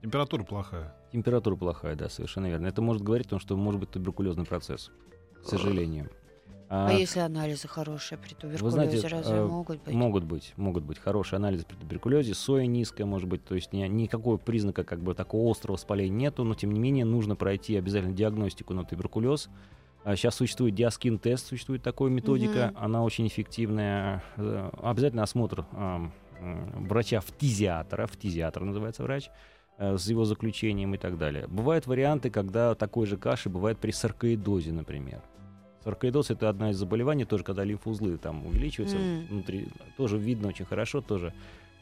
Температура 0.00 0.44
плохая. 0.44 0.94
Температура 1.12 1.56
плохая, 1.56 1.94
да, 1.94 2.08
совершенно 2.08 2.46
верно. 2.46 2.66
Это 2.68 2.80
может 2.80 3.02
говорить 3.02 3.26
о 3.26 3.30
том, 3.30 3.38
что 3.38 3.54
может 3.56 3.80
быть 3.80 3.90
туберкулезный 3.90 4.46
процесс, 4.46 4.90
к 5.44 5.46
сожалению. 5.48 6.10
А, 6.70 6.88
А, 6.88 6.92
если 6.94 7.20
анализы 7.20 7.68
хорошие 7.68 8.16
при 8.16 8.32
туберкулезе, 8.32 8.70
знаете, 8.70 9.06
разве 9.08 9.36
э, 9.36 9.44
могут 9.46 9.82
быть? 9.82 9.94
Могут 9.94 10.24
быть, 10.24 10.54
могут 10.56 10.84
быть 10.84 10.98
хорошие 10.98 11.36
анализы 11.36 11.66
при 11.66 11.76
туберкулезе, 11.76 12.32
соя 12.32 12.64
низкая, 12.64 13.06
может 13.06 13.28
быть, 13.28 13.44
то 13.44 13.54
есть 13.54 13.74
ни- 13.74 13.86
никакого 13.86 14.38
признака 14.38 14.82
как 14.84 15.00
бы 15.00 15.14
такого 15.14 15.50
острого 15.50 15.74
воспаления 15.74 16.16
нету, 16.16 16.44
но 16.44 16.54
тем 16.54 16.72
не 16.72 16.80
менее 16.80 17.04
нужно 17.04 17.36
пройти 17.36 17.76
обязательно 17.76 18.14
диагностику 18.14 18.72
на 18.72 18.84
туберкулез. 18.86 19.50
А 20.04 20.16
Сейчас 20.16 20.34
существует 20.34 20.74
диаскин-тест, 20.74 21.46
существует 21.46 21.82
такая 21.82 22.08
методика, 22.08 22.70
Мгм. 22.74 22.84
она 22.84 23.04
очень 23.04 23.26
эффективная. 23.28 24.22
Э, 24.36 24.70
Обязательно 24.82 25.22
осмотр 25.22 25.64
врача-фтизиатора, 26.40 28.06
фтизиатор 28.06 28.64
называется 28.64 29.02
врач, 29.04 29.30
э, 29.78 29.96
с 29.96 30.08
его 30.08 30.24
заключением 30.24 30.94
и 30.94 30.98
так 30.98 31.18
далее. 31.18 31.46
Бывают 31.46 31.86
варианты, 31.86 32.30
когда 32.30 32.74
такой 32.74 33.06
же 33.06 33.16
каши 33.16 33.48
бывает 33.48 33.78
при 33.78 33.92
саркоидозе, 33.92 34.72
например. 34.72 35.22
Саркоидоз 35.84 36.30
это 36.30 36.48
одна 36.48 36.70
из 36.70 36.76
заболеваний, 36.76 37.24
тоже 37.24 37.42
когда 37.44 37.64
лимфоузлы 37.64 38.16
там 38.16 38.46
увеличиваются 38.46 38.96
М. 38.98 39.26
внутри, 39.26 39.68
тоже 39.96 40.18
видно 40.18 40.48
очень 40.48 40.64
хорошо 40.64 41.00
тоже. 41.00 41.32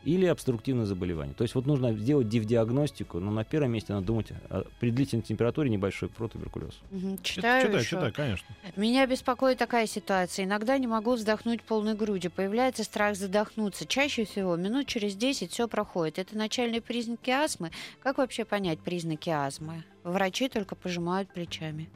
Или 0.03 0.25
обструктивное 0.25 0.87
заболевание. 0.87 1.35
То 1.35 1.43
есть 1.43 1.55
вот 1.55 1.67
нужно 1.67 1.93
сделать 1.93 2.27
див-диагностику, 2.27 3.21
но 3.21 3.31
на 3.31 3.45
первом 3.45 3.73
месте 3.73 3.93
надо 3.93 4.07
думать 4.07 4.29
о, 4.49 4.65
при 4.81 4.91
длительной 4.91 5.23
температуре 5.23 5.69
небольшой 5.69 6.09
про 6.09 6.27
туберкулез. 6.27 6.79
Мгм. 6.91 7.19
Чит- 7.19 7.37
Читаю 7.37 7.67
Читай, 7.67 7.81
ещё. 7.81 7.97
читай, 7.99 8.13
конечно. 8.13 8.47
Меня 8.77 9.07
беспокоит 9.07 9.59
такая 9.59 9.87
ситуация. 9.87 10.47
Иногда 10.47 10.79
не 10.79 10.87
могу 10.87 11.17
вздохнуть 11.17 11.63
полной 11.63 11.95
грудью. 11.95 12.31
Появляется 12.31 12.83
страх 12.83 13.15
задохнуться. 13.15 13.85
Чаще 13.87 14.25
всего 14.25 14.57
минут 14.57 14.87
через 14.87 15.15
10 15.17 15.51
все 15.53 15.69
проходит. 15.69 16.19
Это 16.19 16.35
начальные 16.37 16.81
признаки 16.81 17.29
астмы. 17.29 17.71
Как 18.03 18.17
вообще 18.17 18.47
понять 18.47 18.79
признаки 18.79 19.29
астмы? 19.29 19.85
Врачи 20.03 20.49
только 20.49 20.77
пожимают 20.77 21.31
плечами. 21.31 21.91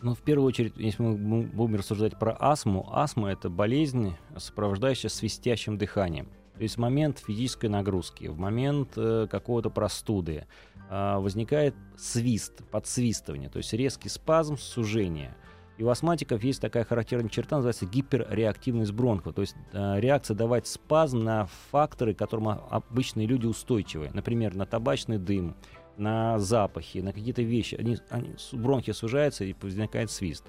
Но 0.00 0.14
в 0.14 0.20
первую 0.20 0.46
очередь, 0.46 0.74
если 0.76 1.02
мы 1.02 1.14
бу- 1.14 1.46
будем 1.52 1.74
рассуждать 1.74 2.16
про 2.18 2.36
астму, 2.38 2.88
астма 2.92 3.32
это 3.32 3.50
болезнь, 3.50 4.14
сопровождающаяся 4.36 5.14
свистящим 5.14 5.76
дыханием. 5.76 6.28
То 6.60 6.64
есть 6.64 6.76
в 6.76 6.78
момент 6.78 7.20
физической 7.20 7.70
нагрузки, 7.70 8.26
в 8.26 8.38
момент 8.38 8.90
э, 8.96 9.26
какого-то 9.30 9.70
простуды 9.70 10.46
а, 10.90 11.18
возникает 11.18 11.74
свист, 11.96 12.62
подсвистывание, 12.70 13.48
то 13.48 13.56
есть 13.56 13.72
резкий 13.72 14.10
спазм, 14.10 14.58
сужение. 14.58 15.34
И 15.78 15.84
у 15.84 15.88
астматиков 15.88 16.44
есть 16.44 16.60
такая 16.60 16.84
характерная 16.84 17.30
черта, 17.30 17.56
называется 17.56 17.86
гиперреактивность 17.86 18.92
бронха. 18.92 19.32
То 19.32 19.40
есть 19.40 19.56
э, 19.72 20.00
реакция 20.00 20.34
давать 20.34 20.66
спазм 20.66 21.24
на 21.24 21.46
факторы, 21.70 22.12
которым 22.12 22.48
обычные 22.48 23.26
люди 23.26 23.46
устойчивы. 23.46 24.10
Например, 24.12 24.54
на 24.54 24.66
табачный 24.66 25.16
дым, 25.16 25.56
на 25.96 26.38
запахи, 26.38 26.98
на 26.98 27.14
какие-то 27.14 27.40
вещи. 27.40 27.76
Они, 27.76 27.96
они, 28.10 28.34
бронхи 28.52 28.92
сужаются 28.92 29.46
и 29.46 29.56
возникает 29.62 30.10
свист. 30.10 30.44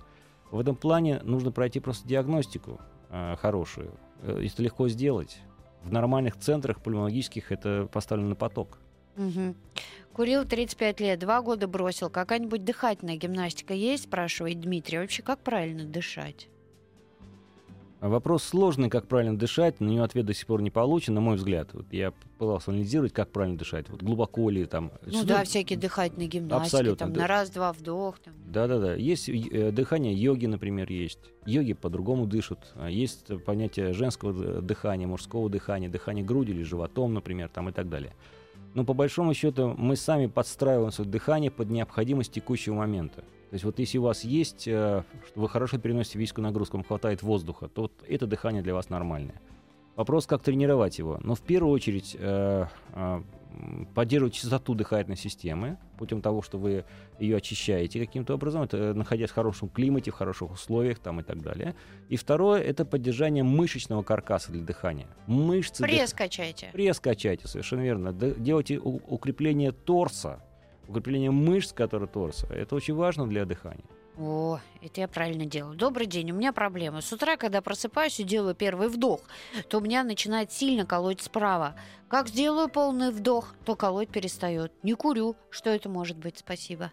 В 0.51 0.59
этом 0.59 0.75
плане 0.75 1.21
нужно 1.23 1.53
пройти 1.53 1.79
просто 1.79 2.05
диагностику 2.05 2.81
э, 3.11 3.37
хорошую. 3.37 3.93
Э, 4.23 4.45
Это 4.45 4.61
легко 4.61 4.89
сделать. 4.89 5.39
В 5.83 5.91
нормальных 5.91 6.37
центрах 6.37 6.81
пульмонологических 6.81 7.51
это 7.51 7.87
поставлено 7.91 8.29
на 8.29 8.35
поток. 8.35 8.77
Мгм. 9.15 9.55
Курил 10.13 10.45
35 10.45 10.99
лет, 10.99 11.19
два 11.19 11.41
года 11.41 11.67
бросил. 11.67 12.09
Какая-нибудь 12.09 12.63
дыхательная 12.63 13.15
гимнастика 13.17 13.73
есть, 13.73 14.03
спрашивает 14.03 14.59
Дмитрий. 14.59 14.99
Вообще, 14.99 15.23
как 15.23 15.39
правильно 15.39 15.83
дышать? 15.83 16.47
Вопрос 18.01 18.43
сложный, 18.43 18.89
как 18.89 19.07
правильно 19.07 19.37
дышать, 19.37 19.79
на 19.79 19.87
него 19.87 20.03
ответ 20.03 20.25
до 20.25 20.33
сих 20.33 20.47
пор 20.47 20.63
не 20.63 20.71
получен, 20.71 21.13
на 21.13 21.21
мой 21.21 21.35
взгляд. 21.35 21.69
Вот 21.73 21.85
я 21.91 22.11
пытался 22.39 22.71
анализировать, 22.71 23.13
как 23.13 23.29
правильно 23.29 23.59
дышать. 23.59 23.89
Вот 23.89 24.01
глубоко 24.01 24.49
ли 24.49 24.65
там. 24.65 24.91
Ну 25.05 25.19
Сюда- 25.19 25.37
да, 25.37 25.43
всякие 25.43 25.77
дыхательные 25.77 26.27
гимнастики, 26.27 26.75
Абсолютно, 26.75 27.05
там 27.05 27.13
на 27.13 27.27
раз-два 27.27 27.71
вдох. 27.73 28.17
Там. 28.17 28.33
Да-да-да. 28.47 28.95
Есть 28.95 29.29
э, 29.29 29.71
дыхание 29.71 30.15
йоги, 30.15 30.47
например, 30.47 30.91
есть. 30.91 31.19
Йоги 31.45 31.73
по-другому 31.73 32.25
дышат. 32.25 32.73
А 32.73 32.89
Есть 32.89 33.27
понятие 33.45 33.93
женского 33.93 34.61
дыхания, 34.63 35.05
мужского 35.05 35.47
дыхания, 35.47 35.87
дыхание 35.87 36.25
грудью 36.25 36.55
или 36.55 36.63
животом, 36.63 37.13
например, 37.13 37.49
там 37.49 37.69
и 37.69 37.71
так 37.71 37.87
далее. 37.87 38.13
Но 38.73 38.85
по 38.85 38.93
большому 38.93 39.33
счету 39.33 39.75
мы 39.77 39.95
сами 39.95 40.27
подстраиваем 40.27 40.91
свое 40.91 41.09
дыхание 41.09 41.51
под 41.51 41.69
необходимость 41.69 42.31
текущего 42.31 42.75
момента. 42.75 43.21
То 43.21 43.55
есть 43.55 43.65
вот 43.65 43.79
если 43.79 43.97
у 43.97 44.03
вас 44.03 44.23
есть, 44.23 44.65
э, 44.67 45.03
что 45.27 45.39
вы 45.41 45.49
хорошо 45.49 45.77
переносите 45.77 46.17
физическую 46.17 46.43
нагрузку, 46.43 46.77
вам 46.77 46.85
хватает 46.85 47.21
воздуха, 47.21 47.67
то 47.67 47.83
вот 47.83 47.91
это 48.07 48.25
дыхание 48.25 48.63
для 48.63 48.73
вас 48.73 48.89
нормальное. 48.89 49.41
Вопрос, 49.95 50.25
как 50.25 50.41
тренировать 50.41 50.97
его. 50.99 51.19
Но 51.21 51.35
в 51.35 51.41
первую 51.41 51.73
очередь 51.73 52.15
э, 52.17 52.65
э, 52.93 53.21
поддерживать 53.93 54.33
чистоту 54.33 54.73
дыхательной 54.73 55.17
системы 55.17 55.77
путем 55.97 56.21
того, 56.21 56.41
что 56.41 56.57
вы 56.57 56.85
ее 57.19 57.37
очищаете 57.37 57.99
каким-то 57.99 58.35
образом, 58.35 58.61
это 58.63 58.77
э, 58.77 58.93
находясь 58.93 59.29
в 59.29 59.33
хорошем 59.33 59.67
климате, 59.69 60.11
в 60.11 60.15
хороших 60.15 60.51
условиях 60.51 60.99
там 60.99 61.19
и 61.19 61.23
так 61.23 61.41
далее. 61.41 61.75
И 62.09 62.15
второе, 62.15 62.61
это 62.61 62.85
поддержание 62.85 63.43
мышечного 63.43 64.01
каркаса 64.01 64.51
для 64.51 64.63
дыхания. 64.63 65.07
Мышцы 65.27 65.83
дых- 65.83 65.87
Пресс 65.87 66.13
качайте. 66.13 66.69
Пресс 66.71 66.99
качайте, 66.99 67.47
совершенно 67.47 67.81
верно. 67.81 68.13
Д- 68.13 68.35
Делайте 68.37 68.79
укрепление 68.79 69.71
торса, 69.73 70.41
укрепление 70.87 71.31
мышц, 71.31 71.73
которые 71.73 72.07
торса. 72.07 72.47
Это 72.47 72.75
очень 72.75 72.95
важно 72.95 73.27
для 73.27 73.43
дыхания. 73.45 73.83
О, 74.23 74.59
это 74.81 75.01
я 75.01 75.07
правильно 75.07 75.47
делаю. 75.47 75.75
Добрый 75.75 76.05
день, 76.05 76.29
у 76.29 76.35
меня 76.35 76.53
проблема. 76.53 77.01
С 77.01 77.11
утра, 77.11 77.37
когда 77.37 77.59
просыпаюсь 77.59 78.19
и 78.19 78.23
делаю 78.23 78.53
первый 78.53 78.87
вдох, 78.87 79.21
то 79.67 79.79
у 79.79 79.81
меня 79.81 80.03
начинает 80.03 80.51
сильно 80.51 80.85
колоть 80.85 81.21
справа. 81.21 81.73
Как 82.07 82.27
сделаю 82.27 82.69
полный 82.69 83.09
вдох, 83.09 83.55
то 83.65 83.75
колоть 83.75 84.09
перестает. 84.09 84.71
Не 84.83 84.93
курю. 84.93 85.35
Что 85.49 85.71
это 85.71 85.89
может 85.89 86.17
быть? 86.17 86.37
Спасибо. 86.37 86.91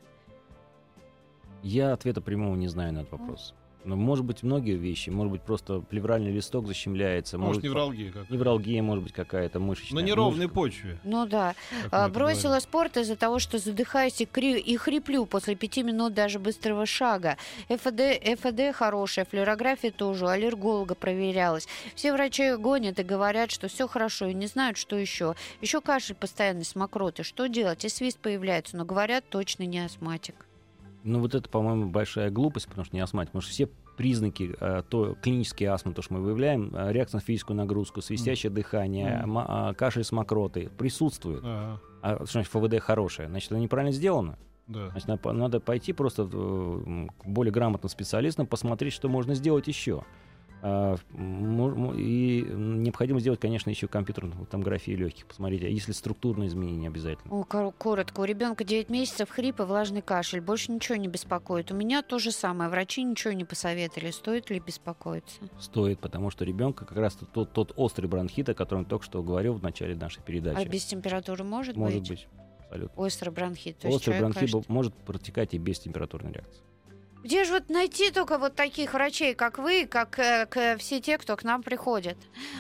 Я 1.63 1.93
ответа 1.93 2.23
прямого 2.23 2.57
не 2.57 2.69
знаю 2.69 2.95
на 2.95 3.01
этот 3.01 3.13
вопрос. 3.13 3.55
Но 3.85 3.97
может 3.97 4.25
быть 4.25 4.43
многие 4.43 4.77
вещи, 4.77 5.09
может 5.11 5.31
быть 5.33 5.43
просто 5.43 5.81
плевральный 5.81 6.31
листок 6.33 6.67
защемляется, 6.67 7.39
Может, 7.39 7.49
может, 7.57 7.65
невралгия 7.65 8.13
как 8.13 8.29
невралгия 8.29 8.83
может 8.83 9.05
быть 9.05 9.13
какая-то 9.13 9.61
мышечная. 9.61 10.03
На 10.03 10.07
неровной 10.07 10.47
мышца. 10.47 10.55
почве. 10.55 10.99
Ну 11.05 11.27
да. 11.27 11.55
А, 11.91 12.09
Бросила 12.09 12.43
говорим. 12.43 12.61
спорт 12.63 12.97
из-за 12.97 13.17
того, 13.17 13.39
что 13.39 13.59
задыхаюсь 13.59 14.21
и, 14.21 14.27
кри- 14.27 14.59
и 14.61 14.77
хриплю 14.77 15.25
после 15.27 15.55
пяти 15.55 15.83
минут 15.83 16.13
даже 16.13 16.39
быстрого 16.39 16.87
шага. 16.87 17.37
ФД, 17.69 18.01
ФД 18.41 18.75
хорошая, 18.75 19.25
флюорография 19.25 19.91
тоже, 19.93 20.25
у 20.25 20.29
аллерголога 20.29 20.95
проверялась. 20.95 21.67
Все 21.95 22.13
врачи 22.13 22.57
гонят 22.57 22.99
и 22.99 23.03
говорят, 23.05 23.51
что 23.51 23.69
все 23.69 23.87
хорошо, 23.89 24.27
и 24.27 24.35
не 24.35 24.47
знают, 24.49 24.77
что 24.77 24.97
еще. 24.97 25.35
Еще 25.61 25.81
кашель 25.81 26.15
постоянный 26.17 26.65
с 26.65 26.75
мокроты. 26.75 27.23
Что 27.23 27.47
делать? 27.47 27.85
И 27.85 27.89
свист 27.89 28.19
появляется, 28.19 28.77
но 28.77 28.85
говорят, 28.85 29.25
точно 29.29 29.63
не 29.63 29.79
астматик. 29.79 30.47
Ну 31.05 31.21
вот 31.21 31.35
это, 31.35 31.49
по-моему, 31.49 31.91
большая 31.91 32.31
глупость, 32.31 32.69
потому 32.69 32.85
что 32.85 32.95
не 32.97 33.01
астматик. 33.01 33.31
Потому 33.31 33.43
что 33.43 33.51
все 33.53 33.69
признаки 33.97 34.55
э, 34.61 34.83
то, 34.89 35.15
клинические 35.23 35.71
астмы, 35.71 35.93
то, 35.93 36.03
что 36.03 36.15
мы 36.15 36.21
выявляем, 36.21 36.75
э, 36.75 36.93
реакция 36.93 37.19
на 37.19 37.23
физическую 37.23 37.57
нагрузку, 37.57 38.01
свистящее 38.03 38.51
дыхание, 38.51 39.19
Мгм. 39.23 39.31
ма- 39.31 39.47
а, 39.49 39.75
кашель 39.75 40.05
с 40.05 40.13
мокротой 40.13 40.69
присутствуют. 40.77 41.43
Ага, 41.45 41.81
А 42.03 42.15
что 42.17 42.27
значит 42.27 42.53
ФВД 42.53 42.79
хорошее? 42.81 43.29
Значит, 43.29 43.51
это 43.53 43.61
неправильно 43.61 43.93
сделано. 43.93 44.39
да. 44.69 44.91
Значит, 44.91 45.25
надо, 45.25 45.61
пойти 45.61 45.93
просто 45.93 46.25
к 46.27 47.27
более 47.27 47.53
грамотным 47.53 47.89
специалистам, 47.89 48.47
посмотреть, 48.47 48.93
что 48.93 49.09
можно 49.09 49.35
сделать 49.35 49.67
еще. 49.67 50.05
А, 50.61 50.97
и 51.15 52.45
необходимо 52.49 53.21
сделать, 53.21 53.39
конечно, 53.41 53.71
еще 53.71 53.87
компьютерную 53.87 54.47
томографию 54.47 54.99
легких. 54.99 55.27
Посмотреть, 55.27 55.63
а 55.63 55.69
если 55.69 55.93
структурные 55.93 56.49
изменения 56.49 56.89
обязательно. 56.89 57.33
О, 57.33 57.45
кор- 57.45 57.73
коротко. 57.73 58.21
У 58.21 58.25
ребенка 58.25 58.65
9 58.65 58.91
месяцев 58.91 59.31
хрип 59.31 59.61
и 59.61 59.63
влажный 59.63 60.03
кашель. 60.03 60.41
Больше 60.41 60.73
ничего 60.73 60.97
не 60.97 61.09
беспокоит. 61.09 61.71
У 61.71 61.75
меня 61.75 62.03
то 62.03 62.19
же 62.19 62.33
самое. 62.33 62.71
Врачи 62.71 63.03
ничего 63.03 63.33
не 63.33 63.45
посоветовали. 63.45 64.11
Стоит 64.11 64.51
ли 64.51 64.59
беспокоиться? 64.61 65.41
Стоит, 65.61 66.01
потому 66.01 66.31
что 66.31 66.45
ребенка 66.45 66.85
как 66.85 66.99
раз 66.99 67.17
тот, 67.33 67.53
тот 67.53 67.73
острый 67.77 68.07
бронхит, 68.07 68.49
о 68.49 68.55
котором 68.55 68.83
я 68.83 68.89
только 68.89 69.05
что 69.05 69.23
говорил 69.23 69.55
в 69.55 69.63
начале 69.63 69.95
нашей 69.95 70.23
передачи. 70.23 70.59
А 70.61 70.65
без 70.69 70.85
температуры 70.85 71.45
может, 71.45 71.77
Может 71.77 72.01
быть? 72.01 72.09
быть. 72.11 72.29
Абсолютно. 72.65 73.03
Острый 73.03 73.31
бронхит. 73.31 73.85
Острый 73.85 74.19
бронхит 74.19 74.69
может 74.69 74.95
протекать 74.95 75.55
и 75.55 75.59
без 75.59 75.79
температурной 75.79 76.33
реакции. 76.33 76.63
Где 77.25 77.45
же 77.45 77.53
вот 77.53 77.69
найти 77.69 78.11
только 78.11 78.39
вот 78.39 78.55
таких 78.55 78.95
врачей, 78.95 79.35
как 79.35 79.59
вы, 79.59 79.87
как 79.87 80.19
э, 80.19 80.47
к- 80.47 80.79
все 80.79 81.01
те, 81.01 81.19
кто 81.19 81.37
к 81.37 81.43
нам 81.45 81.63
приходят? 81.63 82.17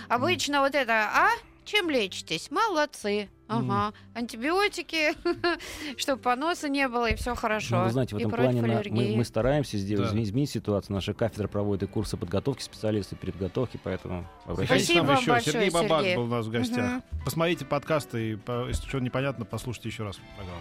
Обычно 0.09 0.61
вот 0.61 0.75
это, 0.75 0.93
а? 1.15 1.29
Чем 1.65 1.91
лечитесь? 1.91 2.51
Молодцы. 2.51 3.29
Ага. 3.47 3.93
Антибиотики, 4.15 5.13
чтобы 5.99 6.21
поноса 6.23 6.69
не 6.69 6.89
было, 6.89 7.11
и 7.11 7.15
все 7.15 7.35
хорошо. 7.35 7.77
Ну, 7.79 7.85
вы 7.85 7.91
знаете, 7.91 8.15
в 8.17 8.19
И 8.19 8.23
этом 8.23 8.33
против 8.33 8.61
плане 8.61 8.63
на- 8.63 8.83
мы, 8.91 9.17
мы 9.17 9.25
стараемся 9.25 9.79
сделать, 9.79 10.13
Да. 10.13 10.23
изменить 10.23 10.51
ситуацию. 10.51 10.95
Наша 10.95 11.15
кафедра 11.15 11.47
проводит 11.49 11.85
и 11.85 11.87
курсы 11.93 12.17
подготовки 12.17 12.63
специалистов, 12.63 13.19
передготовки, 13.21 13.79
поэтому 13.83 14.27
обращайтесь. 14.45 14.85
Спасибо 14.87 15.05
вам 15.07 15.17
еще. 15.19 15.31
большое, 15.31 15.53
Сергей 15.55 15.71
Бабак 15.71 16.01
Сергей. 16.01 16.17
был 16.17 16.25
у 16.25 16.27
нас 16.29 16.47
в 16.47 16.51
гостях. 16.51 16.85
Мгм. 16.91 17.03
Посмотрите 17.25 17.65
подкасты, 17.65 18.33
и 18.33 18.39
если 18.69 18.87
что 18.89 18.99
непонятно, 19.01 19.45
послушайте 19.45 19.89
еще 19.91 20.05
раз 20.05 20.19
программу. 20.37 20.61